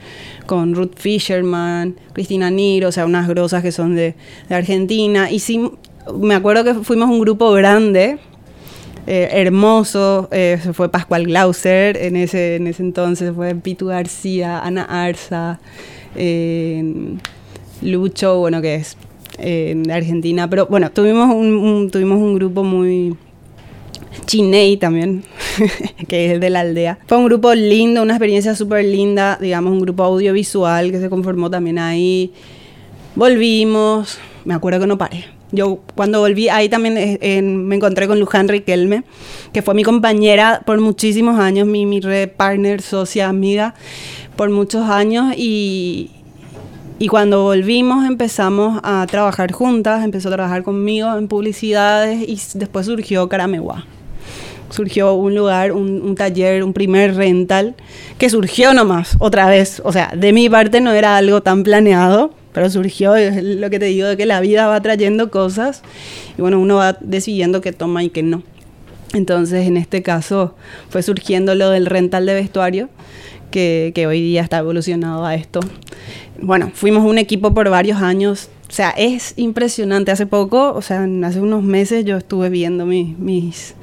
con, 0.46 0.74
Ruth 0.74 0.92
Fisherman, 0.96 1.96
Cristina 2.12 2.50
Niro, 2.50 2.88
o 2.88 2.92
sea, 2.92 3.06
unas 3.06 3.26
grosas 3.26 3.62
que 3.62 3.72
son 3.72 3.96
de, 3.96 4.14
de 4.48 4.54
Argentina. 4.54 5.30
Y 5.32 5.40
sí, 5.40 5.68
me 6.16 6.34
acuerdo 6.34 6.62
que 6.62 6.74
fuimos 6.74 7.10
un 7.10 7.18
grupo 7.20 7.50
grande, 7.52 8.18
eh, 9.08 9.28
hermoso, 9.32 10.30
fue 10.74 10.88
Pascual 10.90 11.24
Glauser 11.24 11.96
en 11.96 12.14
ese, 12.14 12.56
en 12.56 12.68
ese 12.68 12.82
entonces, 12.84 13.32
fue 13.34 13.54
Pitu 13.56 13.86
García, 13.86 14.60
Ana 14.60 14.84
Arza, 14.84 15.58
Lucho, 17.82 18.38
bueno, 18.38 18.62
que 18.62 18.76
es 18.76 18.96
en 19.38 19.90
Argentina, 19.90 20.48
pero 20.48 20.66
bueno, 20.66 20.90
tuvimos 20.90 21.34
un, 21.34 21.54
un, 21.54 21.90
tuvimos 21.90 22.18
un 22.18 22.34
grupo 22.34 22.64
muy 22.64 23.16
Chiney 24.26 24.76
también, 24.76 25.24
que 26.08 26.34
es 26.34 26.40
de 26.40 26.50
la 26.50 26.60
aldea. 26.60 26.98
Fue 27.06 27.18
un 27.18 27.26
grupo 27.26 27.54
lindo, 27.54 28.02
una 28.02 28.14
experiencia 28.14 28.54
súper 28.54 28.84
linda, 28.84 29.38
digamos, 29.40 29.72
un 29.72 29.80
grupo 29.80 30.04
audiovisual 30.04 30.90
que 30.90 31.00
se 31.00 31.10
conformó 31.10 31.50
también 31.50 31.78
ahí. 31.78 32.32
Volvimos, 33.14 34.18
me 34.44 34.54
acuerdo 34.54 34.80
que 34.80 34.86
no 34.86 34.98
paré. 34.98 35.24
Yo 35.52 35.80
cuando 35.94 36.18
volví 36.18 36.48
ahí 36.48 36.68
también 36.68 36.96
eh, 36.98 37.42
me 37.42 37.76
encontré 37.76 38.08
con 38.08 38.18
Luján 38.18 38.48
Riquelme, 38.48 39.04
que 39.52 39.62
fue 39.62 39.74
mi 39.74 39.84
compañera 39.84 40.62
por 40.66 40.80
muchísimos 40.80 41.38
años, 41.38 41.68
mi, 41.68 41.86
mi 41.86 42.00
partner, 42.36 42.82
socia, 42.82 43.28
amiga, 43.28 43.74
por 44.36 44.50
muchos 44.50 44.88
años 44.88 45.32
y, 45.36 46.10
y 46.98 47.08
cuando 47.08 47.42
volvimos 47.42 48.06
empezamos 48.06 48.80
a 48.84 49.04
trabajar 49.10 49.50
juntas, 49.52 50.04
empezó 50.04 50.28
a 50.28 50.32
trabajar 50.32 50.62
conmigo 50.62 51.16
en 51.16 51.26
publicidades 51.26 52.20
y 52.28 52.38
después 52.56 52.86
surgió 52.86 53.28
Caramegua. 53.28 53.84
Surgió 54.70 55.14
un 55.14 55.34
lugar, 55.34 55.72
un, 55.72 56.02
un, 56.02 56.14
taller, 56.14 56.62
un 56.64 56.72
primer 56.72 57.14
rental 57.14 57.74
que 58.18 58.30
surgió 58.30 58.74
nomás, 58.74 59.16
otra 59.18 59.48
vez. 59.48 59.82
O 59.84 59.92
sea, 59.92 60.12
de 60.16 60.32
mi 60.32 60.48
parte 60.48 60.80
no 60.80 60.92
era 60.92 61.16
algo 61.16 61.42
tan 61.42 61.64
planeado, 61.64 62.32
pero 62.52 62.70
surgió, 62.70 63.16
es 63.16 63.42
lo 63.42 63.68
que 63.70 63.80
te 63.80 63.86
digo, 63.86 64.06
de 64.06 64.16
que 64.16 64.26
la 64.26 64.40
vida 64.40 64.68
va 64.68 64.80
trayendo 64.80 65.30
cosas 65.30 65.82
y 66.38 66.40
bueno, 66.40 66.60
uno 66.60 66.76
va 66.76 66.96
decidiendo 67.00 67.60
qué 67.60 67.72
toma 67.72 68.04
y 68.04 68.10
qué 68.10 68.22
no. 68.22 68.44
Entonces, 69.12 69.66
en 69.66 69.76
este 69.76 70.02
caso, 70.02 70.54
fue 70.88 71.02
surgiendo 71.02 71.54
lo 71.54 71.70
del 71.70 71.86
rental 71.86 72.26
de 72.26 72.34
vestuario, 72.34 72.88
que, 73.54 73.92
que 73.94 74.06
hoy 74.06 74.20
día 74.20 74.42
está 74.42 74.58
evolucionado 74.58 75.24
a 75.24 75.34
esto 75.34 75.60
bueno, 76.42 76.72
fuimos 76.74 77.04
un 77.04 77.16
equipo 77.16 77.54
por 77.54 77.70
varios 77.70 78.02
años, 78.02 78.50
sea, 78.74 78.90
es 78.90 79.34
impresionante. 79.36 80.10
Hace 80.10 80.26
poco, 80.26 80.72
o 80.74 80.82
sea, 80.82 81.06
hace 81.24 81.40
unos 81.40 81.62
meses 81.62 82.04
yo 82.04 82.16
estuve 82.16 82.48
viendo 82.48 82.86
mis, 82.86 83.16
mis, 83.18 83.74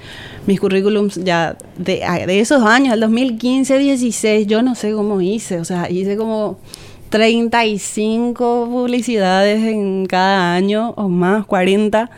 mis 0.46 0.60
currículums 0.60 1.16
ya 1.24 1.56
de, 1.78 2.04
de 2.28 2.40
esos 2.42 2.64
años, 2.64 2.94
el 2.94 3.00
2015, 3.00 3.78
16, 3.78 4.48
yo 4.48 4.62
no 4.62 4.76
sé 4.76 4.92
cómo 4.92 5.22
hice, 5.22 5.60
o 5.60 5.66
sea, 5.66 5.90
hice 5.90 6.18
como 6.18 6.58
35 7.10 8.68
publicidades 8.70 9.64
en 9.64 10.06
cada 10.08 10.54
año 10.54 10.94
o 10.98 11.08
más, 11.08 11.46
40. 11.46 12.10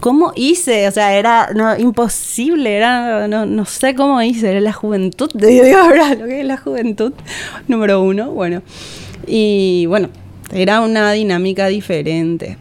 ¿Cómo 0.00 0.32
hice? 0.34 0.88
O 0.88 0.90
sea, 0.90 1.16
era 1.16 1.50
no, 1.54 1.78
imposible, 1.78 2.76
era, 2.76 3.28
no, 3.28 3.46
no, 3.46 3.64
sé 3.64 3.94
cómo 3.94 4.20
hice, 4.22 4.50
era 4.50 4.60
la 4.60 4.72
juventud, 4.72 5.30
digo 5.34 5.76
ahora, 5.76 6.14
lo 6.14 6.26
que 6.26 6.40
es 6.40 6.46
la 6.46 6.56
juventud, 6.56 7.12
número 7.68 8.02
uno, 8.02 8.30
bueno. 8.30 8.62
Y 9.26 9.86
bueno, 9.86 10.08
era 10.52 10.80
una 10.80 11.12
dinámica 11.12 11.68
diferente. 11.68 12.58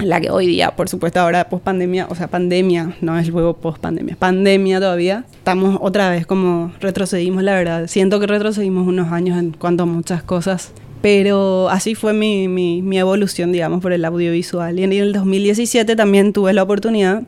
La 0.00 0.20
que 0.20 0.30
hoy 0.30 0.46
día, 0.46 0.70
por 0.70 0.88
supuesto, 0.88 1.20
ahora 1.20 1.48
post 1.48 1.64
pandemia, 1.64 2.06
o 2.08 2.14
sea, 2.14 2.26
pandemia, 2.26 2.96
no 3.00 3.18
es 3.18 3.28
luego 3.28 3.54
post 3.54 3.78
pandemia, 3.78 4.16
pandemia 4.18 4.80
todavía, 4.80 5.24
estamos 5.32 5.78
otra 5.80 6.10
vez 6.10 6.26
como 6.26 6.72
retrocedimos, 6.80 7.42
la 7.42 7.54
verdad. 7.54 7.86
Siento 7.86 8.18
que 8.18 8.26
retrocedimos 8.26 8.86
unos 8.86 9.12
años 9.12 9.38
en 9.38 9.52
cuanto 9.52 9.84
a 9.84 9.86
muchas 9.86 10.22
cosas 10.22 10.72
pero 11.02 11.68
así 11.68 11.94
fue 11.96 12.12
mi, 12.12 12.48
mi, 12.48 12.80
mi, 12.80 12.98
evolución, 12.98 13.52
digamos, 13.52 13.82
por 13.82 13.92
el 13.92 14.04
audiovisual. 14.04 14.78
Y 14.78 14.84
en 14.84 14.92
el 14.92 15.12
2017 15.12 15.96
también 15.96 16.32
tuve 16.32 16.52
la 16.52 16.62
oportunidad 16.62 17.24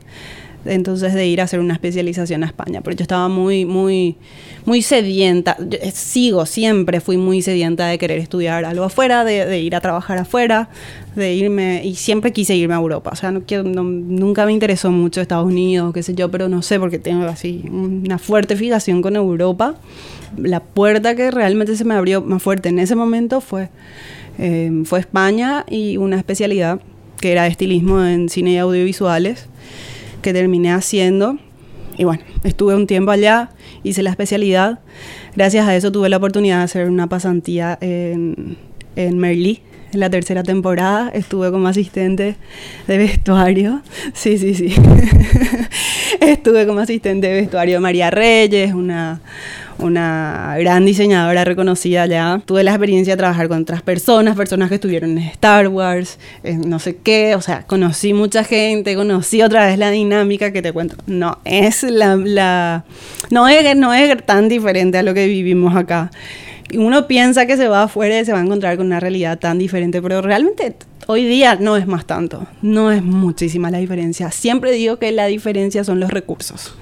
entonces 0.65 1.15
de 1.15 1.27
ir 1.27 1.41
a 1.41 1.45
hacer 1.45 1.61
una 1.61 1.75
especialización 1.75 2.43
a 2.45 2.47
España, 2.47 2.81
porque 2.81 2.97
yo 2.97 3.03
estaba 3.03 3.29
muy, 3.29 3.65
muy, 3.65 4.17
muy 4.65 4.83
sedienta, 4.83 5.57
eh, 5.59 5.91
sigo, 5.93 6.47
siempre 6.47 7.01
fui 7.01 7.17
muy 7.17 7.43
sedienta 7.43 7.87
de 7.87 7.99
querer 7.99 8.19
estudiar 8.19 8.65
algo 8.65 8.85
afuera, 8.85 9.25
de, 9.25 9.47
de, 9.47 9.61
ir 9.61 9.75
a 9.77 9.81
trabajar 9.81 10.19
afuera, 10.19 10.69
de 11.17 11.35
irme, 11.35 11.83
y 11.85 11.95
siempre 11.95 12.33
quise 12.33 12.57
irme 12.57 12.75
a 12.75 12.79
Europa, 12.79 13.11
o 13.13 13.17
sea, 13.17 13.31
no, 13.31 13.43
no, 13.65 13.83
nunca 13.83 14.47
me 14.47 14.53
interesó 14.53 14.91
mucho 14.91 15.21
Estados 15.21 15.47
Unidos, 15.47 15.93
qué 15.93 16.03
sé 16.03 16.15
yo, 16.15 16.31
pero 16.31 16.49
no 16.49 16.63
sé, 16.63 16.81
porque 16.81 16.99
tengo 16.99 17.25
así 17.25 17.65
una 17.71 18.19
fuerte 18.19 18.57
fijación 18.57 19.03
con 19.03 19.17
Europa. 19.17 19.77
La 20.37 20.61
puerta 20.61 21.15
que 21.15 21.31
realmente 21.31 21.77
se 21.77 21.85
me 21.85 21.95
abrió 21.95 22.21
más 22.23 22.43
fuerte 22.43 22.69
en 22.69 22.79
ese 22.79 22.97
momento 22.97 23.41
fue, 23.41 23.69
eh, 24.39 24.83
fue 24.85 25.01
España 25.01 25.65
y 25.69 25.97
una 25.97 26.17
especialidad 26.17 26.81
que 27.21 27.33
era 27.33 27.47
estilismo 27.47 28.05
en 28.05 28.29
cine 28.29 28.53
y 28.53 28.59
audiovisuales 28.59 29.49
que 30.25 30.33
terminé 30.33 30.73
haciendo. 30.73 31.39
Y 31.97 32.05
bueno, 32.05 32.25
estuve 32.43 32.75
un 32.75 32.89
tiempo 32.89 33.13
allá, 33.13 33.51
hice 33.85 34.03
la 34.03 34.11
especialidad. 34.11 34.81
Gracias 35.37 35.69
a 35.69 35.77
eso 35.77 35.93
tuve 35.93 36.09
la 36.09 36.17
oportunidad 36.17 36.59
de 36.59 36.65
hacer 36.65 36.89
una 36.89 37.07
pasantía 37.09 37.79
en, 37.81 38.57
en 38.97 39.19
Merlí, 39.19 39.61
en 39.93 40.01
la 40.01 40.11
tercera 40.11 40.43
temporada. 40.43 41.11
Estuve 41.11 41.53
como 41.53 41.69
asistente 41.69 42.37
de 42.89 42.99
vestuario. 42.99 43.83
Sí, 44.15 44.39
sí, 44.39 44.55
sí. 44.55 44.75
estuve 46.21 46.67
como 46.67 46.81
asistente 46.81 47.29
de 47.29 47.35
vestuario 47.35 47.75
de 47.75 47.81
María 47.81 48.11
Reyes, 48.11 48.73
una 48.73 49.21
una 49.79 50.57
gran 50.59 50.85
diseñadora 50.85 51.45
reconocida 51.45 52.07
ya. 52.07 52.41
Tuve 52.45 52.65
la 52.65 52.73
experiencia 52.73 53.15
de 53.15 53.19
trabajar 53.19 53.49
con 53.49 53.63
otras 53.63 53.83
personas, 53.83 54.37
personas 54.37 54.69
que 54.69 54.77
estuvieron 54.77 55.19
en 55.19 55.25
Star 55.29 55.69
Wars, 55.69 56.19
no 56.43 56.79
sé 56.79 56.97
qué, 56.97 57.35
o 57.35 57.41
sea, 57.41 57.63
conocí 57.67 58.13
mucha 58.13 58.45
gente, 58.45 58.95
conocí 58.95 59.43
otra 59.43 59.67
vez 59.67 59.79
la 59.79 59.91
dinámica 59.91 60.53
que 60.53 60.63
te 60.63 60.73
cuento. 60.73 60.97
No 61.07 61.39
es 61.45 61.83
la, 61.83 62.17
la 62.17 62.85
no 63.31 63.49
es, 63.49 63.77
no 63.77 63.93
es 63.93 64.25
tan 64.25 64.49
diferente 64.49 64.99
a 64.99 65.03
lo 65.03 65.15
que 65.15 65.27
vivimos 65.27 65.77
acá. 65.77 66.11
Uno 66.77 67.07
piensa 67.07 67.47
que 67.47 67.57
se 67.57 67.69
va 67.69 67.85
afuera 67.85 68.19
y 68.19 68.25
se 68.25 68.33
va 68.33 68.39
a 68.39 68.43
encontrar 68.43 68.77
con 68.77 68.87
una 68.87 69.01
realidad 69.01 69.39
tan 69.39 69.59
diferente, 69.59 70.01
pero 70.01 70.23
realmente 70.23 70.77
hoy 71.07 71.25
día 71.25 71.57
no 71.61 71.77
es 71.77 71.87
más 71.87 72.07
tanto, 72.07 72.47
no 72.63 72.91
es 72.91 73.03
muchísima 73.03 73.71
la 73.71 73.79
diferencia. 73.79 74.31
Siempre 74.31 74.73
digo 74.73 74.99
que 74.99 75.13
la 75.13 75.27
diferencia 75.27 75.85
son 75.85 76.01
los 76.01 76.11
recursos 76.11 76.75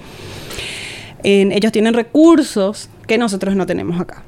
ellos 1.23 1.71
tienen 1.71 1.93
recursos 1.93 2.89
que 3.07 3.17
nosotros 3.17 3.55
no 3.55 3.65
tenemos 3.65 3.99
acá. 3.99 4.23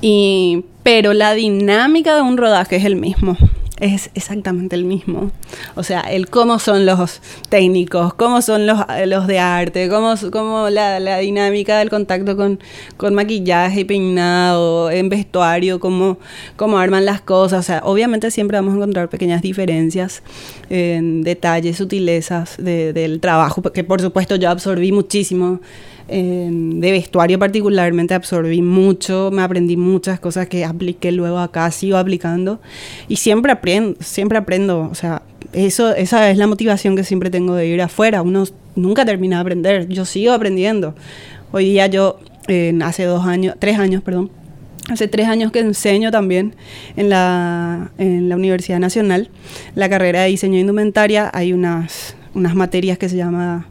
Y, 0.00 0.64
pero 0.82 1.14
la 1.14 1.34
dinámica 1.34 2.14
de 2.14 2.22
un 2.22 2.36
rodaje 2.36 2.76
es 2.76 2.84
el 2.84 2.96
mismo 2.96 3.36
es 3.80 4.10
exactamente 4.14 4.76
el 4.76 4.84
mismo. 4.84 5.30
O 5.74 5.82
sea, 5.82 6.00
el 6.02 6.28
cómo 6.28 6.58
son 6.58 6.86
los 6.86 7.20
técnicos, 7.48 8.14
cómo 8.14 8.42
son 8.42 8.66
los, 8.66 8.78
los 9.06 9.26
de 9.26 9.38
arte, 9.38 9.88
cómo, 9.88 10.14
cómo 10.30 10.70
la, 10.70 11.00
la, 11.00 11.18
dinámica 11.18 11.78
del 11.78 11.90
contacto 11.90 12.36
con, 12.36 12.60
con, 12.96 13.14
maquillaje 13.14 13.84
peinado, 13.84 14.90
en 14.90 15.08
vestuario, 15.08 15.80
cómo, 15.80 16.18
cómo 16.56 16.78
arman 16.78 17.04
las 17.04 17.20
cosas. 17.20 17.60
O 17.60 17.62
sea, 17.62 17.80
obviamente 17.84 18.30
siempre 18.30 18.58
vamos 18.58 18.74
a 18.74 18.76
encontrar 18.76 19.08
pequeñas 19.08 19.42
diferencias 19.42 20.22
en 20.68 21.22
detalles, 21.22 21.78
sutilezas 21.78 22.56
de, 22.58 22.92
del 22.92 23.20
trabajo, 23.20 23.62
que 23.62 23.82
por 23.82 24.00
supuesto 24.00 24.36
yo 24.36 24.50
absorbí 24.50 24.92
muchísimo 24.92 25.60
de 26.10 26.90
vestuario 26.90 27.38
particularmente 27.38 28.14
absorbí 28.14 28.62
mucho, 28.62 29.30
me 29.32 29.42
aprendí 29.42 29.76
muchas 29.76 30.18
cosas 30.20 30.48
que 30.48 30.64
apliqué 30.64 31.12
luego 31.12 31.38
acá, 31.38 31.70
sigo 31.70 31.96
aplicando 31.96 32.60
y 33.08 33.16
siempre 33.16 33.52
aprendo, 33.52 33.96
siempre 34.00 34.38
aprendo, 34.38 34.88
o 34.90 34.94
sea, 34.94 35.22
eso, 35.52 35.94
esa 35.94 36.30
es 36.30 36.38
la 36.38 36.46
motivación 36.46 36.96
que 36.96 37.04
siempre 37.04 37.30
tengo 37.30 37.54
de 37.54 37.66
ir 37.66 37.80
afuera, 37.82 38.22
uno 38.22 38.44
nunca 38.76 39.04
termina 39.04 39.36
de 39.36 39.42
aprender, 39.42 39.88
yo 39.88 40.04
sigo 40.04 40.32
aprendiendo. 40.32 40.94
Hoy 41.52 41.64
día 41.64 41.86
yo, 41.86 42.18
hace 42.82 43.04
dos 43.04 43.26
años, 43.26 43.56
tres 43.58 43.78
años, 43.78 44.02
perdón, 44.02 44.30
Hace 44.90 45.06
tres 45.06 45.28
años 45.28 45.52
que 45.52 45.60
enseño 45.60 46.10
también 46.10 46.56
en 46.96 47.10
la, 47.10 47.92
en 47.98 48.28
la 48.28 48.34
Universidad 48.34 48.80
Nacional 48.80 49.30
la 49.76 49.88
carrera 49.88 50.22
de 50.22 50.30
diseño 50.30 50.58
indumentaria. 50.58 51.30
Hay 51.32 51.52
unas, 51.52 52.16
unas 52.34 52.56
materias 52.56 52.98
que 52.98 53.08
se 53.08 53.16
llama 53.16 53.68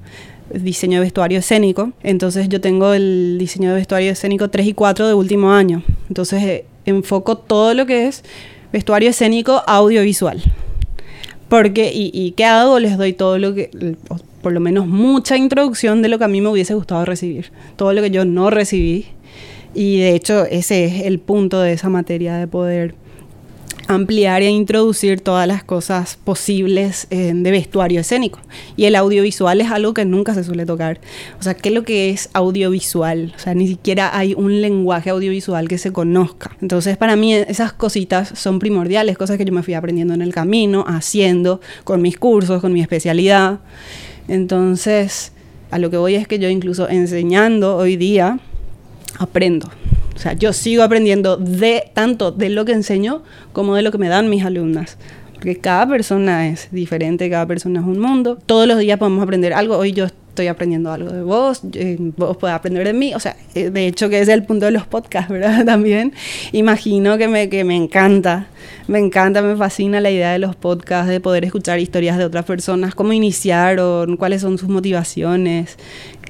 diseño 0.54 1.00
de 1.00 1.06
vestuario 1.06 1.40
escénico. 1.40 1.92
Entonces 2.04 2.50
yo 2.50 2.62
tengo 2.62 2.94
el 2.94 3.38
diseño 3.40 3.70
de 3.70 3.76
vestuario 3.76 4.12
escénico 4.12 4.50
3 4.50 4.68
y 4.68 4.74
4 4.74 5.08
de 5.08 5.14
último 5.14 5.52
año. 5.52 5.84
Entonces 6.08 6.44
eh, 6.44 6.66
enfoco 6.86 7.38
todo 7.38 7.74
lo 7.74 7.86
que 7.86 8.08
es 8.08 8.24
vestuario 8.72 9.10
escénico 9.10 9.64
audiovisual. 9.68 10.42
Porque, 11.48 11.92
y, 11.94 12.12
y, 12.14 12.32
¿qué 12.32 12.46
hago? 12.46 12.80
Les 12.80 12.98
doy 12.98 13.14
todo 13.14 13.40
lo 13.40 13.56
que, 13.56 13.72
por 14.42 14.52
lo 14.52 14.60
menos 14.60 14.88
mucha 14.88 15.36
introducción 15.36 16.02
de 16.02 16.10
lo 16.10 16.20
que 16.20 16.26
a 16.26 16.28
mí 16.28 16.42
me 16.42 16.50
hubiese 16.50 16.76
gustado 16.76 17.06
recibir. 17.06 17.52
Todo 17.76 17.94
lo 17.94 18.02
que 18.02 18.12
yo 18.12 18.24
no 18.26 18.50
recibí. 18.50 19.08
Y 19.74 20.00
de 20.00 20.16
hecho 20.16 20.46
ese 20.46 20.86
es 20.86 21.06
el 21.06 21.20
punto 21.20 21.60
de 21.60 21.74
esa 21.74 21.90
materia 21.90 22.38
de 22.38 22.48
poder 22.48 22.96
ampliar 23.90 24.44
e 24.44 24.50
introducir 24.50 25.20
todas 25.20 25.48
las 25.48 25.64
cosas 25.64 26.20
posibles 26.24 27.08
eh, 27.10 27.34
de 27.36 27.52
vestuario 27.52 28.02
escénico. 28.02 28.40
Y 28.78 28.86
el 28.86 28.96
audiovisual 28.96 29.60
es 29.62 29.72
algo 29.72 29.96
que 29.96 30.06
nunca 30.06 30.36
se 30.36 30.44
suele 30.44 30.68
tocar. 30.68 31.02
O 31.40 31.44
sea, 31.44 31.56
¿qué 31.56 31.70
es 31.70 31.76
lo 31.76 31.84
que 31.84 32.12
es 32.12 32.30
audiovisual? 32.34 33.34
O 33.36 33.40
sea, 33.40 33.56
ni 33.56 33.68
siquiera 33.68 34.16
hay 34.16 34.36
un 34.36 34.62
lenguaje 34.62 35.10
audiovisual 35.10 35.68
que 35.68 35.80
se 35.80 35.92
conozca. 35.92 36.56
Entonces, 36.62 36.98
para 36.98 37.16
mí 37.16 37.34
esas 37.34 37.74
cositas 37.74 38.32
son 38.36 38.60
primordiales, 38.60 39.18
cosas 39.18 39.40
que 39.40 39.46
yo 39.46 39.52
me 39.52 39.64
fui 39.64 39.74
aprendiendo 39.74 40.14
en 40.14 40.22
el 40.22 40.34
camino, 40.36 40.86
haciendo, 40.88 41.60
con 41.84 42.00
mis 42.00 42.20
cursos, 42.20 42.62
con 42.62 42.72
mi 42.72 42.82
especialidad. 42.82 43.60
Entonces, 44.28 45.32
a 45.72 45.80
lo 45.80 45.90
que 45.90 45.98
voy 45.98 46.14
es 46.14 46.28
que 46.28 46.38
yo 46.38 46.48
incluso 46.48 46.88
enseñando 46.88 47.76
hoy 47.76 47.98
día, 47.98 48.40
aprendo. 49.18 49.68
O 50.20 50.22
sea, 50.22 50.34
yo 50.34 50.52
sigo 50.52 50.84
aprendiendo 50.84 51.38
de 51.38 51.92
tanto 51.94 52.34
de 52.34 52.50
lo 52.50 52.66
que 52.66 52.74
enseño 52.74 53.24
como 53.54 53.76
de 53.76 53.84
lo 53.84 53.92
que 53.94 53.98
me 53.98 54.10
dan 54.10 54.30
mis 54.30 54.44
alumnas. 54.44 54.98
Porque 55.34 55.56
cada 55.56 55.88
persona 55.88 56.50
es 56.50 56.68
diferente, 56.74 57.30
cada 57.30 57.46
persona 57.46 57.80
es 57.80 57.86
un 57.86 58.00
mundo. 58.00 58.38
Todos 58.46 58.68
los 58.68 58.80
días 58.80 59.00
podemos 59.00 59.24
aprender 59.24 59.54
algo. 59.54 59.78
Hoy 59.78 59.94
yo 59.94 60.08
estoy 60.08 60.48
aprendiendo 60.48 60.92
algo 60.92 61.10
de 61.10 61.22
vos, 61.22 61.62
eh, 61.72 61.96
vos 62.18 62.36
podés 62.36 62.54
aprender 62.54 62.86
de 62.86 62.92
mí. 62.92 63.14
O 63.16 63.20
sea, 63.22 63.38
eh, 63.56 63.70
de 63.70 63.88
hecho 63.88 64.10
que 64.10 64.20
es 64.20 64.28
el 64.28 64.44
punto 64.44 64.66
de 64.66 64.72
los 64.72 64.86
podcasts, 64.86 65.32
¿verdad? 65.32 65.64
También 65.64 66.12
imagino 66.52 67.18
que 67.18 67.30
me, 67.30 67.48
que 67.48 67.64
me 67.64 67.78
encanta, 67.78 68.48
me 68.90 69.00
encanta, 69.00 69.42
me 69.42 69.56
fascina 69.56 70.02
la 70.02 70.12
idea 70.12 70.34
de 70.34 70.40
los 70.40 70.54
podcasts, 70.54 71.10
de 71.10 71.22
poder 71.22 71.46
escuchar 71.46 71.80
historias 71.80 72.18
de 72.18 72.26
otras 72.26 72.44
personas, 72.44 72.94
cómo 72.94 73.14
iniciaron, 73.14 74.18
cuáles 74.18 74.42
son 74.42 74.58
sus 74.58 74.68
motivaciones, 74.68 75.78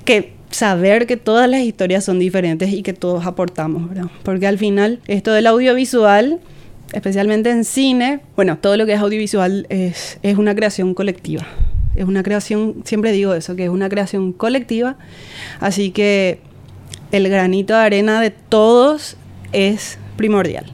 que 0.05 0.38
saber 0.49 1.07
que 1.07 1.17
todas 1.17 1.49
las 1.49 1.61
historias 1.61 2.03
son 2.03 2.19
diferentes 2.19 2.71
y 2.71 2.81
que 2.81 2.93
todos 2.93 3.25
aportamos, 3.25 3.89
¿verdad? 3.89 4.09
Porque 4.23 4.47
al 4.47 4.57
final 4.57 4.99
esto 5.07 5.31
del 5.31 5.47
audiovisual, 5.47 6.39
especialmente 6.93 7.49
en 7.49 7.63
cine, 7.63 8.21
bueno, 8.35 8.57
todo 8.57 8.77
lo 8.77 8.85
que 8.85 8.93
es 8.93 8.99
audiovisual 8.99 9.67
es, 9.69 10.19
es 10.23 10.37
una 10.37 10.55
creación 10.55 10.93
colectiva. 10.93 11.45
Es 11.95 12.05
una 12.05 12.23
creación, 12.23 12.81
siempre 12.85 13.11
digo 13.11 13.33
eso, 13.33 13.55
que 13.55 13.65
es 13.65 13.69
una 13.69 13.89
creación 13.89 14.31
colectiva. 14.31 14.97
Así 15.59 15.91
que 15.91 16.39
el 17.11 17.27
granito 17.29 17.73
de 17.73 17.79
arena 17.79 18.21
de 18.21 18.31
todos 18.31 19.17
es 19.51 19.97
primordial. 20.15 20.65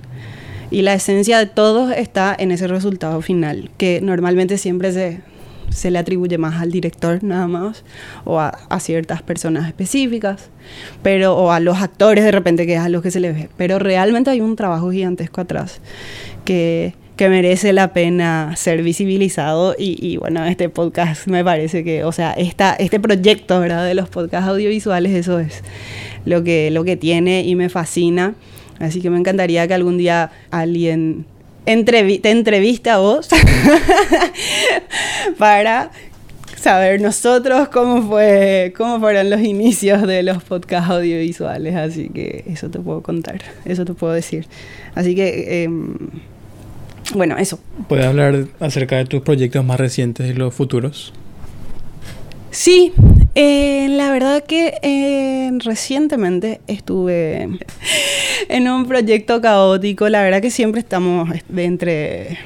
Y 0.71 0.81
la 0.81 0.93
esencia 0.93 1.37
de 1.37 1.45
todos 1.45 1.93
está 1.95 2.35
en 2.37 2.51
ese 2.51 2.67
resultado 2.67 3.21
final, 3.21 3.69
que 3.77 4.01
normalmente 4.01 4.57
siempre 4.57 4.91
se, 4.91 5.21
se 5.69 5.91
le 5.91 5.99
atribuye 5.99 6.37
más 6.37 6.61
al 6.61 6.71
director 6.71 7.23
nada 7.23 7.47
más, 7.47 7.83
o 8.23 8.39
a, 8.39 8.53
ciertas 8.79 9.21
personas 9.21 9.67
específicas, 9.67 10.49
pero, 11.01 11.35
o 11.35 11.51
a 11.51 11.59
los 11.59 11.77
actores 11.77 12.23
de 12.23 12.31
repente, 12.31 12.65
que 12.65 12.75
es 12.75 12.79
a 12.79 12.89
los 12.89 13.01
que 13.01 13.11
se 13.11 13.19
le 13.19 13.31
ve. 13.31 13.49
Pero 13.57 13.79
realmente 13.79 14.29
hay 14.29 14.41
un 14.41 14.55
trabajo 14.55 14.91
gigantesco 14.91 15.41
atrás, 15.41 15.81
que, 16.43 16.93
que 17.15 17.29
merece 17.29 17.73
la 17.73 17.93
pena 17.93 18.53
ser 18.55 18.83
visibilizado 18.83 19.75
y, 19.77 20.17
bueno, 20.17 20.45
este 20.45 20.69
podcast 20.69 21.27
me 21.27 21.43
parece 21.43 21.83
que, 21.83 22.03
o 22.03 22.11
sea, 22.11 22.33
esta, 22.33 22.73
este 22.73 22.99
proyecto, 22.99 23.59
¿verdad? 23.59 23.85
De 23.85 23.93
los 23.93 24.09
podcasts 24.09 24.49
audiovisuales, 24.49 25.13
eso 25.13 25.39
es 25.39 25.63
lo 26.25 26.43
que, 26.43 26.71
lo 26.71 26.83
que 26.83 26.97
tiene 26.97 27.43
y 27.43 27.55
me 27.55 27.69
fascina. 27.69 28.35
Así 28.79 29.01
que 29.01 29.09
me 29.09 29.17
encantaría 29.17 29.67
que 29.67 29.73
algún 29.73 29.97
día 29.97 30.31
alguien 30.51 31.25
te 31.65 32.29
entreviste 32.29 32.89
a 32.89 32.97
vos 32.97 33.27
para 35.37 35.91
saber 36.55 36.99
nosotros 37.01 37.69
cómo 37.69 38.07
fue 38.07 38.73
cómo 38.75 38.99
fueron 38.99 39.29
los 39.29 39.41
inicios 39.41 40.07
de 40.07 40.23
los 40.23 40.43
podcasts 40.43 40.89
audiovisuales. 40.89 41.75
Así 41.75 42.09
que 42.09 42.43
eso 42.47 42.69
te 42.69 42.79
puedo 42.79 43.01
contar 43.01 43.41
eso 43.65 43.85
te 43.85 43.93
puedo 43.93 44.13
decir. 44.13 44.47
Así 44.95 45.15
que 45.15 45.63
em, 45.63 45.95
bueno 47.13 47.37
eso. 47.37 47.59
Puedes 47.87 48.05
hablar 48.05 48.47
acerca 48.59 48.97
de 48.97 49.05
tus 49.05 49.21
proyectos 49.21 49.63
más 49.63 49.79
recientes 49.79 50.29
y 50.29 50.33
los 50.33 50.53
futuros 50.53 51.13
sí 52.55 52.93
eh, 53.37 53.87
la 53.89 54.11
verdad 54.11 54.45
que 54.45 54.75
eh, 54.81 55.51
recientemente 55.59 56.61
estuve 56.67 57.49
en 58.47 58.69
un 58.69 58.85
proyecto 58.85 59.41
caótico. 59.41 60.07
La 60.07 60.23
verdad 60.23 60.41
que 60.41 60.49
siempre 60.49 60.79
estamos 60.79 61.29
entre 61.53 62.37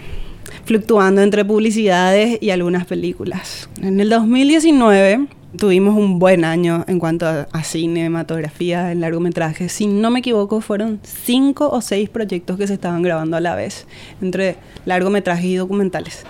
fluctuando 0.66 1.22
entre 1.22 1.46
publicidades 1.46 2.40
y 2.42 2.50
algunas 2.50 2.88
películas. 2.88 3.70
En 3.84 4.00
el 4.00 4.10
2019 4.10 5.28
tuvimos 5.58 5.96
un 5.96 6.18
buen 6.18 6.44
año 6.44 6.86
en 6.88 6.98
cuanto 6.98 7.28
a, 7.28 7.64
cinematografía, 7.64 8.92
en 8.92 9.02
largometraje. 9.02 9.70
Si 9.70 9.86
no 9.86 10.10
me 10.10 10.20
equivoco, 10.20 10.60
fueron 10.60 11.00
cinco 11.04 11.70
o 11.70 11.82
seis 11.82 12.10
proyectos 12.10 12.58
que 12.58 12.66
se 12.66 12.74
estaban 12.74 13.04
grabando 13.04 13.38
a 13.38 13.42
la 13.42 13.54
vez, 13.54 13.86
entre 14.22 14.56
largometrajes 14.86 15.46
y 15.46 15.56
documentales, 15.56 16.24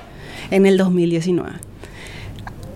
en 0.52 0.66
el 0.66 0.78
2019 0.78 1.69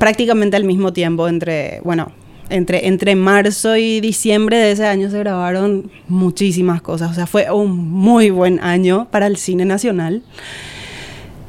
prácticamente 0.04 0.58
al 0.58 0.66
mismo 0.66 0.91
tiempo, 0.91 1.30
entre, 1.30 1.80
bueno, 1.86 2.12
entre, 2.49 2.88
entre 2.88 3.16
marzo 3.16 3.78
y 3.78 4.01
diciembre 4.01 4.58
de 4.58 4.74
ese 4.74 4.86
año 4.86 5.10
se 5.10 5.18
grabaron 5.18 5.89
muchísimas 6.10 6.82
cosas. 6.82 7.12
O 7.12 7.14
sea, 7.14 7.26
fue 7.26 7.49
un 7.49 7.78
muy 7.78 8.30
buen 8.30 8.60
año 8.60 9.08
para 9.12 9.28
el 9.28 9.38
cine 9.38 9.64
nacional. 9.64 10.22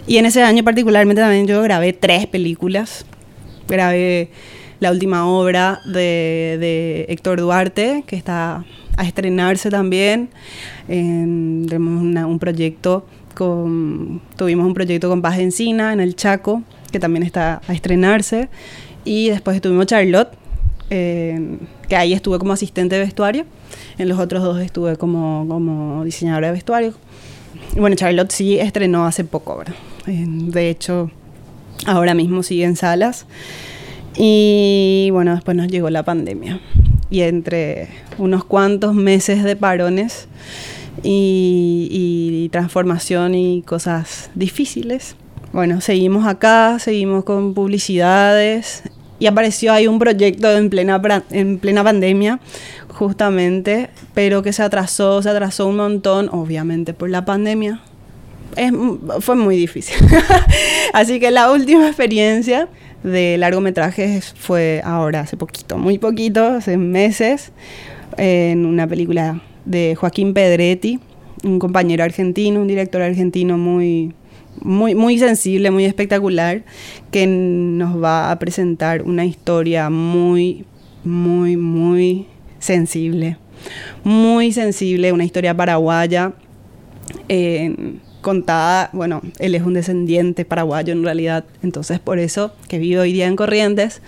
Y 0.07 0.19
en 0.19 0.27
ese 0.27 0.45
año 0.45 0.63
particularmente 0.63 1.21
también 1.21 1.49
yo 1.49 1.61
grabé 1.63 1.95
tres 1.95 2.29
películas. 2.29 3.05
Grabé 3.67 4.31
la 4.79 4.93
última 4.93 5.27
obra 5.27 5.81
de, 5.85 6.57
de 6.61 7.07
Héctor 7.09 7.41
Duarte, 7.41 8.05
que 8.07 8.15
está 8.15 8.65
a 8.97 9.05
estrenarse 9.05 9.69
también. 9.69 10.29
tenemos 10.87 12.03
un 12.03 12.39
proyecto 12.39 13.05
con, 13.35 14.21
tuvimos 14.37 14.65
un 14.65 14.75
proyecto 14.75 15.09
con 15.09 15.23
Paz 15.23 15.41
Encina 15.41 15.93
en 15.93 15.99
el 15.99 16.15
Chaco, 16.15 16.63
que 16.95 17.01
también 17.01 17.25
está 17.25 17.61
a 17.67 17.75
estrenarse. 17.75 18.49
Y 19.05 19.29
después 19.31 19.61
tuvimos 19.61 19.87
Charlotte, 19.87 20.29
eh, 20.91 21.59
que 21.89 21.97
ahí 21.97 22.13
estuve 22.13 22.39
como 22.39 22.53
asistente 22.53 22.95
de 22.95 23.01
vestuario. 23.01 23.47
En 23.99 24.09
los 24.09 24.21
otros 24.21 24.45
dos 24.45 24.61
estuve 24.61 24.97
como, 24.97 25.45
como 25.49 26.05
diseñadora 26.05 26.47
de 26.47 26.53
vestuario. 26.53 26.95
Y 27.75 27.81
bueno, 27.81 27.97
Charlotte 27.97 28.31
sí 28.31 28.61
estrenó 28.61 29.07
hace 29.07 29.25
poco, 29.25 29.59
¿verdad? 29.59 29.75
de 30.07 30.71
hecho, 30.71 31.11
ahora 31.85 32.15
mismo 32.15 32.45
sigue 32.45 32.63
en 32.63 32.77
salas. 32.77 33.27
Y 34.17 35.09
bueno, 35.11 35.35
después 35.35 35.57
nos 35.57 35.67
llegó 35.67 35.91
la 35.91 36.05
pandemia. 36.05 36.61
Y 37.11 37.23
entre 37.23 37.89
unos 38.19 38.45
cuantos 38.45 38.95
meses 38.95 39.43
de 39.43 39.57
parones 39.57 40.29
y, 41.03 41.89
y 41.91 42.49
transformación 42.51 43.35
y 43.35 43.63
cosas 43.63 44.31
difíciles, 44.37 45.17
bueno, 45.55 45.81
seguimos 45.81 46.27
acá, 46.27 46.81
seguimos 46.81 47.23
con 47.23 47.55
publicidades 47.55 48.83
y 49.21 49.27
apareció 49.27 49.73
ahí 49.73 49.87
un 49.87 50.01
proyecto 50.01 50.51
en 50.51 50.69
plena, 50.69 51.01
en 51.31 51.61
plena 51.61 51.85
pandemia, 51.85 52.41
justamente, 52.89 53.89
pero 54.15 54.43
que 54.43 54.53
se 54.53 54.65
atrasó, 54.65 55.23
se 55.23 55.31
atrasó 55.31 55.69
un 55.69 55.77
montón, 55.77 56.29
obviamente 56.33 56.93
por 56.93 57.09
la 57.09 57.25
pandemia. 57.25 57.81
Es, 58.57 58.73
fue 59.21 59.37
muy 59.37 59.57
difícil. 59.57 59.95
Así 60.93 61.21
que 61.21 61.31
la 61.31 61.53
última 61.53 61.87
experiencia 61.87 62.69
de 63.05 63.39
largometrajes 63.39 64.35
fue 64.37 64.83
ahora, 64.85 65.21
hace 65.21 65.37
poquito, 65.37 65.79
muy 65.79 65.99
poquito, 65.99 66.45
hace 66.47 66.77
meses, 66.79 67.53
en 68.17 68.67
una 68.67 68.89
película 68.89 69.41
de 69.65 69.95
Joaquín 69.95 70.35
Pedretti, 70.35 70.99
un 71.45 71.61
compañero 71.61 72.03
argentino, 72.03 72.61
un 72.61 72.67
director 72.67 73.03
argentino 73.03 73.57
muy, 73.57 74.15
muy, 74.65 74.95
muy 74.95 75.19
sensible, 75.19 75.71
muy 75.71 75.85
espectacular, 75.85 76.65
que 77.11 77.27
nos 77.27 78.03
va 78.03 78.31
a 78.31 78.39
presentar 78.39 79.03
una 79.03 79.25
historia 79.25 79.91
muy, 79.91 80.65
muy, 81.05 81.57
muy 81.57 82.27
sensible. 82.59 83.37
Muy 84.03 84.53
sensible, 84.53 85.13
una 85.13 85.25
historia 85.25 85.57
paraguaya. 85.57 86.33
contada, 88.21 88.89
bueno, 88.95 89.21
él 89.39 89.55
es 89.55 89.63
un 89.63 89.75
descendiente 89.75 90.47
paraguayo 90.47 90.95
en 90.95 91.05
realidad, 91.05 91.45
entonces 91.63 92.01
por 92.01 92.19
eso 92.19 92.53
que 92.69 92.79
vive 92.79 93.01
hoy 93.01 93.13
día 93.13 93.27
en 93.27 93.37
Corrientes, 93.37 94.01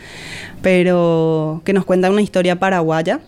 pero 0.63 1.61
que 1.65 1.75
nos 1.75 1.85
cuenta 1.85 2.11
una 2.11 2.23
historia 2.23 2.59
paraguaya 2.59 3.21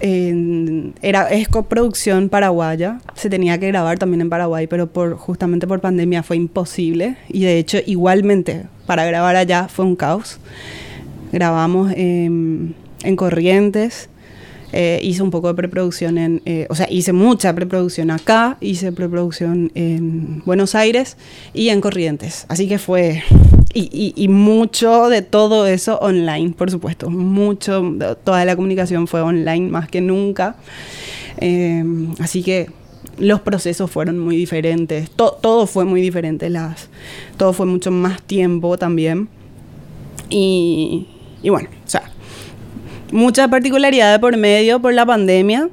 era, 0.00 1.28
es 1.30 1.48
coproducción 1.48 2.28
paraguaya, 2.28 3.00
se 3.14 3.28
tenía 3.28 3.58
que 3.58 3.68
grabar 3.68 3.98
también 3.98 4.20
en 4.20 4.30
Paraguay, 4.30 4.66
pero 4.66 4.88
justamente 5.16 5.66
por 5.66 5.80
pandemia 5.80 6.22
fue 6.22 6.36
imposible. 6.36 7.16
Y 7.28 7.40
de 7.40 7.58
hecho, 7.58 7.78
igualmente, 7.86 8.66
para 8.86 9.04
grabar 9.04 9.36
allá 9.36 9.68
fue 9.68 9.84
un 9.84 9.96
caos. 9.96 10.38
Grabamos 11.32 11.92
en 11.94 12.74
Corrientes, 13.16 14.08
eh, 14.72 15.00
hice 15.02 15.22
un 15.22 15.30
poco 15.30 15.48
de 15.48 15.54
preproducción 15.54 16.18
en, 16.18 16.42
eh, 16.44 16.66
o 16.68 16.74
sea, 16.74 16.86
hice 16.90 17.12
mucha 17.12 17.54
preproducción 17.54 18.10
acá, 18.10 18.58
hice 18.60 18.92
preproducción 18.92 19.72
en 19.74 20.42
Buenos 20.44 20.74
Aires 20.74 21.16
y 21.54 21.70
en 21.70 21.80
Corrientes. 21.80 22.44
Así 22.48 22.68
que 22.68 22.78
fue, 22.78 23.22
y, 23.74 24.14
y, 24.16 24.28
mucho 24.28 25.08
de 25.08 25.22
todo 25.22 25.66
eso 25.66 25.98
online, 25.98 26.54
por 26.56 26.70
supuesto, 26.70 27.10
mucho, 27.10 27.94
toda 28.24 28.44
la 28.44 28.56
comunicación 28.56 29.06
fue 29.06 29.20
online 29.20 29.68
más 29.68 29.88
que 29.88 30.00
nunca. 30.00 30.56
Eh, 31.40 31.84
así 32.18 32.42
que 32.42 32.70
los 33.18 33.40
procesos 33.40 33.90
fueron 33.90 34.18
muy 34.18 34.36
diferentes, 34.36 35.10
todo 35.10 35.66
fue 35.66 35.84
muy 35.84 36.00
diferente, 36.00 36.50
las, 36.50 36.88
todo 37.36 37.52
fue 37.52 37.66
mucho 37.66 37.90
más 37.90 38.22
tiempo 38.22 38.78
también. 38.78 39.28
Y, 40.30 41.06
y 41.42 41.50
bueno, 41.50 41.68
o 41.84 41.88
sea, 41.88 42.10
mucha 43.12 43.48
particularidad 43.48 44.20
por 44.20 44.36
medio 44.36 44.80
por 44.80 44.94
la 44.94 45.04
pandemia, 45.04 45.68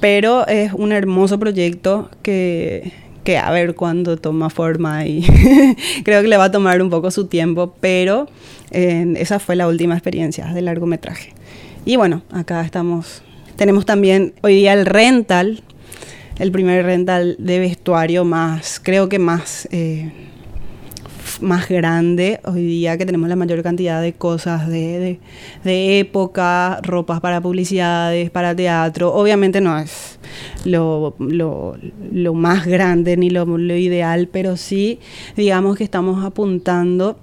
pero 0.00 0.46
es 0.46 0.72
un 0.72 0.92
hermoso 0.92 1.38
proyecto 1.38 2.10
que, 2.22 2.92
que 3.24 3.38
a 3.38 3.50
ver 3.50 3.74
cuándo 3.74 4.16
toma 4.16 4.50
forma 4.50 5.06
y 5.06 5.22
creo 6.04 6.22
que 6.22 6.28
le 6.28 6.36
va 6.36 6.44
a 6.44 6.50
tomar 6.50 6.80
un 6.82 6.90
poco 6.90 7.10
su 7.10 7.26
tiempo, 7.26 7.74
pero 7.80 8.28
eh, 8.70 9.14
esa 9.16 9.38
fue 9.38 9.56
la 9.56 9.68
última 9.68 9.94
experiencia 9.94 10.46
de 10.46 10.62
largometraje. 10.62 11.34
Y 11.84 11.96
bueno, 11.96 12.22
acá 12.30 12.62
estamos, 12.64 13.22
tenemos 13.56 13.86
también 13.86 14.34
hoy 14.42 14.54
día 14.56 14.72
el 14.72 14.86
rental, 14.86 15.62
el 16.38 16.52
primer 16.52 16.84
rental 16.84 17.36
de 17.38 17.58
vestuario 17.58 18.24
más, 18.24 18.80
creo 18.82 19.08
que 19.08 19.18
más... 19.18 19.68
Eh, 19.70 20.29
más 21.40 21.68
grande 21.68 22.40
hoy 22.44 22.64
día 22.64 22.96
que 22.98 23.06
tenemos 23.06 23.28
la 23.28 23.36
mayor 23.36 23.62
cantidad 23.62 24.00
de 24.00 24.12
cosas 24.12 24.68
de, 24.68 25.18
época, 25.64 26.80
ropas 26.82 27.20
para 27.20 27.40
publicidades, 27.40 28.30
para 28.30 28.54
teatro. 28.54 29.12
Obviamente 29.14 29.60
no 29.60 29.78
es 29.78 30.18
lo, 30.64 31.14
más 32.34 32.66
grande 32.66 33.16
ni 33.16 33.30
lo, 33.30 33.44
ideal, 33.58 34.28
pero 34.30 34.56
sí 34.56 34.98
digamos 35.36 35.76
que 35.76 35.84
estamos 35.84 36.24
apuntando 36.24 37.18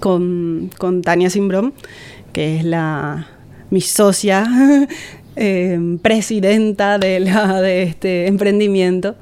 con, 0.00 0.70
Tania 1.02 1.30
Simbrom, 1.30 1.72
que 2.32 2.58
es 2.58 2.64
la 2.64 3.28
mi 3.70 3.80
socia 3.80 4.46
eh, 5.36 5.98
presidenta 6.02 6.98
de, 6.98 7.20
la, 7.20 7.60
de 7.60 7.82
este 7.82 8.26
emprendimiento 8.26 9.16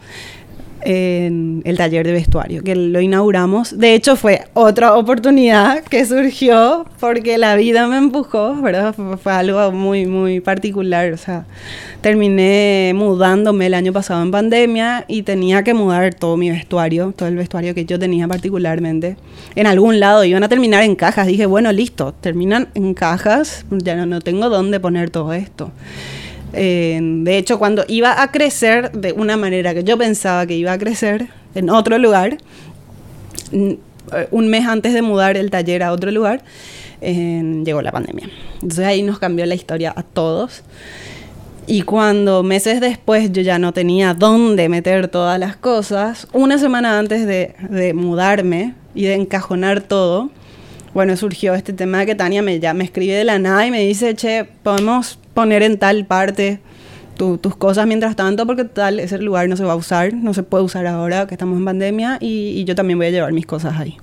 en 0.88 1.62
el 1.64 1.76
taller 1.76 2.06
de 2.06 2.12
vestuario, 2.12 2.62
que 2.62 2.76
lo 2.76 3.00
inauguramos. 3.00 3.76
De 3.76 3.94
hecho, 3.94 4.14
fue 4.14 4.42
otra 4.54 4.94
oportunidad 4.94 5.82
que 5.82 6.06
surgió 6.06 6.86
porque 7.00 7.38
la 7.38 7.56
vida 7.56 7.88
me 7.88 7.96
empujó, 7.96 8.54
¿verdad? 8.62 8.94
Fue, 8.94 9.32
algo 9.32 9.72
muy, 9.72 10.06
muy 10.06 10.38
particular. 10.38 11.12
O 11.12 11.16
sea, 11.16 11.44
terminé 12.02 12.92
mudándome 12.94 13.66
el 13.66 13.74
año 13.74 13.92
pasado 13.92 14.22
en 14.22 14.30
pandemia 14.30 15.04
y 15.08 15.22
tenía 15.22 15.64
que 15.64 15.74
mudar 15.74 16.14
todo 16.14 16.36
mi 16.36 16.50
vestuario, 16.50 17.12
todo 17.16 17.28
el 17.28 17.34
vestuario 17.34 17.74
que 17.74 17.84
yo 17.84 17.98
tenía 17.98 18.28
particularmente. 18.28 19.16
En 19.56 19.66
algún 19.66 19.98
lado 19.98 20.22
iban 20.22 20.44
a 20.44 20.48
terminar 20.48 20.84
en 20.84 20.94
cajas. 20.94 21.26
Dije, 21.26 21.46
bueno, 21.46 21.72
listo, 21.72 22.14
terminan 22.20 22.68
en 22.74 22.94
cajas, 22.94 23.66
ya 23.70 23.96
no, 23.96 24.06
no 24.06 24.20
tengo 24.20 24.48
dónde 24.50 24.78
poner 24.78 25.10
todo 25.10 25.32
esto 25.32 25.72
de 26.56 27.38
hecho, 27.38 27.58
cuando 27.58 27.84
iba 27.88 28.22
a 28.22 28.30
crecer 28.32 28.92
de 28.92 29.12
una 29.12 29.36
manera 29.36 29.74
que 29.74 29.84
yo 29.84 29.98
pensaba 29.98 30.46
que 30.46 30.54
iba 30.54 30.72
a 30.72 30.78
crecer, 30.78 31.28
en 31.56 31.70
otro 31.70 31.98
lugar. 31.98 32.38
Un 34.30 34.48
mes 34.48 34.66
antes 34.66 34.94
de 34.94 35.02
mudar 35.02 35.36
el 35.36 35.50
taller 35.50 35.82
a 35.82 35.92
otro 35.92 36.10
lugar, 36.12 36.42
llegó 37.00 37.82
la 37.82 37.90
pandemia. 37.90 38.28
Entonces 38.54 38.86
ahí 38.86 39.02
nos 39.02 39.18
cambió 39.18 39.44
la 39.46 39.54
historia 39.54 39.92
a 39.96 40.02
todos. 40.02 40.62
Y 41.66 41.82
cuando 41.82 42.44
meses 42.44 42.80
después 42.80 43.32
yo 43.32 43.42
ya 43.42 43.58
no 43.58 43.72
tenía 43.72 44.14
dónde 44.14 44.68
meter 44.68 45.08
todas 45.08 45.40
las 45.40 45.56
cosas, 45.56 46.28
una 46.32 46.58
semana 46.58 46.96
antes 46.96 47.26
de, 47.26 47.56
de 47.68 47.92
mudarme 47.92 48.74
y 48.94 49.06
de 49.06 49.14
encajonar 49.14 49.80
todo, 49.80 50.30
bueno, 50.94 51.16
surgió 51.16 51.54
este 51.54 51.72
tema 51.72 51.98
de 51.98 52.06
que 52.06 52.14
Tania 52.14 52.40
me, 52.40 52.60
ya 52.60 52.72
me 52.72 52.84
escribe 52.84 53.14
de 53.14 53.24
la 53.24 53.40
nada 53.40 53.66
y 53.66 53.72
me 53.72 53.80
dice, 53.80 54.14
che, 54.14 54.44
podemos 54.62 55.18
poner 55.36 55.62
en 55.62 55.78
tal 55.78 56.04
parte 56.04 56.58
tus 57.16 57.56
cosas 57.56 57.86
mientras 57.86 58.16
tanto, 58.16 58.44
porque 58.46 58.64
tal, 58.64 58.98
ese 58.98 59.18
lugar 59.18 59.48
no 59.48 59.56
se 59.56 59.64
va 59.64 59.74
a 59.74 59.76
usar, 59.76 60.12
no 60.12 60.34
se 60.34 60.42
puede 60.42 60.64
usar 60.64 60.86
ahora 60.86 61.28
que 61.28 61.34
estamos 61.34 61.56
en 61.58 61.64
pandemia 61.64 62.18
y, 62.20 62.50
y 62.58 62.64
yo 62.64 62.74
también 62.74 62.98
voy 62.98 63.06
a 63.06 63.10
llevar 63.10 63.32
mis 63.32 63.46
cosas 63.46 63.78
ahí 63.78 63.96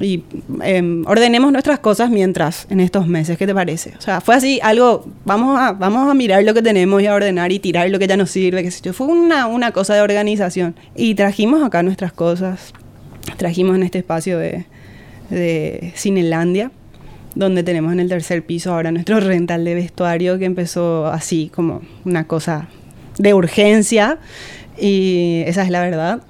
y 0.00 0.24
em, 0.62 1.04
ordenemos 1.06 1.52
nuestras 1.52 1.78
cosas 1.78 2.10
mientras 2.10 2.66
en 2.70 2.80
estos 2.80 3.06
meses. 3.06 3.38
¿Qué 3.38 3.46
te 3.46 3.54
parece? 3.54 3.94
O 3.98 4.00
sea, 4.00 4.20
fue 4.20 4.34
así 4.34 4.60
algo, 4.62 5.06
vamos 5.24 5.58
a, 5.58 5.72
vamos 5.72 6.10
a 6.10 6.14
mirar 6.14 6.42
lo 6.44 6.54
que 6.54 6.62
tenemos 6.62 7.02
y 7.02 7.06
a 7.06 7.14
ordenar 7.14 7.52
y 7.52 7.58
tirar 7.58 7.90
lo 7.90 7.98
que 7.98 8.06
ya 8.06 8.16
nos 8.16 8.30
sirve, 8.30 8.62
qué 8.62 8.70
sé 8.70 8.80
yo. 8.82 8.92
Fue 8.92 9.06
una, 9.06 9.46
una 9.46 9.72
cosa 9.72 9.94
de 9.94 10.00
organización. 10.00 10.74
Y 10.96 11.14
trajimos 11.14 11.62
acá 11.62 11.82
nuestras 11.82 12.12
cosas, 12.12 12.72
trajimos 13.36 13.76
en 13.76 13.84
este 13.84 13.98
espacio 13.98 14.38
de, 14.38 14.66
de 15.30 15.92
Cinelandia, 15.96 16.70
donde 17.34 17.62
tenemos 17.62 17.92
en 17.92 18.00
el 18.00 18.08
tercer 18.08 18.44
piso 18.44 18.72
ahora 18.72 18.92
nuestro 18.92 19.20
rental 19.20 19.64
de 19.64 19.74
vestuario 19.74 20.38
que 20.38 20.44
empezó 20.44 21.06
así 21.06 21.50
como 21.54 21.82
una 22.04 22.26
cosa 22.26 22.68
de 23.18 23.34
urgencia 23.34 24.18
y 24.78 25.42
esa 25.46 25.62
es 25.62 25.70
la 25.70 25.82
verdad. 25.82 26.22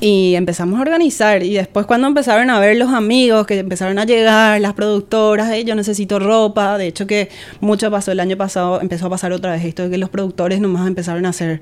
Y 0.00 0.34
empezamos 0.34 0.78
a 0.78 0.82
organizar. 0.82 1.42
Y 1.42 1.52
después 1.54 1.84
cuando 1.84 2.08
empezaron 2.08 2.48
a 2.48 2.58
ver 2.58 2.76
los 2.76 2.90
amigos, 2.90 3.46
que 3.46 3.58
empezaron 3.58 3.98
a 3.98 4.06
llegar, 4.06 4.58
las 4.60 4.72
productoras, 4.72 5.52
yo 5.64 5.74
necesito 5.74 6.18
ropa. 6.18 6.78
De 6.78 6.86
hecho 6.86 7.06
que 7.06 7.28
mucho 7.60 7.90
pasó 7.90 8.12
el 8.12 8.20
año 8.20 8.36
pasado, 8.36 8.80
empezó 8.80 9.06
a 9.06 9.10
pasar 9.10 9.32
otra 9.32 9.52
vez 9.52 9.64
esto 9.64 9.84
de 9.84 9.90
que 9.90 9.98
los 9.98 10.08
productores 10.08 10.60
nomás 10.60 10.86
empezaron 10.86 11.26
a 11.26 11.30
hacer, 11.30 11.60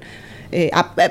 eh, 0.52 0.70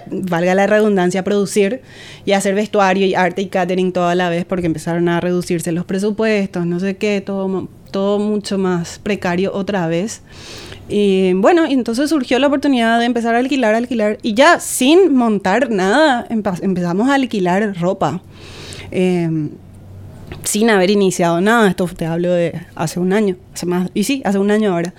valga 0.10 0.56
la 0.56 0.68
redundancia, 0.68 1.24
producir 1.24 1.82
y 2.26 2.32
hacer 2.32 2.56
vestuario 2.56 3.06
y 3.06 3.16
arte 3.16 3.42
y 3.42 3.48
catering 3.48 3.92
toda 3.92 4.16
la 4.16 4.30
vez 4.30 4.46
porque 4.46 4.66
empezaron 4.66 5.10
a 5.10 5.20
reducirse 5.20 5.72
los 5.72 5.86
presupuestos, 5.86 6.66
no 6.66 6.80
sé 6.80 6.98
qué, 6.98 7.22
todo, 7.22 7.68
todo 7.92 8.20
mucho 8.20 8.58
más 8.58 9.00
precario 9.00 9.54
otra 9.54 9.88
vez. 9.88 10.22
Y 10.90 11.34
bueno, 11.34 11.66
entonces 11.66 12.10
surgió 12.10 12.40
la 12.40 12.48
oportunidad 12.48 13.00
de 13.00 13.06
empezar 13.06 13.36
a 13.36 13.40
alquilar, 13.40 13.76
alquilar. 13.76 14.18
Y 14.22 14.34
ya 14.34 14.60
sin 14.60 15.14
montar 15.14 15.70
nada, 15.70 16.26
empezamos 16.30 17.10
a 17.10 17.16
alquilar 17.16 17.78
ropa. 17.80 18.22
Em, 18.92 19.50
sin 20.44 20.70
haber 20.70 20.90
iniciado 20.90 21.42
nada. 21.42 21.70
Esto 21.70 21.88
te 21.88 22.06
hablo 22.06 22.32
de 22.32 22.54
hace 22.76 23.00
un 23.00 23.12
año. 23.12 23.36
Hace 23.54 23.66
más, 23.66 23.90
y 23.94 24.04
sí, 24.04 24.22
hace 24.26 24.38
un 24.38 24.50
año 24.50 24.74
ahora. 24.74 24.94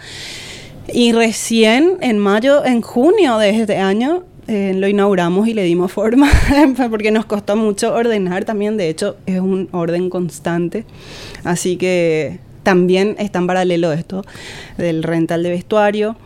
Y 0.93 1.12
recién 1.12 1.99
en 2.01 2.18
mayo, 2.18 2.64
en 2.64 2.80
junio 2.80 3.39
de 3.39 3.51
este 3.51 3.76
año, 3.76 4.24
eh, 4.47 4.72
lo 4.74 4.89
inauguramos 4.89 5.47
y 5.47 5.53
le 5.53 5.62
dimos 5.62 5.93
forma, 5.93 6.30
porque 6.91 7.11
nos 7.11 7.26
costó 7.26 7.57
mucho 7.57 7.95
ordenar 7.95 8.47
también. 8.47 8.78
De 8.78 8.89
hecho, 8.89 9.16
es 9.26 9.41
un 9.41 9.68
orden 9.72 10.09
constante. 10.09 10.86
Así 11.45 11.76
que 11.76 12.39
también 12.62 13.14
está 13.18 13.39
en 13.39 13.47
paralelo 13.47 13.93
esto 13.93 14.24
del 14.78 15.03
rental 15.03 15.43
de 15.43 15.51
vestuario, 15.51 16.16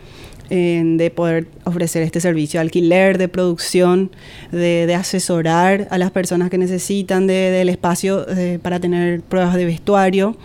de 0.49 1.11
poder 1.15 1.47
ofrecer 1.65 2.03
este 2.03 2.21
servicio 2.21 2.59
de 2.61 2.63
alquiler, 2.63 3.17
de 3.17 3.27
producción, 3.27 4.11
de, 4.51 4.95
asesorar 4.95 5.89
a 5.91 5.97
las 5.97 6.11
personas 6.11 6.51
que 6.51 6.59
necesitan 6.59 7.27
del 7.27 7.71
espacio 7.71 8.27
eh, 8.29 8.59
para 8.61 8.79
tener 8.79 9.23
pruebas 9.23 9.55
de 9.55 9.65
vestuario. 9.65 10.37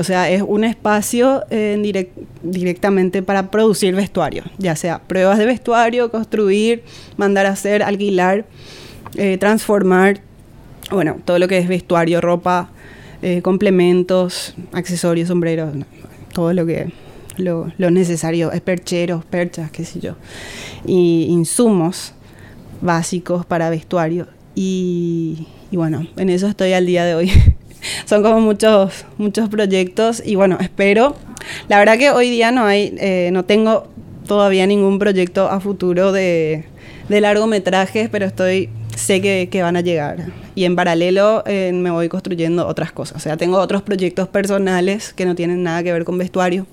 O 0.00 0.02
sea, 0.02 0.30
es 0.30 0.40
un 0.40 0.64
espacio 0.64 1.44
eh, 1.50 1.76
directamente 2.42 3.22
para 3.22 3.50
producir 3.50 3.94
vestuario, 3.94 4.44
ya 4.56 4.74
sea 4.74 4.98
pruebas 4.98 5.36
de 5.36 5.44
vestuario, 5.44 6.10
construir, 6.10 6.84
mandar 7.18 7.44
a 7.44 7.50
hacer, 7.50 7.82
alquilar, 7.82 8.46
eh, 9.16 9.36
transformar, 9.36 10.22
bueno, 10.90 11.18
todo 11.22 11.38
lo 11.38 11.48
que 11.48 11.58
es 11.58 11.68
vestuario, 11.68 12.22
ropa, 12.22 12.70
eh, 13.20 13.42
complementos, 13.42 14.54
accesorios, 14.72 15.28
sombreros, 15.28 15.74
todo 16.32 16.54
lo 16.54 16.64
que 16.64 16.90
lo, 17.36 17.70
necesario, 17.76 18.50
percheros, 18.64 19.22
perchas, 19.26 19.70
qué 19.70 19.84
sé 19.84 20.00
yo, 20.00 20.16
y 20.86 21.26
insumos 21.28 22.14
básicos 22.80 23.44
para 23.44 23.68
vestuario. 23.68 24.28
Y, 24.54 25.46
bueno, 25.72 26.06
en 26.16 26.30
eso 26.30 26.46
estoy 26.46 26.72
al 26.72 26.86
día 26.86 27.04
de 27.04 27.14
hoy. 27.14 27.30
Son 28.04 28.22
como 28.22 28.40
muchos, 28.40 29.04
muchos 29.18 29.48
proyectos 29.48 30.22
y 30.24 30.34
bueno, 30.34 30.58
espero. 30.60 31.16
La 31.68 31.78
verdad 31.78 31.98
que 31.98 32.10
hoy 32.10 32.30
día 32.30 32.50
no 32.50 32.64
hay, 32.64 32.94
eh, 32.98 33.30
no 33.32 33.44
tengo 33.44 33.88
todavía 34.26 34.66
ningún 34.66 34.98
proyecto 34.98 35.48
a 35.48 35.60
futuro 35.60 36.12
de, 36.12 36.64
de 37.08 37.20
largometrajes, 37.20 38.08
pero 38.08 38.26
estoy 38.26 38.68
sé 39.00 39.20
que, 39.20 39.62
van 39.62 39.76
a 39.76 39.80
llegar. 39.80 40.26
Y 40.54 40.64
en 40.64 40.76
paralelo 40.76 41.42
eh, 41.46 41.72
me 41.72 41.90
voy 41.90 42.08
construyendo 42.08 42.66
otras 42.66 42.92
cosas. 42.92 43.16
O 43.16 43.20
sea, 43.20 43.36
tengo 43.36 43.58
otros 43.58 43.82
proyectos 43.82 44.28
personales 44.28 45.12
que 45.12 45.24
no 45.24 45.34
tienen 45.34 45.62
nada 45.62 45.82
que 45.82 45.92
ver 45.92 46.04
con 46.04 46.18
vestuario, 46.18 46.66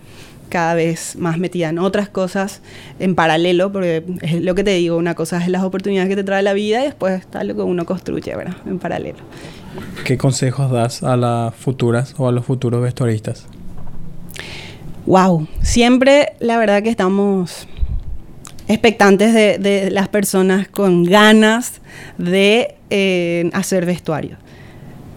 cada 0.50 0.76
vez 0.76 1.16
más 1.18 1.38
metida 1.38 1.70
en 1.70 1.80
otras 1.80 2.10
cosas 2.10 2.62
en 3.00 3.16
paralelo, 3.16 3.72
porque 3.72 4.04
es 4.22 4.42
lo 4.42 4.56
que 4.56 4.64
te 4.64 4.72
digo, 4.72 4.98
una 4.98 5.16
cosa 5.16 5.42
es 5.42 5.50
las 5.50 5.64
oportunidades 5.64 6.10
que 6.10 6.16
te 6.16 6.24
trae 6.24 6.42
la 6.42 6.54
vida 6.54 6.82
y 6.82 6.86
después 6.86 7.20
está 7.20 7.44
lo 7.44 7.56
que 7.56 7.62
uno 7.62 7.86
construye, 7.86 8.36
¿verdad? 8.36 8.56
En 8.66 8.80
paralelo. 8.80 9.20
¿Qué 10.06 10.18
consejos 10.18 10.72
das 10.72 11.04
a 11.04 11.18
las 11.18 11.54
futuras 11.56 12.16
o 12.18 12.28
a 12.28 12.32
los 12.32 12.46
futuros 12.46 12.82
vestuaristas? 12.82 13.46
Wow, 15.06 15.48
siempre 15.62 16.34
la 16.40 16.58
verdad 16.58 16.84
que 16.84 16.90
estamos 16.90 17.68
expectantes 18.68 19.34
de, 19.34 19.90
las 19.92 20.10
personas 20.10 20.68
con 20.68 21.04
ganas 21.04 21.82
de 22.18 22.76
eh, 22.90 23.50
hacer 23.54 23.86
vestuario. 23.86 24.38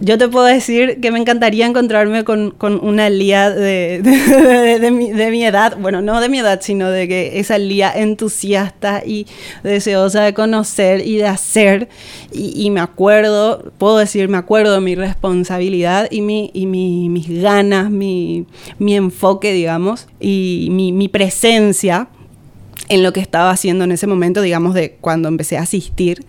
Yo 0.02 0.16
te 0.16 0.28
puedo 0.28 0.46
decir 0.46 0.98
que 1.00 1.10
me 1.10 1.18
encantaría 1.18 1.66
encontrarme 1.66 2.24
con, 2.24 2.54
una 2.60 3.10
Lía 3.10 3.50
de, 3.50 4.00
de, 4.80 4.90
mi, 4.90 5.44
edad, 5.44 5.76
bueno, 5.78 6.00
no 6.00 6.20
de 6.22 6.30
mi 6.30 6.38
edad, 6.38 6.60
sino 6.62 6.88
de 6.88 7.06
que 7.06 7.38
esa 7.38 7.58
Lía 7.58 7.92
entusiasta 7.94 9.02
y 9.04 9.26
deseosa 9.62 10.22
de 10.22 10.32
conocer 10.32 11.06
y 11.06 11.16
de 11.16 11.26
hacer. 11.26 11.90
Y, 12.32 12.70
me 12.70 12.80
acuerdo, 12.80 13.72
puedo 13.76 13.98
decir, 13.98 14.28
me 14.30 14.38
acuerdo 14.38 14.72
de 14.72 14.80
mi 14.80 14.94
responsabilidad 14.94 16.08
y, 16.10 16.22
mi, 16.22 16.50
y 16.54 16.64
mis 16.64 17.42
ganas, 17.42 17.90
mi, 17.90 18.46
enfoque, 18.78 19.52
digamos, 19.52 20.06
y 20.18 20.68
mi, 20.70 20.92
mi 20.92 21.08
presencia 21.08 22.08
en 22.88 23.02
lo 23.02 23.12
que 23.12 23.20
estaba 23.20 23.50
haciendo 23.50 23.84
en 23.84 23.92
ese 23.92 24.06
momento, 24.06 24.40
digamos, 24.40 24.72
de 24.74 24.96
cuando 25.00 25.28
empecé 25.28 25.58
a 25.58 25.62
asistir. 25.62 26.24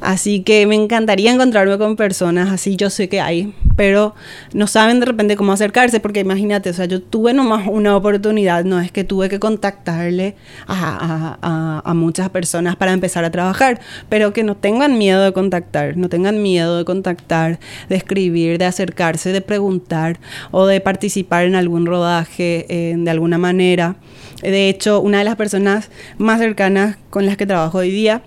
Así 0.00 0.40
que 0.40 0.66
me 0.66 0.74
encantaría 0.74 1.32
encontrarme 1.32 1.76
con 1.76 1.96
personas 1.96 2.50
así, 2.50 2.76
yo 2.76 2.88
sé 2.88 3.08
que 3.08 3.20
hay, 3.20 3.54
pero 3.76 4.14
no 4.54 4.66
saben 4.66 5.00
de 5.00 5.06
repente 5.06 5.36
cómo 5.36 5.52
acercarse, 5.52 6.00
porque 6.00 6.20
imagínate, 6.20 6.70
o 6.70 6.72
sea, 6.72 6.86
yo 6.86 7.02
tuve 7.02 7.34
nomás 7.34 7.68
una 7.68 7.96
oportunidad, 7.96 8.64
no 8.64 8.80
es 8.80 8.90
que 8.92 9.04
tuve 9.04 9.28
que 9.28 9.38
contactarle 9.38 10.36
a, 10.66 11.82
a, 11.84 11.94
muchas 11.94 12.30
personas 12.30 12.76
para 12.76 12.92
empezar 12.92 13.24
a 13.24 13.30
trabajar, 13.30 13.80
pero 14.08 14.32
que 14.32 14.42
no 14.42 14.56
tengan 14.56 14.96
miedo 14.96 15.22
de 15.22 15.32
contactar, 15.32 15.96
no 15.96 16.08
tengan 16.08 16.42
miedo 16.42 16.78
de 16.78 16.84
contactar, 16.84 17.58
de 17.88 17.96
escribir, 17.96 18.58
de 18.58 18.64
acercarse, 18.64 19.32
de 19.32 19.42
preguntar 19.42 20.18
o 20.50 20.66
de 20.66 20.80
participar 20.80 21.44
en 21.44 21.56
algún 21.56 21.84
rodaje 21.84 22.66
eh, 22.68 22.94
de 22.96 23.10
alguna 23.10 23.36
manera. 23.36 23.96
De 24.42 24.70
hecho, 24.70 25.00
una 25.00 25.18
de 25.18 25.24
las 25.24 25.36
personas 25.36 25.90
más 26.16 26.40
cercanas 26.40 26.96
con 27.10 27.26
las 27.26 27.36
que 27.36 27.44
trabajo 27.44 27.78
hoy 27.78 27.90
día 27.90 28.22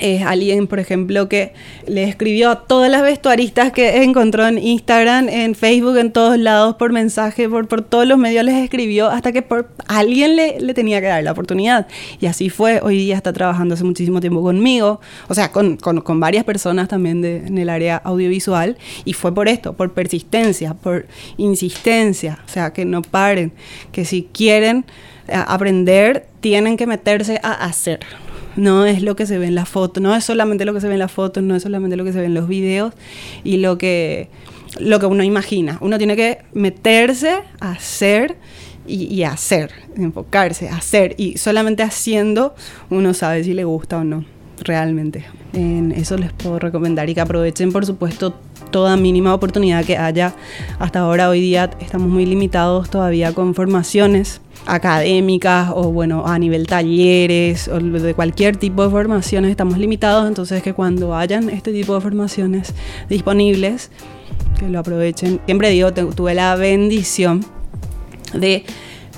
es 0.00 0.22
alguien, 0.22 0.66
por 0.66 0.80
ejemplo, 0.80 1.28
que 1.28 1.52
le 1.86 2.04
escribió 2.04 2.50
a 2.50 2.64
todas 2.64 2.90
las 2.90 3.02
vestuaristas 3.02 3.72
que 3.72 4.02
encontró 4.02 4.46
en 4.46 4.58
Instagram, 4.58 5.28
en 5.28 5.54
Facebook, 5.54 5.96
en 5.98 6.10
todos 6.10 6.38
lados, 6.38 6.76
por 6.76 6.92
mensaje, 6.92 7.48
por, 7.48 7.68
por 7.68 7.82
todos 7.82 8.06
los 8.06 8.18
medios 8.18 8.44
les 8.44 8.56
escribió, 8.56 9.08
hasta 9.08 9.32
que 9.32 9.42
por 9.42 9.70
alguien 9.86 10.36
le, 10.36 10.60
le, 10.60 10.74
tenía 10.74 11.00
que 11.00 11.06
dar 11.06 11.22
la 11.22 11.32
oportunidad. 11.32 11.86
Y 12.20 12.26
así 12.26 12.50
fue, 12.50 12.80
hoy 12.82 12.96
día 12.96 13.16
está 13.16 13.32
trabajando 13.32 13.74
hace 13.74 13.84
muchísimo 13.84 14.20
tiempo 14.20 14.42
conmigo, 14.42 15.00
o 15.28 15.34
sea, 15.34 15.52
con, 15.52 15.76
con, 15.76 16.00
con 16.00 16.18
varias 16.18 16.44
personas 16.44 16.88
también 16.88 17.20
de, 17.20 17.46
en 17.46 17.58
el 17.58 17.68
área 17.68 17.96
audiovisual, 17.98 18.78
y 19.04 19.12
fue 19.12 19.34
por 19.34 19.48
esto, 19.48 19.74
por 19.74 19.92
persistencia, 19.92 20.74
por 20.74 21.06
insistencia, 21.36 22.38
o 22.46 22.48
sea, 22.48 22.72
que 22.72 22.84
no 22.84 23.02
paren, 23.02 23.52
que 23.92 24.04
si 24.04 24.28
quieren 24.32 24.84
eh, 25.28 25.34
aprender, 25.46 26.26
tienen 26.40 26.76
que 26.76 26.86
meterse 26.86 27.38
a 27.42 27.52
hacer 27.52 28.00
no 28.56 28.86
es 28.86 29.02
lo 29.02 29.16
que 29.16 29.26
se 29.26 29.38
ve 29.38 29.46
en 29.46 29.54
la 29.54 29.66
foto, 29.66 30.00
no 30.00 30.14
es 30.14 30.24
solamente 30.24 30.64
lo 30.64 30.74
que 30.74 30.80
se 30.80 30.88
ve 30.88 30.94
en 30.94 30.98
las 30.98 31.12
fotos, 31.12 31.42
no 31.42 31.54
es 31.56 31.62
solamente 31.62 31.96
lo 31.96 32.04
que 32.04 32.12
se 32.12 32.18
ve 32.18 32.26
en 32.26 32.34
los 32.34 32.48
videos 32.48 32.94
y 33.44 33.58
lo 33.58 33.78
que, 33.78 34.28
lo 34.78 35.00
que 35.00 35.06
uno 35.06 35.22
imagina. 35.22 35.78
Uno 35.80 35.98
tiene 35.98 36.16
que 36.16 36.38
meterse 36.52 37.42
a 37.60 37.72
hacer 37.72 38.36
y, 38.86 39.22
hacer, 39.22 39.70
enfocarse, 39.96 40.68
hacer. 40.68 41.14
Y 41.16 41.38
solamente 41.38 41.82
haciendo 41.82 42.54
uno 42.88 43.14
sabe 43.14 43.44
si 43.44 43.54
le 43.54 43.64
gusta 43.64 43.98
o 43.98 44.04
no. 44.04 44.24
Realmente. 44.60 45.24
En 45.52 45.92
eso 45.92 46.16
les 46.16 46.32
puedo 46.32 46.58
recomendar 46.58 47.08
y 47.08 47.14
que 47.14 47.20
aprovechen, 47.20 47.72
por 47.72 47.86
supuesto, 47.86 48.34
toda 48.70 48.96
mínima 48.96 49.34
oportunidad 49.34 49.84
que 49.84 49.96
haya. 49.96 50.34
Hasta 50.78 51.00
ahora, 51.00 51.28
hoy 51.28 51.40
día, 51.40 51.70
estamos 51.80 52.08
muy 52.08 52.26
limitados 52.26 52.90
todavía 52.90 53.32
con 53.32 53.54
formaciones 53.54 54.40
académicas 54.66 55.70
o 55.74 55.90
bueno, 55.90 56.26
a 56.26 56.38
nivel 56.38 56.66
talleres 56.66 57.68
o 57.68 57.80
de 57.80 58.14
cualquier 58.14 58.56
tipo 58.56 58.84
de 58.84 58.90
formaciones 58.90 59.50
estamos 59.50 59.78
limitados, 59.78 60.28
entonces 60.28 60.62
que 60.62 60.74
cuando 60.74 61.16
hayan 61.16 61.48
este 61.48 61.72
tipo 61.72 61.94
de 61.94 62.00
formaciones 62.00 62.74
disponibles, 63.08 63.90
que 64.58 64.68
lo 64.68 64.78
aprovechen. 64.78 65.40
Siempre 65.46 65.70
digo, 65.70 65.92
tuve 65.92 66.34
la 66.34 66.54
bendición 66.56 67.44
de 68.34 68.64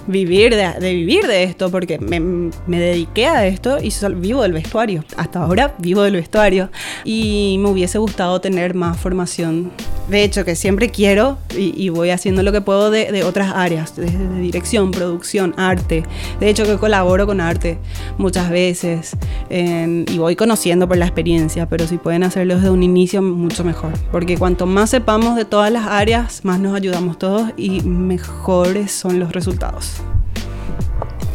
vivir 0.07 0.55
de, 0.55 0.95
vivir 0.95 1.27
de 1.27 1.45
esto, 1.45 1.71
porque 1.71 1.99
me, 1.99 2.79
dediqué 2.79 3.27
a 3.27 3.47
esto 3.47 3.79
y 3.83 3.93
vivo 4.17 4.43
del 4.43 4.53
vestuario. 4.53 5.05
Hasta 5.17 5.43
ahora 5.43 5.75
vivo 5.79 6.03
del 6.03 6.15
vestuario. 6.15 6.71
Y 7.05 7.57
me 7.61 7.71
hubiese 7.71 7.99
gustado 7.99 8.41
tener 8.41 8.75
más 8.75 8.99
formación. 8.99 9.73
De 10.13 10.25
hecho, 10.25 10.45
que 10.45 10.57
siempre 10.57 10.91
quiero 10.91 11.39
y, 11.57 11.89
voy 11.89 12.11
haciendo 12.11 12.43
lo 12.43 12.53
que 12.53 12.61
puedo 12.61 12.91
de, 12.91 13.25
otras 13.25 13.51
áreas, 13.55 13.97
desde 13.97 14.19
de 14.19 14.41
dirección, 14.41 14.91
producción, 14.91 15.55
arte. 15.57 16.03
De 16.39 16.51
hecho, 16.51 16.65
que 16.65 16.77
colaboro 16.77 17.27
con 17.27 17.41
arte 17.41 17.79
muchas 18.19 18.51
veces 18.51 19.17
y 19.49 20.19
voy 20.19 20.37
conociendo 20.37 20.87
por 20.87 20.99
la 20.99 21.07
experiencia, 21.07 21.67
pero 21.67 21.87
si 21.87 21.97
pueden 21.97 22.25
hacerlo 22.25 22.57
desde 22.57 22.69
un 22.69 22.83
inicio, 22.83 23.23
mucho 23.23 23.65
mejor. 23.65 23.95
Porque 24.11 24.37
cuanto 24.37 24.67
más 24.67 24.91
sepamos 24.91 25.35
de 25.35 25.47
todas 25.47 25.73
las 25.73 25.87
áreas, 25.87 26.45
más 26.45 26.61
nos 26.61 26.77
ayudamos 26.77 27.19
todos 27.19 27.49
y 27.57 27.81
mejores 27.81 28.93
son 28.93 29.19
los 29.19 29.33
resultados. 29.33 29.95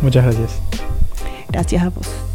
Muchas 0.04 0.24
gracias. 0.24 0.60
Gracias 1.50 1.82
a 1.84 1.90
vos. 1.90 2.27